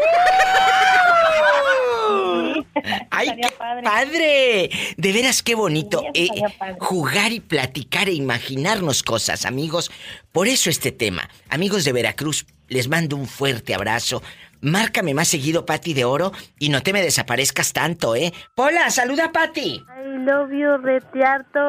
¡Ay, 3.10 3.36
qué 3.36 3.50
padre. 3.58 4.70
De 4.98 5.12
veras, 5.12 5.44
qué 5.44 5.56
bonito 5.56 6.04
eh, 6.14 6.28
jugar 6.80 7.32
y 7.32 7.40
platicar 7.40 8.10
e 8.10 8.14
imaginarnos 8.14 9.04
cosas, 9.04 9.46
amigos. 9.46 9.92
Por 10.32 10.48
eso 10.48 10.70
este 10.70 10.92
tema. 10.92 11.30
Amigos 11.50 11.84
de 11.86 11.94
Veracruz, 11.94 12.46
les 12.68 12.88
mando 12.88 13.16
un 13.16 13.28
fuerte 13.28 13.74
abrazo. 13.74 14.22
Márcame 14.62 15.14
más 15.16 15.28
seguido, 15.28 15.66
Pati 15.66 15.94
de 15.94 16.06
Oro, 16.06 16.32
y 16.60 16.70
no 16.70 16.84
te 16.84 16.94
me 16.94 17.02
desaparezcas 17.02 17.74
tanto, 17.74 18.16
¿eh? 18.16 18.32
Pola, 18.56 18.92
saluda 18.92 19.26
a 19.26 19.32
Pati. 19.32 19.84
I 19.84 19.84
love 20.24 20.52
you, 20.52 20.78
retiarto. 20.78 21.60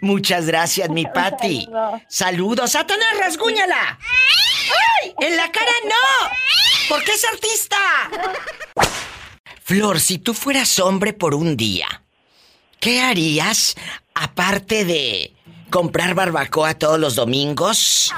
Muchas 0.00 0.46
gracias, 0.46 0.88
mi 0.90 1.04
saludo. 1.14 1.66
Saludos. 2.08 2.70
¡Satanás, 2.72 3.16
rasguñala! 3.20 3.98
¡Ay! 5.02 5.14
¡En 5.20 5.36
la 5.36 5.50
cara 5.50 5.72
no! 5.84 6.30
Porque 6.88 7.12
es 7.12 7.24
artista. 7.24 7.76
Flor, 9.62 10.00
si 10.00 10.18
tú 10.18 10.34
fueras 10.34 10.78
hombre 10.78 11.12
por 11.12 11.34
un 11.34 11.56
día, 11.56 12.02
¿qué 12.78 13.00
harías 13.00 13.74
aparte 14.14 14.84
de 14.84 15.34
comprar 15.70 16.14
barbacoa 16.14 16.74
todos 16.74 17.00
los 17.00 17.16
domingos? 17.16 18.14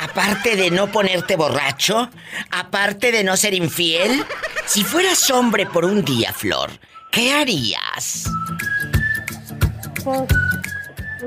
Aparte 0.00 0.56
de 0.56 0.70
no 0.70 0.90
ponerte 0.90 1.36
borracho, 1.36 2.08
aparte 2.50 3.12
de 3.12 3.24
no 3.24 3.36
ser 3.36 3.52
infiel, 3.52 4.24
si 4.64 4.84
fueras 4.84 5.28
hombre 5.30 5.66
por 5.66 5.84
un 5.84 6.04
día, 6.04 6.32
Flor, 6.32 6.70
¿qué 7.10 7.34
harías? 7.34 8.24
Pues, 10.04 10.22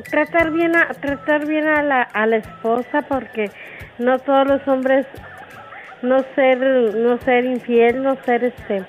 tratar 0.09 0.51
bien 0.51 0.75
a, 0.75 0.87
tratar 0.89 1.45
bien 1.45 1.67
a 1.67 1.83
la, 1.83 2.01
a 2.01 2.25
la 2.25 2.37
esposa 2.37 3.01
porque 3.03 3.51
no 3.99 4.19
todos 4.19 4.47
los 4.47 4.67
hombres 4.67 5.05
no 6.01 6.23
ser 6.35 6.59
no 6.59 7.17
ser 7.19 7.45
infiel, 7.45 8.01
no 8.01 8.15
ser 8.25 8.43
este 8.43 8.83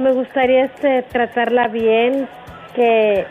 me 0.00 0.12
gustaría 0.12 0.64
este 0.64 1.02
tratarla 1.02 1.68
bien, 1.68 2.26
que 2.74 3.26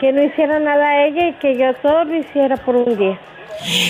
que 0.00 0.12
no 0.12 0.22
hiciera 0.22 0.58
nada 0.58 0.88
a 0.88 1.06
ella 1.06 1.28
y 1.28 1.32
que 1.34 1.58
yo 1.58 1.74
todo 1.74 2.04
lo 2.04 2.16
hiciera 2.16 2.56
por 2.56 2.74
un 2.74 2.96
día. 2.96 3.18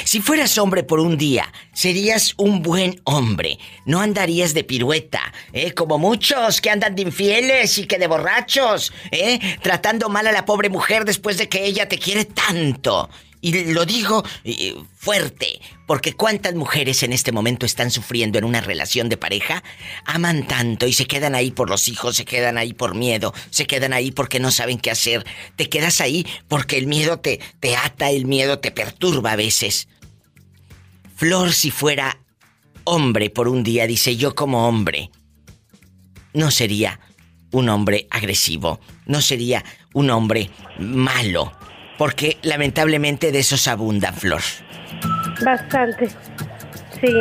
Si 0.04 0.20
fueras 0.20 0.58
hombre 0.58 0.82
por 0.82 1.00
un 1.00 1.16
día, 1.16 1.52
serías 1.72 2.34
un 2.36 2.62
buen 2.62 3.00
hombre. 3.04 3.58
No 3.84 4.00
andarías 4.00 4.54
de 4.54 4.64
pirueta, 4.64 5.32
¿eh? 5.52 5.72
Como 5.72 5.98
muchos 5.98 6.60
que 6.60 6.70
andan 6.70 6.94
de 6.94 7.02
infieles 7.02 7.78
y 7.78 7.86
que 7.86 7.98
de 7.98 8.06
borrachos, 8.06 8.92
¿eh? 9.10 9.38
Tratando 9.62 10.08
mal 10.08 10.26
a 10.26 10.32
la 10.32 10.44
pobre 10.44 10.68
mujer 10.68 11.04
después 11.04 11.38
de 11.38 11.48
que 11.48 11.64
ella 11.64 11.88
te 11.88 11.98
quiere 11.98 12.24
tanto. 12.24 13.08
Y 13.42 13.72
lo 13.72 13.86
digo 13.86 14.22
eh, 14.44 14.74
fuerte, 14.96 15.60
porque 15.86 16.12
cuántas 16.12 16.54
mujeres 16.54 17.02
en 17.02 17.12
este 17.12 17.32
momento 17.32 17.64
están 17.64 17.90
sufriendo 17.90 18.38
en 18.38 18.44
una 18.44 18.60
relación 18.60 19.08
de 19.08 19.16
pareja, 19.16 19.62
aman 20.04 20.46
tanto 20.46 20.86
y 20.86 20.92
se 20.92 21.06
quedan 21.06 21.34
ahí 21.34 21.50
por 21.50 21.70
los 21.70 21.88
hijos, 21.88 22.16
se 22.16 22.26
quedan 22.26 22.58
ahí 22.58 22.74
por 22.74 22.94
miedo, 22.94 23.32
se 23.50 23.66
quedan 23.66 23.94
ahí 23.94 24.10
porque 24.10 24.40
no 24.40 24.50
saben 24.50 24.78
qué 24.78 24.90
hacer, 24.90 25.24
te 25.56 25.70
quedas 25.70 26.02
ahí 26.02 26.26
porque 26.48 26.76
el 26.76 26.86
miedo 26.86 27.18
te, 27.18 27.40
te 27.60 27.76
ata, 27.76 28.10
el 28.10 28.26
miedo 28.26 28.58
te 28.58 28.72
perturba 28.72 29.32
a 29.32 29.36
veces. 29.36 29.88
Flor, 31.16 31.52
si 31.52 31.70
fuera 31.70 32.18
hombre 32.84 33.30
por 33.30 33.48
un 33.48 33.62
día, 33.62 33.86
dice 33.86 34.16
yo 34.16 34.34
como 34.34 34.68
hombre, 34.68 35.10
no 36.34 36.50
sería 36.50 37.00
un 37.52 37.68
hombre 37.68 38.06
agresivo, 38.10 38.80
no 39.06 39.20
sería 39.20 39.64
un 39.92 40.10
hombre 40.10 40.50
malo, 40.78 41.52
porque 42.00 42.38
lamentablemente 42.40 43.30
de 43.30 43.40
esos 43.40 43.68
abunda 43.68 44.10
Flor. 44.10 44.40
Bastante, 45.44 46.08
sí. 46.98 47.12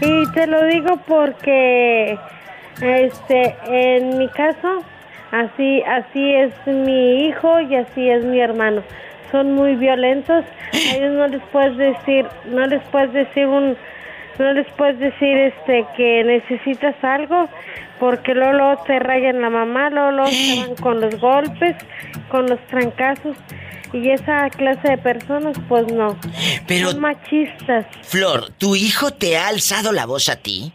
Y 0.00 0.32
te 0.32 0.46
lo 0.46 0.64
digo 0.64 0.98
porque, 1.06 2.18
este, 2.80 3.54
en 3.66 4.16
mi 4.16 4.28
caso, 4.28 4.82
así, 5.30 5.82
así 5.82 6.32
es 6.36 6.52
mi 6.66 7.26
hijo 7.26 7.60
y 7.60 7.76
así 7.76 8.08
es 8.08 8.24
mi 8.24 8.40
hermano. 8.40 8.82
Son 9.30 9.52
muy 9.52 9.76
violentos. 9.76 10.42
A 10.72 10.96
ellos 10.96 11.12
no 11.12 11.28
les 11.28 11.42
puedes 11.52 11.76
decir, 11.76 12.26
no 12.46 12.66
les 12.66 12.82
puedes 12.84 13.12
decir 13.12 13.46
un, 13.46 13.76
no 14.38 14.52
les 14.52 14.66
puedes 14.72 14.98
decir, 14.98 15.36
este, 15.36 15.84
que 15.96 16.24
necesitas 16.24 16.94
algo, 17.02 17.48
porque 17.98 18.34
luego, 18.34 18.52
luego 18.54 18.82
te 18.84 18.98
rayan 18.98 19.40
la 19.42 19.50
mamá, 19.50 19.90
luego, 19.90 20.10
luego 20.12 20.30
se 20.30 20.60
van 20.60 20.74
con 20.76 21.00
los 21.00 21.20
golpes, 21.20 21.76
con 22.30 22.46
los 22.46 22.58
trancazos. 22.66 23.36
Y 23.92 24.08
esa 24.10 24.48
clase 24.50 24.88
de 24.88 24.98
personas, 24.98 25.56
pues 25.68 25.92
no. 25.92 26.16
Pero- 26.66 26.92
Son 26.92 27.00
machistas. 27.00 27.86
Flor, 28.02 28.50
¿tu 28.56 28.76
hijo 28.76 29.10
te 29.12 29.36
ha 29.36 29.48
alzado 29.48 29.92
la 29.92 30.06
voz 30.06 30.28
a 30.28 30.36
ti? 30.36 30.72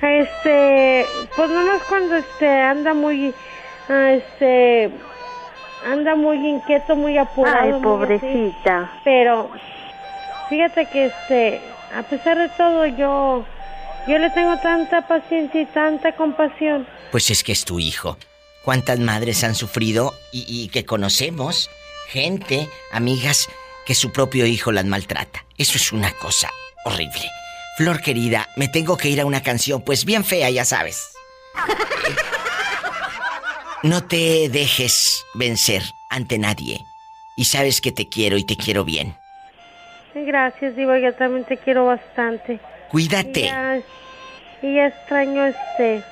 Este, 0.00 1.06
pues 1.36 1.48
nomás 1.50 1.82
cuando 1.88 2.16
este 2.16 2.48
anda 2.48 2.92
muy, 2.92 3.32
ah, 3.88 4.10
este, 4.12 4.90
anda 5.88 6.16
muy 6.16 6.38
inquieto, 6.44 6.96
muy 6.96 7.18
apurado. 7.18 7.58
Ay, 7.60 7.68
muy 7.68 7.76
así. 7.76 7.82
pobrecita. 7.84 8.90
Pero, 9.04 9.50
fíjate 10.48 10.86
que 10.86 11.04
este, 11.06 11.60
a 11.94 12.02
pesar 12.02 12.38
de 12.38 12.48
todo, 12.50 12.86
yo, 12.86 13.44
yo 14.08 14.18
le 14.18 14.30
tengo 14.30 14.56
tanta 14.58 15.06
paciencia 15.06 15.62
y 15.62 15.66
tanta 15.66 16.16
compasión. 16.16 16.86
Pues 17.10 17.30
es 17.30 17.44
que 17.44 17.52
es 17.52 17.64
tu 17.64 17.78
hijo. 17.78 18.16
¿Cuántas 18.64 18.98
madres 18.98 19.42
han 19.44 19.54
sufrido 19.54 20.14
y, 20.32 20.44
y 20.48 20.68
que 20.68 20.84
conocemos? 20.84 21.68
Gente, 22.08 22.68
amigas, 22.92 23.48
que 23.86 23.94
su 23.94 24.12
propio 24.12 24.46
hijo 24.46 24.72
las 24.72 24.84
maltrata. 24.84 25.44
Eso 25.58 25.76
es 25.76 25.92
una 25.92 26.12
cosa 26.12 26.50
horrible. 26.84 27.28
Flor 27.76 28.00
querida, 28.00 28.48
me 28.56 28.68
tengo 28.68 28.96
que 28.96 29.08
ir 29.08 29.20
a 29.20 29.26
una 29.26 29.42
canción, 29.42 29.82
pues 29.82 30.04
bien 30.04 30.24
fea, 30.24 30.50
ya 30.50 30.64
sabes. 30.64 31.10
No 33.84 34.04
te 34.04 34.48
dejes 34.48 35.24
vencer 35.34 35.82
ante 36.08 36.38
nadie. 36.38 36.84
Y 37.36 37.46
sabes 37.46 37.80
que 37.80 37.90
te 37.90 38.08
quiero 38.08 38.36
y 38.36 38.44
te 38.44 38.56
quiero 38.56 38.84
bien. 38.84 39.16
Gracias, 40.14 40.76
Diva, 40.76 40.98
yo 40.98 41.12
también 41.14 41.44
te 41.44 41.56
quiero 41.56 41.86
bastante. 41.86 42.54
Y 42.54 42.90
Cuídate. 42.90 43.42
ya, 43.42 43.78
y 44.62 44.74
ya 44.76 44.86
extraño 44.88 45.46
este, 45.46 46.02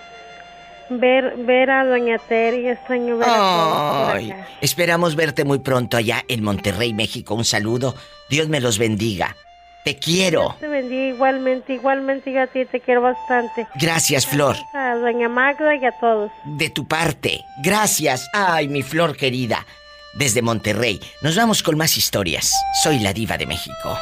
ver, 0.88 1.34
ver 1.38 1.70
a 1.70 1.84
Doña 1.84 2.18
Tere, 2.18 2.62
ya 2.62 2.72
extraño 2.72 3.18
ver 3.18 3.28
a 3.28 4.12
Ay, 4.12 4.30
acá. 4.30 4.46
esperamos 4.60 5.14
verte 5.16 5.44
muy 5.44 5.58
pronto 5.58 5.96
allá 5.96 6.22
en 6.28 6.42
Monterrey, 6.42 6.94
México. 6.94 7.34
Un 7.34 7.44
saludo. 7.44 7.94
Dios 8.30 8.48
me 8.48 8.60
los 8.60 8.78
bendiga. 8.78 9.36
Te 9.84 9.96
quiero. 9.98 10.40
Dios 10.42 10.58
te 10.60 10.68
bendiga 10.68 11.04
igualmente, 11.14 11.72
igualmente 11.74 12.32
yo 12.32 12.42
a 12.42 12.46
ti 12.46 12.64
te 12.66 12.80
quiero 12.80 13.00
bastante. 13.00 13.66
Gracias, 13.76 14.26
Flor. 14.26 14.56
A 14.74 14.94
Doña 14.96 15.28
Magda 15.28 15.74
y 15.74 15.84
a 15.86 15.92
todos. 15.92 16.30
De 16.44 16.68
tu 16.70 16.86
parte. 16.86 17.40
Gracias. 17.62 18.28
Ay, 18.34 18.68
mi 18.68 18.82
Flor 18.82 19.16
querida. 19.16 19.66
Desde 20.14 20.42
Monterrey. 20.42 21.00
Nos 21.22 21.36
vamos 21.36 21.62
con 21.62 21.76
más 21.76 21.96
historias. 21.96 22.52
Soy 22.82 22.98
la 22.98 23.12
diva 23.12 23.38
de 23.38 23.46
México. 23.46 23.98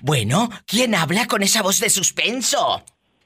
Bueno, 0.00 0.50
¿quién 0.66 0.94
habla 0.94 1.26
con 1.26 1.42
esa 1.42 1.62
voz 1.62 1.80
de 1.80 1.90
suspenso? 1.90 2.82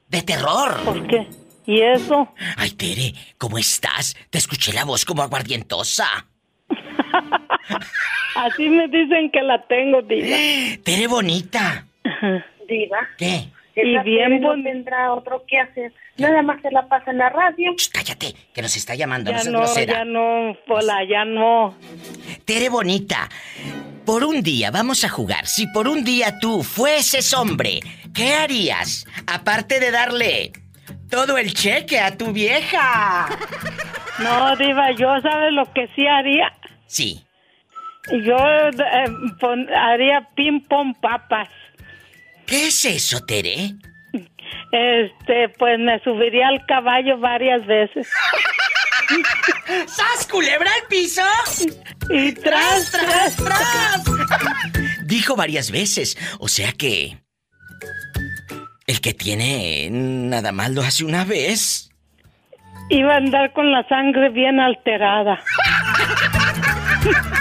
De 0.09 0.23
terror. 0.23 0.81
¿Por 0.85 1.07
qué? 1.07 1.27
¿Y 1.67 1.81
eso? 1.83 2.33
Ay, 2.57 2.71
Tere, 2.73 3.15
¿cómo 3.39 3.59
estás? 3.59 4.17
Te 4.31 4.39
escuché 4.39 4.73
la 4.73 4.85
voz 4.85 5.05
como 5.05 5.23
aguardientosa. 5.23 6.27
Así 8.37 8.69
me 8.69 8.89
dicen 8.89 9.31
que 9.31 9.43
la 9.43 9.67
tengo, 9.67 10.03
diva. 10.03 10.37
Tere 10.85 11.07
bonita. 11.07 11.87
Diva. 12.69 12.99
¿Qué? 13.19 13.49
Y 13.85 13.99
bien 14.05 14.41
no 14.41 14.53
tendrá 14.63 15.13
otro 15.13 15.45
que 15.47 15.59
hacer. 15.59 15.93
Nada 16.19 16.43
más 16.43 16.61
se 16.63 16.71
la 16.71 16.87
pasa 16.89 17.11
en 17.11 17.19
la 17.19 17.29
radio. 17.31 17.73
cállate, 17.93 18.35
que 18.53 18.63
nos 18.63 18.77
está 18.77 18.95
llamando. 18.95 19.31
Ya 19.31 19.45
no 19.45 19.61
no, 19.63 19.75
ya 19.85 20.05
no, 20.05 20.57
Pola, 20.67 21.05
ya 21.09 21.25
no. 21.25 21.75
Tere 22.45 22.69
bonita, 22.69 23.29
por 24.05 24.25
un 24.25 24.43
día 24.43 24.71
vamos 24.71 25.05
a 25.05 25.09
jugar. 25.09 25.47
Si 25.47 25.67
por 25.69 25.89
un 25.89 26.05
día 26.05 26.39
tú 26.41 26.63
fueses 26.63 27.33
hombre, 27.35 27.81
¿qué 28.15 28.35
harías? 28.35 29.07
Aparte 29.27 29.81
de 29.81 29.91
darle 29.91 30.53
todo 31.11 31.39
el 31.39 31.55
cheque 31.55 31.99
a 32.01 32.17
tu 32.17 32.33
vieja. 32.33 33.27
No, 34.21 34.55
diva, 34.57 34.91
yo 34.93 35.19
sabes 35.23 35.51
lo 35.55 35.65
que 35.73 35.89
sí 35.97 36.07
haría. 36.07 36.53
Sí. 36.87 37.25
Yo 38.23 38.37
eh, 38.37 39.05
pon- 39.41 39.67
haría 39.73 40.29
ping 40.35 40.61
pong 40.69 40.95
papas. 41.01 41.49
¿Qué 42.51 42.67
es 42.67 42.85
eso, 42.85 43.25
Tere? 43.25 43.77
Este, 44.73 45.49
pues 45.57 45.79
me 45.79 46.01
subiría 46.01 46.49
al 46.49 46.67
caballo 46.67 47.17
varias 47.19 47.65
veces. 47.65 48.09
¡Sas, 49.87 50.27
culebra 50.29 50.69
al 50.69 50.89
piso! 50.89 51.23
Y 52.11 52.33
tras, 52.33 52.91
tras, 52.91 53.37
tras. 53.37 54.03
Dijo 55.05 55.37
varias 55.37 55.71
veces, 55.71 56.19
o 56.41 56.49
sea 56.49 56.73
que... 56.73 57.19
El 58.89 59.01
que 59.01 59.15
tiene 59.15 59.89
nada 59.93 60.51
más 60.51 60.71
lo 60.73 60.83
hace 60.83 61.05
una 61.05 61.25
vez. 61.25 61.91
Iba 62.89 63.15
a 63.15 63.19
andar 63.19 63.53
con 63.53 63.71
la 63.71 63.87
sangre 63.87 64.29
bien 64.31 64.59
alterada. 64.59 65.41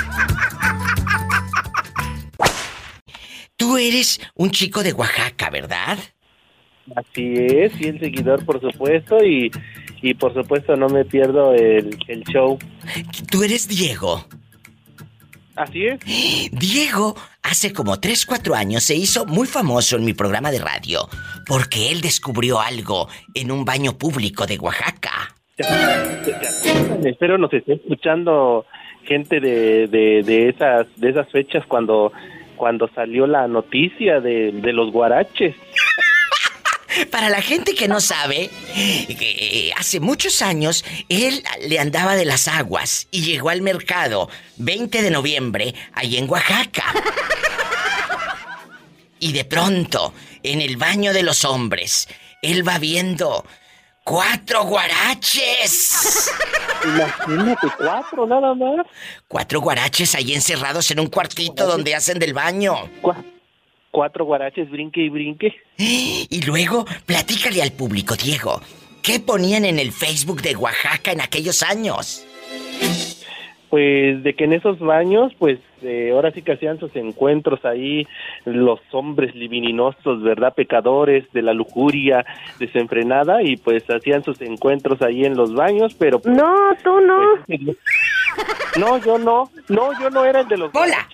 Tú 3.60 3.78
eres 3.78 4.22
un 4.36 4.52
chico 4.52 4.82
de 4.84 4.94
Oaxaca, 4.94 5.50
¿verdad? 5.50 5.98
Así 6.96 7.34
es, 7.36 7.74
y 7.82 7.90
el 7.90 8.00
seguidor, 8.00 8.46
por 8.46 8.62
supuesto, 8.62 9.22
y, 9.24 9.52
y 10.02 10.14
por 10.14 10.34
supuesto 10.34 10.78
no 10.78 10.88
me 10.88 11.04
pierdo 11.04 11.54
el, 11.54 11.98
el 12.08 12.24
show. 12.24 12.58
Tú 13.30 13.44
eres 13.44 13.68
Diego. 13.68 14.26
Así 15.58 15.88
es. 15.88 16.00
Diego 16.54 17.18
hace 17.44 17.74
como 17.74 18.00
3, 18.00 18.26
4 18.26 18.56
años 18.56 18.82
se 18.82 18.96
hizo 18.96 19.26
muy 19.26 19.46
famoso 19.46 19.98
en 19.98 20.06
mi 20.06 20.14
programa 20.14 20.52
de 20.52 20.60
radio 20.60 21.10
porque 21.46 21.92
él 21.92 22.00
descubrió 22.00 22.62
algo 22.62 23.10
en 23.34 23.52
un 23.52 23.66
baño 23.66 23.98
público 23.98 24.48
de 24.48 24.58
Oaxaca. 24.58 25.36
Espero 27.04 27.38
nos 27.38 27.52
esté 27.52 27.74
escuchando 27.74 28.66
gente 29.04 29.42
de, 29.42 29.88
de, 29.88 30.24
de 30.24 30.48
esas 30.48 30.88
de 30.96 31.10
esas 31.10 31.30
fechas 31.30 31.66
cuando 31.68 32.14
cuando 32.60 32.90
salió 32.94 33.26
la 33.26 33.48
noticia 33.48 34.20
de, 34.20 34.52
los 34.52 34.92
guaraches. 34.92 35.56
Para 37.12 37.30
la 37.30 37.42
gente 37.42 37.74
que 37.74 37.88
no 37.88 38.02
sabe, 38.02 38.50
que 38.76 39.72
hace 39.78 40.00
muchos 40.00 40.42
años 40.42 40.84
él 41.08 41.42
le 41.68 41.80
andaba 41.80 42.16
de 42.16 42.26
las 42.26 42.48
aguas 42.48 43.08
y 43.10 43.22
llegó 43.22 43.50
al 43.50 43.62
mercado 43.62 44.30
20 44.58 45.02
de 45.02 45.10
noviembre 45.10 45.74
ahí 45.94 46.18
en 46.18 46.30
Oaxaca. 46.30 46.84
Y 49.22 49.34
de 49.34 49.44
pronto, 49.44 50.14
en 50.44 50.62
el 50.62 50.78
baño 50.78 51.12
de 51.12 51.24
los 51.24 51.44
hombres, 51.44 52.08
él 52.42 52.66
va 52.66 52.80
viendo 52.80 53.46
cuatro 54.10 54.64
guaraches. 54.66 56.32
Imagínate, 56.84 57.68
cuatro 57.78 58.26
nada 58.26 58.56
más. 58.56 58.88
Cuatro 59.28 59.62
guaraches 59.62 60.16
ahí 60.16 60.34
encerrados 60.34 60.90
en 60.90 61.00
un 61.00 61.08
cuartito 61.08 61.68
donde 61.68 61.94
hacen 61.94 62.18
del 62.18 62.34
baño. 62.34 62.74
Cuatro 63.92 64.26
guaraches, 64.26 64.70
brinque 64.72 65.02
y 65.02 65.10
brinque. 65.10 65.54
Y 65.78 66.42
luego, 66.42 66.86
platícale 67.06 67.62
al 67.62 67.72
público, 67.72 68.16
Diego. 68.16 68.62
¿Qué 69.04 69.20
ponían 69.20 69.66
en 69.66 69.78
el 69.78 69.92
Facebook 69.92 70.42
de 70.42 70.56
Oaxaca 70.56 71.12
en 71.12 71.22
aquellos 71.22 71.62
años? 71.62 72.26
Pues 73.70 74.24
de 74.24 74.34
que 74.34 74.46
en 74.46 74.54
esos 74.54 74.80
baños, 74.80 75.32
pues 75.38 75.60
eh, 75.84 76.10
ahora 76.12 76.32
sí 76.32 76.42
que 76.42 76.54
hacían 76.54 76.80
sus 76.80 76.96
encuentros 76.96 77.64
ahí 77.66 78.08
los 78.46 78.80
hombres 78.92 79.36
libidinosos, 79.36 80.24
¿verdad? 80.24 80.54
Pecadores 80.56 81.26
de 81.34 81.44
la 81.44 81.54
lujuria 81.54 82.26
desenfrenada 82.58 83.44
y 83.44 83.58
pues 83.58 83.84
hacían 83.90 84.24
sus 84.24 84.42
encuentros 84.42 85.02
ahí 85.04 85.24
en 85.24 85.36
los 85.38 85.54
baños, 85.54 85.94
pero... 86.00 86.20
pues, 86.20 86.36
No, 86.36 86.54
tú 86.84 87.00
no. 87.02 87.20
no, 88.78 88.98
yo 89.06 89.18
no, 89.18 89.52
no, 89.68 90.00
yo 90.02 90.10
no 90.10 90.26
era 90.26 90.42
el 90.42 90.48
de 90.48 90.58
los 90.58 90.72
¡Hola! 90.74 91.08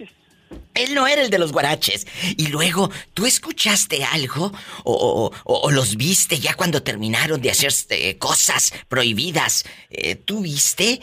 Él 0.73 0.93
no 0.93 1.07
era 1.07 1.21
el 1.21 1.29
de 1.29 1.39
los 1.39 1.53
guaraches. 1.53 2.05
Y 2.37 2.47
luego, 2.47 2.89
¿tú 3.13 3.25
escuchaste 3.25 4.03
algo? 4.03 4.51
¿O, 4.83 4.93
o- 4.93 5.31
o- 5.45 5.59
o 5.61 5.71
los 5.71 5.95
viste 5.95 6.37
ya 6.37 6.53
cuando 6.53 6.83
terminaron 6.83 7.41
de 7.41 7.49
hacer 7.49 7.71
eh, 7.91 8.17
cosas 8.17 8.73
prohibidas? 8.89 9.63
Eh, 9.89 10.15
¿Tú 10.15 10.41
viste? 10.41 10.99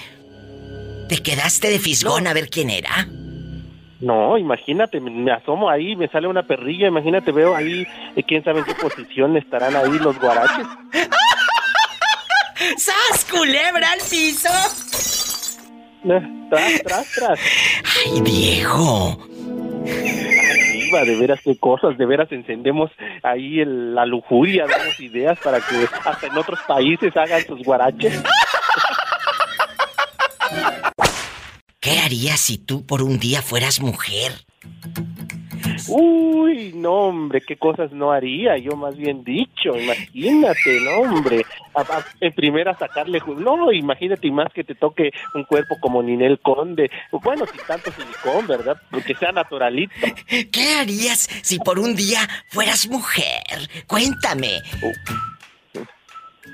¿Te 1.12 1.22
quedaste 1.22 1.68
de 1.68 1.78
fisgón 1.78 2.26
a 2.26 2.32
ver 2.32 2.48
quién 2.48 2.70
era? 2.70 3.06
No, 4.00 4.38
imagínate, 4.38 4.98
me, 4.98 5.30
asomo 5.30 5.68
ahí, 5.68 5.94
me 5.94 6.08
sale 6.08 6.26
una 6.26 6.42
perrilla, 6.42 6.88
imagínate, 6.88 7.32
veo 7.32 7.54
ahí, 7.54 7.86
eh, 8.16 8.22
quién 8.26 8.42
sabe 8.42 8.60
en 8.60 8.64
qué 8.64 8.74
posición 8.74 9.36
estarán 9.36 9.76
ahí 9.76 9.98
los 9.98 10.18
guaraches. 10.18 10.66
¡Sas, 12.78 13.26
culebra 13.30 13.90
al 13.92 13.98
piso! 14.08 14.48
Tras, 16.02 16.82
tras, 16.82 17.12
tras. 17.12 17.38
¡Ay! 18.06 18.20
Diva, 20.72 21.04
de 21.04 21.16
veras 21.20 21.40
qué 21.44 21.58
cosas, 21.58 21.98
de 21.98 22.06
veras 22.06 22.32
encendemos 22.32 22.90
ahí 23.22 23.60
el- 23.60 23.94
la 23.94 24.06
lujuria, 24.06 24.64
damos 24.66 24.98
ideas 24.98 25.38
para 25.40 25.58
que 25.60 25.86
hasta 26.06 26.26
en 26.26 26.38
otros 26.38 26.58
países 26.66 27.14
hagan 27.18 27.44
sus 27.44 27.62
guaraches. 27.62 28.18
¿Qué 31.80 31.98
harías 31.98 32.40
si 32.40 32.58
tú 32.58 32.86
por 32.86 33.02
un 33.02 33.18
día 33.18 33.42
fueras 33.42 33.80
mujer? 33.80 34.32
Uy, 35.88 36.72
no, 36.76 36.92
hombre, 36.92 37.40
qué 37.40 37.56
cosas 37.56 37.90
no 37.92 38.12
haría, 38.12 38.56
yo 38.56 38.76
más 38.76 38.96
bien 38.96 39.24
dicho, 39.24 39.76
imagínate, 39.76 40.80
no, 40.84 40.98
hombre. 41.00 41.44
A- 41.74 41.80
a- 41.80 42.04
en 42.20 42.32
primera 42.34 42.76
sacarle, 42.78 43.20
no, 43.38 43.72
imagínate 43.72 44.28
y 44.28 44.30
más 44.30 44.52
que 44.54 44.62
te 44.62 44.74
toque 44.76 45.10
un 45.34 45.42
cuerpo 45.44 45.76
como 45.80 46.02
Ninel 46.02 46.38
Conde, 46.40 46.88
bueno, 47.10 47.44
sin 47.50 47.60
tanto 47.66 47.90
silicón, 47.92 48.46
¿verdad? 48.46 48.76
Que 49.04 49.14
sea 49.16 49.32
naturalito. 49.32 49.92
¿Qué 50.52 50.74
harías 50.78 51.28
si 51.42 51.58
por 51.58 51.78
un 51.80 51.96
día 51.96 52.28
fueras 52.48 52.88
mujer? 52.88 53.42
Cuéntame. 53.88 54.60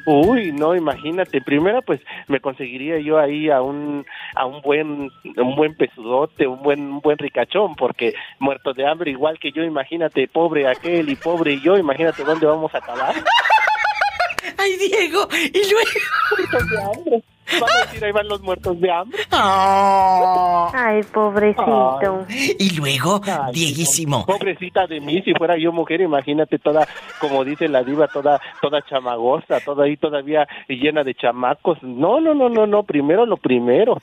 Uy, 0.04 0.52
no, 0.52 0.74
imagínate. 0.74 1.40
Primero, 1.40 1.82
pues 1.82 2.00
me 2.26 2.40
conseguiría 2.40 2.98
yo 2.98 3.18
ahí 3.18 3.50
a 3.50 3.62
un 3.62 4.04
a 4.34 4.46
un 4.46 4.60
buen 4.62 5.10
un 5.36 5.56
buen 5.56 5.74
pesudote, 5.74 6.46
un 6.46 6.62
buen 6.62 6.80
un 6.80 7.00
buen 7.00 7.18
ricachón, 7.18 7.74
porque 7.74 8.14
muerto 8.38 8.72
de 8.74 8.86
hambre 8.86 9.10
igual 9.10 9.38
que 9.38 9.52
yo, 9.52 9.62
imagínate, 9.62 10.28
pobre 10.28 10.66
aquel 10.66 11.08
y 11.08 11.16
pobre 11.16 11.60
yo, 11.60 11.76
imagínate 11.76 12.24
dónde 12.24 12.46
vamos 12.46 12.74
a 12.74 12.78
acabar. 12.78 13.14
Ay, 14.58 14.76
Diego, 14.76 15.28
y 15.32 15.70
luego 15.70 15.90
muertos 16.30 16.68
de 16.68 16.82
hambre. 16.82 17.24
Van 17.60 17.70
a 17.70 17.86
decir 17.86 18.04
ahí 18.04 18.12
van 18.12 18.28
los 18.28 18.40
muertos 18.42 18.80
de 18.80 18.90
hambre. 18.90 19.18
Ay, 19.30 21.02
pobrecito. 21.12 22.26
Y 22.58 22.76
luego, 22.76 23.20
Dieguísimo. 23.52 24.26
Pobrecita 24.26 24.86
de 24.86 25.00
mí, 25.00 25.22
si 25.22 25.32
fuera 25.34 25.56
yo 25.56 25.72
mujer, 25.72 26.00
imagínate 26.00 26.58
toda, 26.58 26.86
como 27.20 27.44
dice 27.44 27.68
la 27.68 27.82
diva, 27.82 28.08
toda, 28.08 28.40
toda 28.60 28.82
chamagosa, 28.82 29.60
toda 29.60 29.84
ahí 29.84 29.96
todavía 29.96 30.46
llena 30.68 31.04
de 31.04 31.14
chamacos. 31.14 31.82
No, 31.82 32.20
no, 32.20 32.34
no, 32.34 32.48
no, 32.48 32.66
no, 32.66 32.82
primero 32.82 33.26
lo 33.26 33.36
primero. 33.36 33.98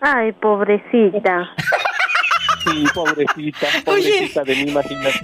Ay, 0.00 0.32
pobrecita. 0.32 1.50
Sí, 2.64 2.84
pobrecita, 2.94 3.66
pobrecita 3.84 4.44
de 4.44 4.54
mí, 4.54 4.70
imagínate. 4.70 5.20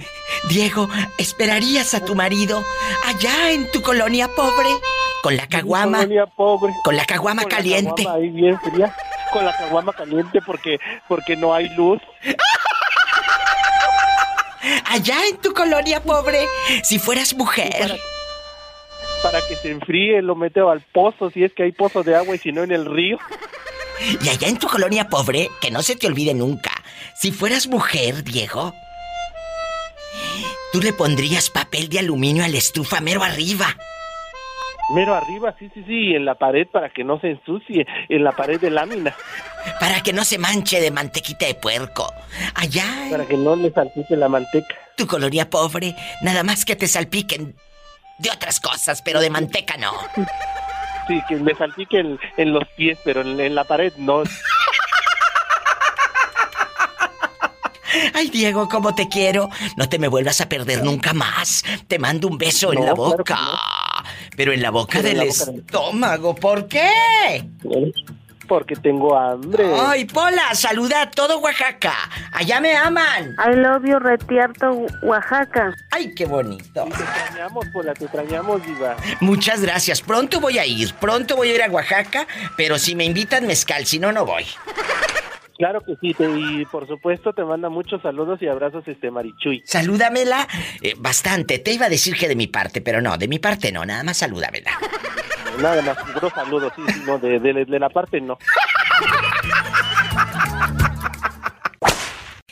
Diego, 0.49 0.87
¿esperarías 1.17 1.93
a 1.93 2.03
tu 2.03 2.15
marido 2.15 2.63
allá 3.05 3.51
en 3.51 3.69
tu 3.71 3.81
colonia 3.81 4.27
pobre? 4.35 4.69
Con 5.27 5.35
la 5.35 5.45
caguama. 5.45 6.07
Pobre. 6.37 6.73
Con 6.85 6.95
la 6.95 7.03
caguama 7.03 7.41
Con 7.41 7.51
la 7.51 7.57
caliente. 7.57 8.03
caguama 8.03 8.17
ahí 8.17 8.29
bien 8.29 8.57
fría. 8.61 8.95
Con 9.33 9.43
la 9.43 9.57
caguama 9.57 9.91
caliente 9.91 10.39
porque, 10.45 10.77
porque 11.09 11.35
no 11.35 11.53
hay 11.53 11.67
luz. 11.75 11.99
Allá 14.85 15.15
en 15.29 15.35
tu 15.41 15.53
colonia 15.53 16.01
pobre, 16.01 16.45
si 16.81 16.97
fueras 16.97 17.33
mujer. 17.33 17.99
Para 19.21 19.39
que 19.49 19.57
se 19.57 19.71
enfríe, 19.71 20.21
lo 20.21 20.37
meto 20.37 20.69
al 20.69 20.79
pozo, 20.93 21.29
si 21.29 21.43
es 21.43 21.51
que 21.51 21.63
hay 21.63 21.73
pozo 21.73 22.03
de 22.03 22.15
agua 22.15 22.35
y 22.35 22.37
si 22.37 22.53
no 22.53 22.63
en 22.63 22.71
el 22.71 22.85
río. 22.85 23.17
Y 24.21 24.29
allá 24.29 24.47
en 24.47 24.59
tu 24.59 24.67
colonia 24.67 25.09
pobre, 25.09 25.49
que 25.59 25.71
no 25.71 25.81
se 25.83 25.97
te 25.97 26.05
olvide 26.07 26.33
nunca, 26.35 26.71
si 27.15 27.31
fueras 27.31 27.67
mujer, 27.67 28.23
Diego, 28.23 28.71
tú 30.71 30.79
le 30.81 30.93
pondrías 30.93 31.49
papel 31.49 31.89
de 31.89 31.99
aluminio 31.99 32.45
a 32.45 32.47
la 32.47 32.59
estufa 32.59 33.01
mero 33.01 33.23
arriba. 33.23 33.75
Mero 34.89 35.15
arriba, 35.15 35.53
sí, 35.59 35.69
sí, 35.73 35.83
sí, 35.85 36.15
en 36.15 36.23
la 36.23 36.35
pared 36.35 36.65
para 36.71 36.89
que 36.89 37.03
no 37.03 37.19
se 37.19 37.31
ensucie, 37.31 37.85
en 38.07 38.23
la 38.23 38.31
pared 38.31 38.59
de 38.59 38.69
lámina. 38.69 39.13
Para 39.81 40.01
que 40.01 40.13
no 40.13 40.23
se 40.23 40.37
manche 40.37 40.79
de 40.79 40.91
mantequita 40.91 41.45
de 41.45 41.55
puerco. 41.55 42.09
Allá 42.55 42.85
en 43.03 43.11
Para 43.11 43.25
que 43.25 43.35
no 43.35 43.55
le 43.57 43.69
salpique 43.69 44.15
la 44.15 44.29
manteca. 44.29 44.73
tu 44.95 45.05
colonia 45.05 45.49
pobre, 45.49 45.93
nada 46.21 46.41
más 46.43 46.63
que 46.63 46.77
te 46.77 46.87
salpiquen 46.87 47.53
de 48.19 48.29
otras 48.31 48.61
cosas, 48.61 49.01
pero 49.01 49.19
de 49.19 49.29
manteca 49.29 49.75
no. 49.75 49.91
Sí, 51.07 51.21
que 51.27 51.35
me 51.35 51.53
salpique 51.53 51.99
en, 51.99 52.53
los 52.53 52.63
pies, 52.77 52.97
pero 53.03 53.21
en, 53.21 53.39
en 53.39 53.55
la 53.55 53.65
pared 53.65 53.91
no. 53.97 54.23
Ay, 58.13 58.29
Diego, 58.29 58.67
cómo 58.69 58.95
te 58.95 59.07
quiero. 59.07 59.49
No 59.75 59.89
te 59.89 59.99
me 59.99 60.07
vuelvas 60.07 60.41
a 60.41 60.49
perder 60.49 60.83
nunca 60.83 61.13
más. 61.13 61.63
Te 61.87 61.99
mando 61.99 62.27
un 62.27 62.37
beso 62.37 62.71
en 62.71 62.85
la 62.85 62.93
claro 62.93 63.17
boca. 63.17 63.37
Pero 64.35 64.51
en 64.53 64.61
la 64.61 64.69
boca 64.71 64.99
Pero 65.01 65.07
en 65.09 65.17
del 65.17 65.27
la 65.27 65.33
boca 65.33 65.45
del- 65.51 65.59
estómago. 65.61 66.35
¿Por 66.35 66.67
qué? 66.67 66.89
Porque 68.47 68.77
tengo 68.77 69.13
hambre. 69.17 69.69
Ay, 69.77 70.05
Pola, 70.05 70.55
saluda 70.55 71.01
a 71.01 71.11
todo 71.11 71.39
Oaxaca. 71.39 71.93
Allá 72.31 72.61
me 72.61 72.73
aman. 72.77 73.35
I 73.45 73.55
love 73.57 73.83
you, 73.85 73.99
Retierto, 73.99 74.85
Oaxaca. 75.03 75.73
Ay, 75.91 76.15
qué 76.15 76.25
bonito. 76.25 76.85
Te 76.85 76.89
extrañamos, 77.03 77.65
Pola, 77.73 77.93
te 77.93 78.05
extrañamos, 78.05 78.65
Diva. 78.65 78.95
Muchas 79.19 79.59
gracias. 79.61 79.99
Pronto 80.01 80.39
voy 80.39 80.59
a 80.59 80.65
ir. 80.65 80.93
Pronto 80.93 81.35
voy 81.35 81.49
a 81.51 81.55
ir 81.55 81.61
a 81.63 81.69
Oaxaca. 81.69 82.25
Pero 82.55 82.79
si 82.79 82.95
me 82.95 83.03
invitan, 83.03 83.45
mezcal. 83.45 83.85
Si 83.85 83.99
no, 83.99 84.13
no 84.13 84.25
voy. 84.25 84.45
Claro 85.57 85.81
que 85.81 85.95
sí, 85.99 86.13
te- 86.13 86.29
y 86.29 86.65
por 86.65 86.87
supuesto 86.87 87.33
te 87.33 87.43
manda 87.43 87.67
muchos 87.69 88.01
saludos 88.01 88.39
y 88.41 88.47
abrazos 88.47 88.87
este 88.87 89.09
Marichuy. 89.09 89.63
Salúdamela 89.65 90.47
eh, 90.81 90.93
bastante. 90.97 91.57
Te 91.59 91.73
iba 91.73 91.87
a 91.87 91.89
decir 91.89 92.15
que 92.15 92.27
de 92.27 92.35
mi 92.35 92.45
parte, 92.47 92.81
pero 92.81 93.01
no, 93.01 93.17
de 93.17 93.27
mi 93.27 93.39
parte 93.39 93.71
no. 93.71 93.83
Nada 93.85 94.03
más 94.03 94.17
salúdamela. 94.17 94.71
Nada 95.59 95.81
más, 95.81 95.97
puros 96.13 96.31
saludos, 96.33 96.71
sí, 96.75 96.83
sí, 96.93 97.01
no, 97.07 97.17
de, 97.17 97.39
de- 97.39 97.65
de 97.65 97.79
la 97.79 97.89
parte 97.89 98.21
no. 98.21 98.37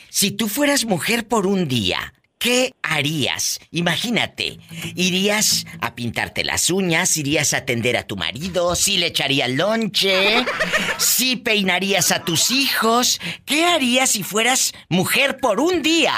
Si 0.08 0.30
tú 0.30 0.48
fueras 0.48 0.84
mujer 0.86 1.28
por 1.28 1.46
un 1.46 1.68
día, 1.68 2.14
¿qué 2.38 2.74
harías? 2.82 3.60
Imagínate, 3.70 4.58
irías 4.94 5.66
a 5.80 5.94
pintarte 5.94 6.44
las 6.44 6.70
uñas, 6.70 7.16
irías 7.16 7.54
a 7.54 7.58
atender 7.58 7.96
a 7.96 8.06
tu 8.06 8.16
marido, 8.16 8.74
si 8.74 8.98
le 8.98 9.06
echarías 9.06 9.50
lonche, 9.50 10.44
si 10.98 11.36
peinarías 11.36 12.12
a 12.12 12.24
tus 12.24 12.50
hijos. 12.50 13.20
¿Qué 13.44 13.64
harías 13.64 14.10
si 14.10 14.22
fueras 14.22 14.74
mujer 14.88 15.38
por 15.40 15.60
un 15.60 15.82
día? 15.82 16.14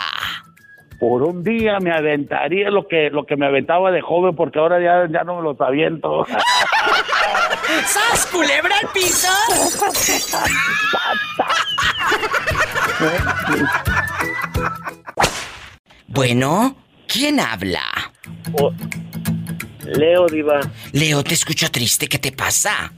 Por 1.00 1.22
un 1.22 1.44
día 1.44 1.78
me 1.80 1.92
aventaría 1.92 2.70
lo 2.70 2.88
que 2.88 3.08
lo 3.10 3.24
que 3.24 3.36
me 3.36 3.46
aventaba 3.46 3.92
de 3.92 4.00
joven 4.00 4.34
porque 4.34 4.58
ahora 4.58 4.80
ya, 4.80 5.06
ya 5.10 5.22
no 5.22 5.36
me 5.36 5.42
los 5.42 5.60
aviento. 5.60 6.26
¡Sas, 7.86 8.26
culebra 8.26 8.74
al 8.82 8.88
piso! 8.92 9.28
Bueno, 16.08 16.74
¿quién 17.06 17.38
habla? 17.38 17.82
Leo, 19.84 20.26
Diva. 20.26 20.60
Leo, 20.92 21.22
te 21.22 21.34
escucho 21.34 21.70
triste, 21.70 22.08
¿qué 22.08 22.18
te 22.18 22.32
pasa? 22.32 22.92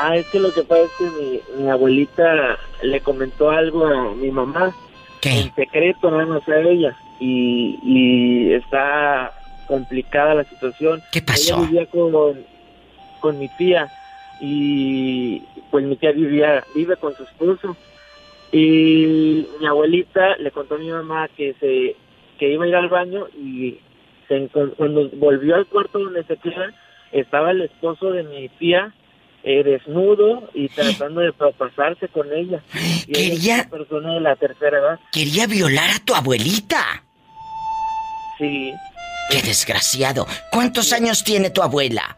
Ah, 0.00 0.16
es 0.16 0.26
que 0.26 0.38
lo 0.38 0.52
que 0.52 0.62
pasa 0.62 0.82
es 0.82 0.90
que 0.98 1.04
mi, 1.04 1.62
mi 1.64 1.70
abuelita 1.70 2.58
le 2.82 3.00
comentó 3.00 3.50
algo 3.50 3.86
a 3.86 4.14
mi 4.14 4.30
mamá. 4.30 4.74
¿Qué? 5.20 5.40
En 5.40 5.54
secreto, 5.54 6.10
nada 6.10 6.26
más 6.26 6.48
a 6.48 6.60
ella. 6.60 6.96
Y, 7.18 7.78
y 7.82 8.52
está 8.52 9.32
complicada 9.66 10.34
la 10.34 10.44
situación. 10.44 11.02
¿Qué 11.10 11.22
pasó? 11.22 11.56
Ella 11.56 11.66
vivía 11.66 11.86
con, 11.86 12.44
con 13.20 13.38
mi 13.38 13.48
tía. 13.56 13.90
Y 14.40 15.42
pues 15.72 15.84
mi 15.84 15.96
tía 15.96 16.12
vivía, 16.12 16.62
vive 16.74 16.96
con 16.96 17.16
su 17.16 17.24
esposo. 17.24 17.76
Y 18.52 19.46
mi 19.60 19.66
abuelita 19.66 20.36
le 20.38 20.50
contó 20.50 20.76
a 20.76 20.78
mi 20.78 20.90
mamá 20.90 21.28
que 21.36 21.54
se 21.60 21.96
que 22.38 22.52
iba 22.52 22.64
a 22.64 22.68
ir 22.68 22.76
al 22.76 22.88
baño 22.88 23.26
y 23.36 23.78
se 24.28 24.48
cuando 24.76 25.08
volvió 25.14 25.56
al 25.56 25.66
cuarto 25.66 25.98
donde 25.98 26.22
se 26.24 26.36
quedan 26.36 26.74
estaba 27.12 27.50
el 27.50 27.62
esposo 27.62 28.10
de 28.12 28.22
mi 28.22 28.48
tía 28.50 28.94
eh, 29.42 29.62
desnudo 29.62 30.48
y 30.54 30.68
tratando 30.68 31.20
de 31.20 31.32
propasarse 31.32 32.08
con 32.08 32.32
ella. 32.32 32.62
Y 33.06 33.12
Quería- 33.12 33.68
persona 33.70 34.14
de 34.14 34.20
la 34.20 34.36
tercera 34.36 34.78
edad. 34.78 35.00
Quería 35.12 35.46
violar 35.46 35.90
a 35.90 35.98
tu 36.04 36.14
abuelita. 36.14 37.02
Sí. 38.38 38.72
Qué 39.30 39.42
desgraciado. 39.42 40.26
¿Cuántos 40.52 40.92
años 40.92 41.22
tiene 41.24 41.50
tu 41.50 41.62
abuela? 41.62 42.16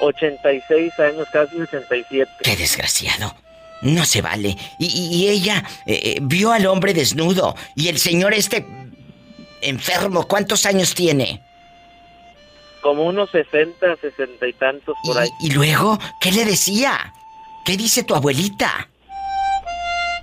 86 0.00 0.98
años, 1.00 1.26
casi 1.32 1.60
87. 1.60 2.30
Qué 2.42 2.56
desgraciado. 2.56 3.34
No 3.82 4.04
se 4.04 4.22
vale. 4.22 4.56
Y, 4.78 5.28
ella 5.28 5.64
eh, 5.86 6.00
eh, 6.02 6.18
vio 6.20 6.52
al 6.52 6.66
hombre 6.66 6.94
desnudo. 6.94 7.54
Y 7.76 7.88
el 7.88 7.98
señor 7.98 8.34
este 8.34 8.66
enfermo, 9.60 10.26
¿cuántos 10.26 10.66
años 10.66 10.94
tiene? 10.94 11.42
Como 12.82 13.04
unos 13.04 13.30
60, 13.30 13.96
60 13.96 14.46
y 14.46 14.52
tantos 14.54 14.96
por 15.04 15.18
ahí. 15.18 15.28
Y 15.40 15.50
luego, 15.50 15.98
¿qué 16.20 16.32
le 16.32 16.44
decía? 16.44 17.12
¿Qué 17.64 17.76
dice 17.76 18.02
tu 18.02 18.14
abuelita? 18.14 18.88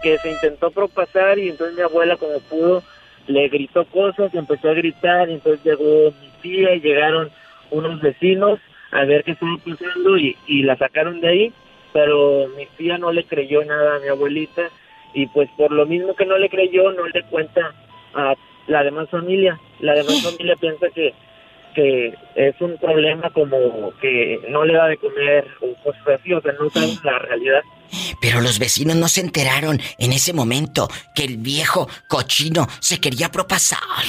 que 0.05 0.19
se 0.19 0.29
intentó 0.29 0.69
propasar 0.69 1.39
y 1.39 1.49
entonces 1.49 1.75
mi 1.75 1.81
abuela 1.81 2.15
como 2.17 2.39
pudo 2.41 2.83
le 3.25 3.47
gritó 3.47 3.85
cosas 3.85 4.31
y 4.31 4.37
empezó 4.37 4.69
a 4.69 4.73
gritar 4.73 5.27
y 5.27 5.33
entonces 5.33 5.65
llegó 5.65 6.13
mi 6.21 6.29
tía 6.43 6.75
y 6.75 6.79
llegaron 6.79 7.31
unos 7.71 7.99
vecinos 8.01 8.59
a 8.91 9.03
ver 9.05 9.23
qué 9.23 9.31
estaba 9.31 9.57
pasando 9.57 10.15
y, 10.15 10.37
y 10.45 10.61
la 10.61 10.77
sacaron 10.77 11.21
de 11.21 11.27
ahí 11.27 11.53
pero 11.95 12.49
mi 12.57 12.65
tía 12.77 12.97
no 12.97 13.13
le 13.13 13.23
creyó 13.23 13.63
nada 13.63 13.95
a 13.95 13.99
mi 13.99 14.09
abuelita 14.09 14.63
y 15.13 15.27
pues 15.27 15.49
por 15.55 15.71
lo 15.71 15.85
mismo 15.85 16.13
que 16.13 16.25
no 16.25 16.37
le 16.37 16.49
creyó 16.49 16.91
no 16.91 17.07
le 17.07 17.23
cuenta 17.29 17.73
a 18.13 18.33
la 18.67 18.83
demás 18.83 19.09
familia 19.09 19.57
la 19.79 19.93
demás 19.93 20.21
familia 20.29 20.57
piensa 20.57 20.87
que 20.93 21.13
que 21.73 22.13
es 22.35 22.55
un 22.59 22.77
problema 22.77 23.29
como 23.29 23.93
que 24.01 24.39
no 24.49 24.65
le 24.65 24.73
da 24.73 24.87
de 24.87 24.97
comer 24.97 25.45
o 25.59 25.73
cosas 25.83 26.19
así, 26.19 26.31
o 26.31 26.39
sea, 26.39 26.53
no 26.53 26.69
saben 26.69 26.97
la 27.03 27.19
realidad. 27.19 27.61
Pero 28.21 28.39
los 28.39 28.59
vecinos 28.59 28.95
no 28.95 29.09
se 29.09 29.19
enteraron 29.19 29.81
en 29.97 30.13
ese 30.13 30.31
momento 30.31 30.87
que 31.13 31.25
el 31.25 31.35
viejo 31.35 31.89
cochino 32.07 32.65
se 32.79 33.01
quería 33.01 33.29
propasar. 33.29 34.05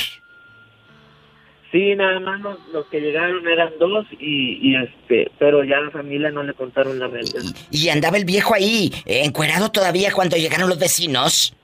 Sí, 1.77 1.95
nada 1.95 2.18
más 2.20 2.41
los, 2.41 2.57
los 2.72 2.87
que 2.87 3.03
llegaron 3.03 3.47
eran 3.47 3.70
dos 3.79 4.07
y, 4.18 4.59
y 4.62 4.77
este, 4.77 5.31
pero 5.39 5.62
ya 5.62 5.79
la 5.79 5.91
familia 5.91 6.31
no 6.31 6.43
le 6.43 6.55
contaron 6.55 6.99
la 6.99 7.07
realidad. 7.07 7.43
Y 7.70 7.91
andaba 7.91 8.16
el 8.16 8.24
viejo 8.24 8.55
ahí, 8.55 8.91
eh, 9.05 9.20
encuerado 9.24 9.70
todavía 9.70 10.11
cuando 10.11 10.39
llegaron 10.39 10.70
los 10.70 10.79
vecinos. 10.79 11.55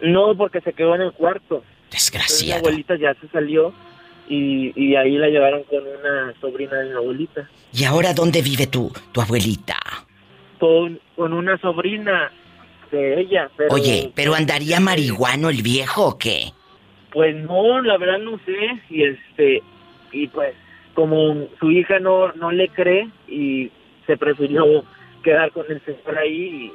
No, 0.00 0.34
porque 0.34 0.62
se 0.62 0.72
quedó 0.72 0.94
en 0.94 1.02
el 1.02 1.12
cuarto. 1.12 1.62
Desgraciado. 1.90 2.62
Mi 2.62 2.68
abuelita 2.68 2.96
ya 2.96 3.12
se 3.20 3.28
salió 3.28 3.74
y, 4.30 4.72
y 4.74 4.96
ahí 4.96 5.18
la 5.18 5.28
llevaron 5.28 5.64
con 5.64 5.82
una 5.82 6.32
sobrina 6.40 6.78
de 6.78 6.88
mi 6.88 6.96
abuelita. 6.96 7.50
¿Y 7.74 7.84
ahora 7.84 8.14
dónde 8.14 8.40
vive 8.40 8.66
tu, 8.66 8.90
tu 9.12 9.20
abuelita? 9.20 9.76
Con, 10.58 10.98
con 11.16 11.34
una 11.34 11.60
sobrina 11.60 12.32
de 12.90 13.20
ella. 13.20 13.50
Pero, 13.58 13.74
Oye, 13.74 14.10
¿pero 14.14 14.34
andaría 14.34 14.80
marihuano 14.80 15.50
el 15.50 15.60
viejo 15.60 16.06
o 16.06 16.18
qué? 16.18 16.54
Pues 17.12 17.34
no, 17.36 17.80
la 17.80 17.96
verdad 17.98 18.18
no 18.18 18.38
sé. 18.44 18.80
Y 18.90 19.04
este, 19.04 19.62
y 20.12 20.28
pues, 20.28 20.54
como 20.94 21.48
su 21.58 21.70
hija 21.70 21.98
no, 21.98 22.32
no 22.32 22.50
le 22.50 22.68
cree 22.68 23.08
y 23.28 23.70
se 24.06 24.16
prefirió 24.16 24.84
quedar 25.22 25.50
con 25.52 25.66
el 25.68 25.80
señor 25.84 26.18
ahí 26.18 26.72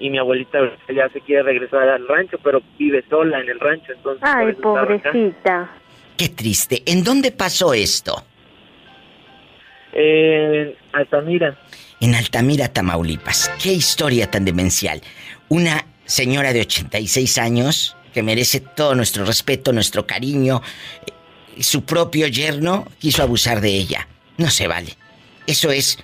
y, 0.00 0.06
y 0.06 0.10
mi 0.10 0.18
abuelita 0.18 0.58
ya 0.94 1.08
se 1.08 1.20
quiere 1.20 1.42
regresar 1.42 1.88
al 1.88 2.06
rancho, 2.06 2.38
pero 2.42 2.60
vive 2.78 3.04
sola 3.08 3.40
en 3.40 3.48
el 3.48 3.58
rancho, 3.58 3.92
entonces... 3.92 4.22
Ay, 4.22 4.52
pobrecita. 4.54 5.70
Qué 6.16 6.28
triste. 6.28 6.82
¿En 6.86 7.02
dónde 7.02 7.32
pasó 7.32 7.72
esto? 7.72 8.22
En 9.92 10.74
Altamira. 10.92 11.56
En 12.00 12.14
Altamira, 12.14 12.68
Tamaulipas. 12.68 13.50
Qué 13.62 13.72
historia 13.72 14.30
tan 14.30 14.44
demencial. 14.44 15.00
Una 15.48 15.86
señora 16.04 16.52
de 16.52 16.60
86 16.60 17.38
años 17.38 17.96
que 18.12 18.22
merece 18.22 18.60
todo 18.60 18.94
nuestro 18.94 19.24
respeto, 19.24 19.72
nuestro 19.72 20.06
cariño. 20.06 20.62
eh, 21.06 21.62
Su 21.62 21.84
propio 21.84 22.26
yerno 22.28 22.86
quiso 22.98 23.22
abusar 23.22 23.60
de 23.60 23.70
ella. 23.70 24.08
No 24.38 24.50
se 24.50 24.66
vale. 24.66 24.96
Eso 25.46 25.70
es 25.70 25.98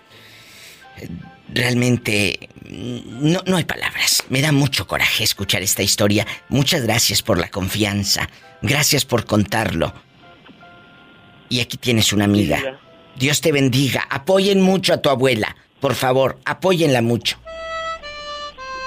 eh, 0.99 1.09
realmente 1.53 2.49
mm, 2.69 3.31
no, 3.33 3.43
no 3.47 3.57
hay 3.57 3.65
palabras. 3.65 4.25
Me 4.29 4.41
da 4.43 4.53
mucho 4.53 4.87
coraje 4.87 5.25
escuchar 5.25 5.63
esta 5.63 5.83
historia. 5.83 6.27
Muchas 6.49 6.83
gracias 6.83 7.23
por 7.23 7.39
la 7.39 7.49
confianza. 7.49 8.29
Gracias 8.63 9.05
por 9.05 9.25
contarlo. 9.25 9.93
Y 11.49 11.61
aquí 11.61 11.77
tienes 11.79 12.13
una 12.13 12.25
amiga. 12.25 12.79
Dios 13.17 13.41
te 13.41 13.53
bendiga. 13.53 14.07
Apoyen 14.11 14.61
mucho 14.61 14.93
a 14.93 15.01
tu 15.01 15.09
abuela. 15.09 15.57
Por 15.81 15.95
favor, 15.95 16.39
apóyenla 16.45 17.01
mucho. 17.03 17.39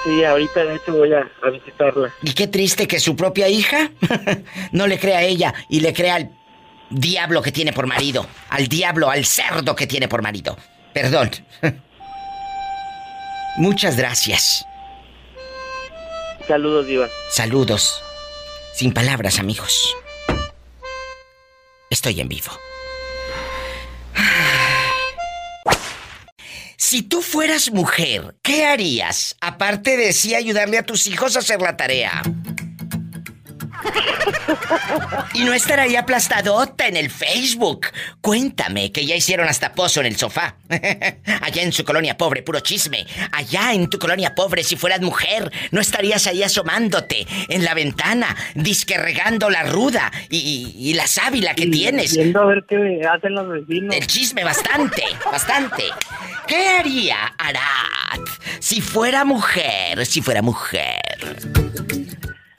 Sí, 0.04 0.24
ahorita 0.24 0.64
de 0.64 0.76
hecho 0.76 0.92
voy 0.92 1.12
a, 1.12 1.30
a 1.42 1.50
visitarla. 1.50 2.12
Y 2.22 2.32
qué 2.32 2.48
triste 2.48 2.88
que 2.88 2.98
su 2.98 3.14
propia 3.14 3.48
hija 3.48 3.90
no 4.72 4.86
le 4.86 4.98
crea 4.98 5.18
a 5.18 5.22
ella 5.22 5.54
y 5.68 5.80
le 5.80 5.92
crea 5.92 6.16
al 6.16 6.30
diablo 6.90 7.42
que 7.42 7.52
tiene 7.52 7.72
por 7.72 7.86
marido. 7.86 8.26
Al 8.50 8.66
diablo, 8.66 9.10
al 9.10 9.24
cerdo 9.24 9.76
que 9.76 9.86
tiene 9.86 10.08
por 10.08 10.22
marido. 10.22 10.56
Perdón. 10.92 11.30
Muchas 13.56 13.96
gracias. 13.96 14.64
Saludos, 16.46 16.86
Diva. 16.86 17.08
Saludos. 17.30 18.02
Sin 18.74 18.92
palabras, 18.92 19.38
amigos. 19.38 19.94
Estoy 21.90 22.20
en 22.20 22.28
vivo. 22.28 22.50
Si 26.84 27.00
tú 27.00 27.22
fueras 27.22 27.70
mujer, 27.70 28.34
¿qué 28.42 28.66
harías? 28.66 29.36
Aparte 29.40 29.96
de 29.96 30.12
sí 30.12 30.34
ayudarle 30.34 30.78
a 30.78 30.82
tus 30.82 31.06
hijos 31.06 31.36
a 31.36 31.38
hacer 31.38 31.62
la 31.62 31.76
tarea. 31.76 32.22
y 35.34 35.44
no 35.44 35.52
estar 35.52 35.80
ahí 35.80 35.96
aplastadota 35.96 36.86
en 36.86 36.96
el 36.96 37.10
Facebook. 37.10 37.88
Cuéntame 38.20 38.92
que 38.92 39.06
ya 39.06 39.14
hicieron 39.14 39.48
hasta 39.48 39.72
pozo 39.72 40.00
en 40.00 40.06
el 40.06 40.16
sofá. 40.16 40.56
Allá 41.42 41.62
en 41.62 41.72
su 41.72 41.84
colonia 41.84 42.16
pobre, 42.16 42.42
puro 42.42 42.60
chisme. 42.60 43.06
Allá 43.32 43.72
en 43.72 43.88
tu 43.88 43.98
colonia 43.98 44.34
pobre, 44.34 44.62
si 44.64 44.76
fueras 44.76 45.00
mujer, 45.00 45.50
no 45.70 45.80
estarías 45.80 46.26
ahí 46.26 46.42
asomándote 46.42 47.26
en 47.48 47.64
la 47.64 47.74
ventana, 47.74 48.36
disque 48.54 48.98
regando 48.98 49.50
la 49.50 49.64
ruda 49.64 50.10
y, 50.28 50.92
la 50.94 51.06
sábila 51.06 51.54
que 51.54 51.66
tienes. 51.66 52.14
Viendo 52.14 52.40
a 52.40 52.46
ver 52.46 52.64
qué 52.68 53.00
hacen 53.10 53.34
los 53.34 53.48
vecinos. 53.48 53.96
El 53.96 54.06
chisme 54.06 54.44
bastante, 54.44 55.04
bastante. 55.24 55.84
¿Qué 56.46 56.68
haría 56.68 57.32
Arad 57.38 58.20
si 58.58 58.80
fuera 58.80 59.24
mujer, 59.24 60.04
si 60.04 60.20
fuera 60.20 60.42
mujer? 60.42 61.00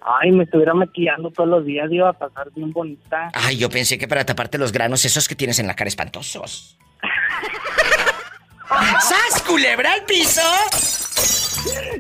Ay, 0.05 0.31
me 0.31 0.43
estuviera 0.43 0.73
maquillando 0.73 1.31
todos 1.31 1.49
los 1.49 1.65
días, 1.65 1.89
iba 1.91 2.09
a 2.09 2.13
pasar 2.13 2.51
bien 2.55 2.71
bonita. 2.71 3.29
Ay, 3.33 3.57
yo 3.57 3.69
pensé 3.69 3.97
que 3.97 4.07
para 4.07 4.25
taparte 4.25 4.57
los 4.57 4.71
granos 4.71 5.05
esos 5.05 5.27
que 5.27 5.35
tienes 5.35 5.59
en 5.59 5.67
la 5.67 5.75
cara 5.75 5.87
espantosos. 5.87 6.77
¡Sas, 8.99 9.41
culebra 9.43 9.93
al 9.93 10.03
piso! 10.03 10.41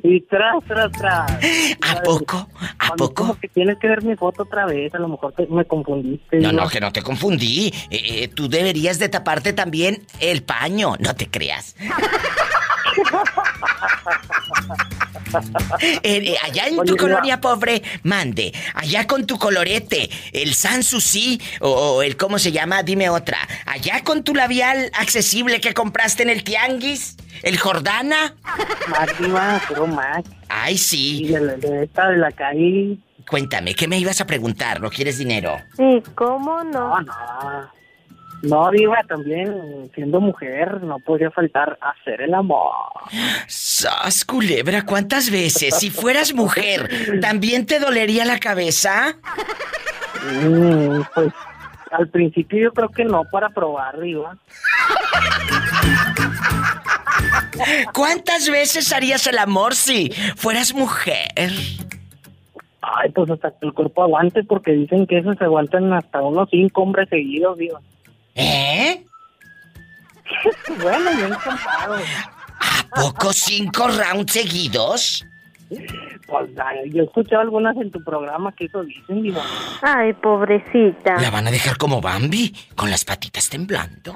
Y 0.03 0.21
tras, 0.21 0.55
tras, 0.67 0.91
tras. 0.91 1.31
¿A 1.81 2.01
poco? 2.01 2.49
¿A 2.79 2.95
poco? 2.95 3.13
Como 3.13 3.39
que 3.39 3.47
tienes 3.47 3.77
que 3.77 3.87
ver 3.87 4.03
mi 4.03 4.15
foto 4.15 4.43
otra 4.43 4.65
vez, 4.65 4.93
a 4.93 4.99
lo 4.99 5.07
mejor 5.07 5.33
me 5.49 5.63
confundiste. 5.65 6.39
No, 6.39 6.51
no, 6.51 6.67
que 6.67 6.81
no 6.81 6.91
te 6.91 7.01
confundí. 7.01 7.73
Eh, 7.89 8.23
eh, 8.23 8.27
tú 8.27 8.49
deberías 8.49 8.99
de 8.99 9.07
taparte 9.07 9.53
también 9.53 10.05
el 10.19 10.43
paño, 10.43 10.95
no 10.99 11.15
te 11.15 11.29
creas. 11.29 11.75
Eh, 16.03 16.35
allá 16.43 16.67
en 16.67 16.77
tu 16.85 16.95
colonia 16.95 17.41
pobre, 17.41 17.81
mande. 18.03 18.53
Allá 18.75 19.07
con 19.07 19.25
tu 19.25 19.37
colorete, 19.37 20.09
el 20.31 20.53
Sanssouci 20.53 21.41
o, 21.59 21.69
o 21.69 22.03
el, 22.03 22.17
¿cómo 22.17 22.37
se 22.39 22.51
llama? 22.51 22.83
Dime 22.83 23.09
otra. 23.09 23.37
Allá 23.65 24.03
con 24.03 24.23
tu 24.23 24.35
labial 24.35 24.91
accesible 24.93 25.59
que 25.59 25.73
compraste 25.73 26.23
en 26.23 26.29
el 26.29 26.43
Tianguis, 26.43 27.17
el 27.41 27.57
Jordana. 27.57 28.35
Máxima, 28.87 29.61
pero 29.67 29.87
más. 29.87 30.23
Ay, 30.49 30.77
sí. 30.77 31.23
Y 31.23 31.27
de, 31.29 31.83
esta 31.83 32.09
de 32.09 32.17
la 32.17 32.31
calle. 32.31 32.97
Cuéntame, 33.27 33.73
¿qué 33.73 33.87
me 33.87 33.97
ibas 33.97 34.21
a 34.21 34.27
preguntar? 34.27 34.81
¿No 34.81 34.89
quieres 34.89 35.17
dinero? 35.17 35.57
Sí, 35.77 36.03
¿cómo 36.13 36.63
no? 36.63 36.99
No, 36.99 37.01
no. 37.01 37.82
No, 38.43 38.69
Diva, 38.71 39.01
también 39.07 39.89
siendo 39.95 40.19
mujer 40.19 40.83
no 40.83 40.99
podría 40.99 41.31
faltar 41.31 41.77
hacer 41.79 42.21
el 42.21 42.33
amor. 42.33 42.73
¡Sas, 43.47 44.25
culebra! 44.25 44.85
¿Cuántas 44.85 45.31
veces? 45.31 45.77
Si 45.77 45.89
fueras 45.89 46.33
mujer, 46.33 46.89
¿también 47.21 47.65
te 47.65 47.79
dolería 47.79 48.25
la 48.25 48.39
cabeza? 48.39 49.15
Mm, 50.29 51.01
pues 51.15 51.33
al 51.91 52.09
principio 52.09 52.63
yo 52.63 52.73
creo 52.73 52.89
que 52.89 53.05
no 53.05 53.23
para 53.31 53.49
probar, 53.49 53.97
Diva. 54.01 54.35
¿Cuántas 57.93 58.49
veces 58.49 58.91
harías 58.91 59.25
el 59.25 59.37
amor 59.37 59.73
si 59.73 60.11
fueras 60.35 60.73
mujer? 60.73 61.51
Ay, 62.81 63.09
pues 63.11 63.29
hasta 63.29 63.51
que 63.51 63.67
el 63.67 63.73
cuerpo 63.73 64.03
aguante, 64.03 64.43
porque 64.43 64.73
dicen 64.73 65.07
que 65.07 65.19
esos 65.19 65.37
se 65.37 65.45
aguantan 65.45 65.93
hasta 65.93 66.21
unos 66.21 66.49
cinco 66.49 66.81
hombres 66.81 67.07
seguidos, 67.07 67.57
Diva. 67.57 67.79
¿Eh? 68.35 69.05
bueno, 70.81 71.11
yo 71.19 71.27
encantado. 71.27 71.95
¿A 72.59 72.95
poco 72.95 73.33
cinco 73.33 73.87
rounds 73.87 74.31
seguidos? 74.31 75.25
Pues 76.27 76.49
yo 76.91 77.01
he 77.01 77.05
escuchado 77.05 77.41
algunas 77.41 77.75
en 77.77 77.91
tu 77.91 78.03
programa 78.03 78.51
que 78.53 78.65
eso 78.65 78.83
dicen, 78.83 79.21
digo. 79.21 79.41
Ay, 79.81 80.13
pobrecita. 80.13 81.19
¿La 81.19 81.29
van 81.29 81.47
a 81.47 81.51
dejar 81.51 81.77
como 81.77 82.01
Bambi? 82.01 82.55
Con 82.75 82.89
las 82.89 83.05
patitas 83.05 83.49
temblando. 83.49 84.15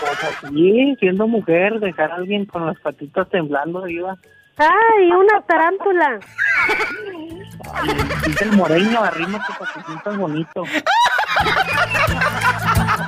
Pues 0.00 0.24
así, 0.24 0.96
siendo 0.98 1.26
mujer, 1.26 1.78
dejar 1.80 2.12
a 2.12 2.16
alguien 2.16 2.46
con 2.46 2.66
las 2.66 2.78
patitas 2.80 3.28
temblando, 3.28 3.84
diva. 3.84 4.16
¡Ay, 4.56 5.10
una 5.10 5.40
tarántula! 5.42 6.18
Ay, 7.72 7.90
dice 8.26 8.44
el 8.44 8.52
moreño, 8.52 9.02
arrímate 9.02 9.52
para 9.58 9.72
que 9.72 9.82
sientas 9.82 10.16
bonito. 10.16 10.64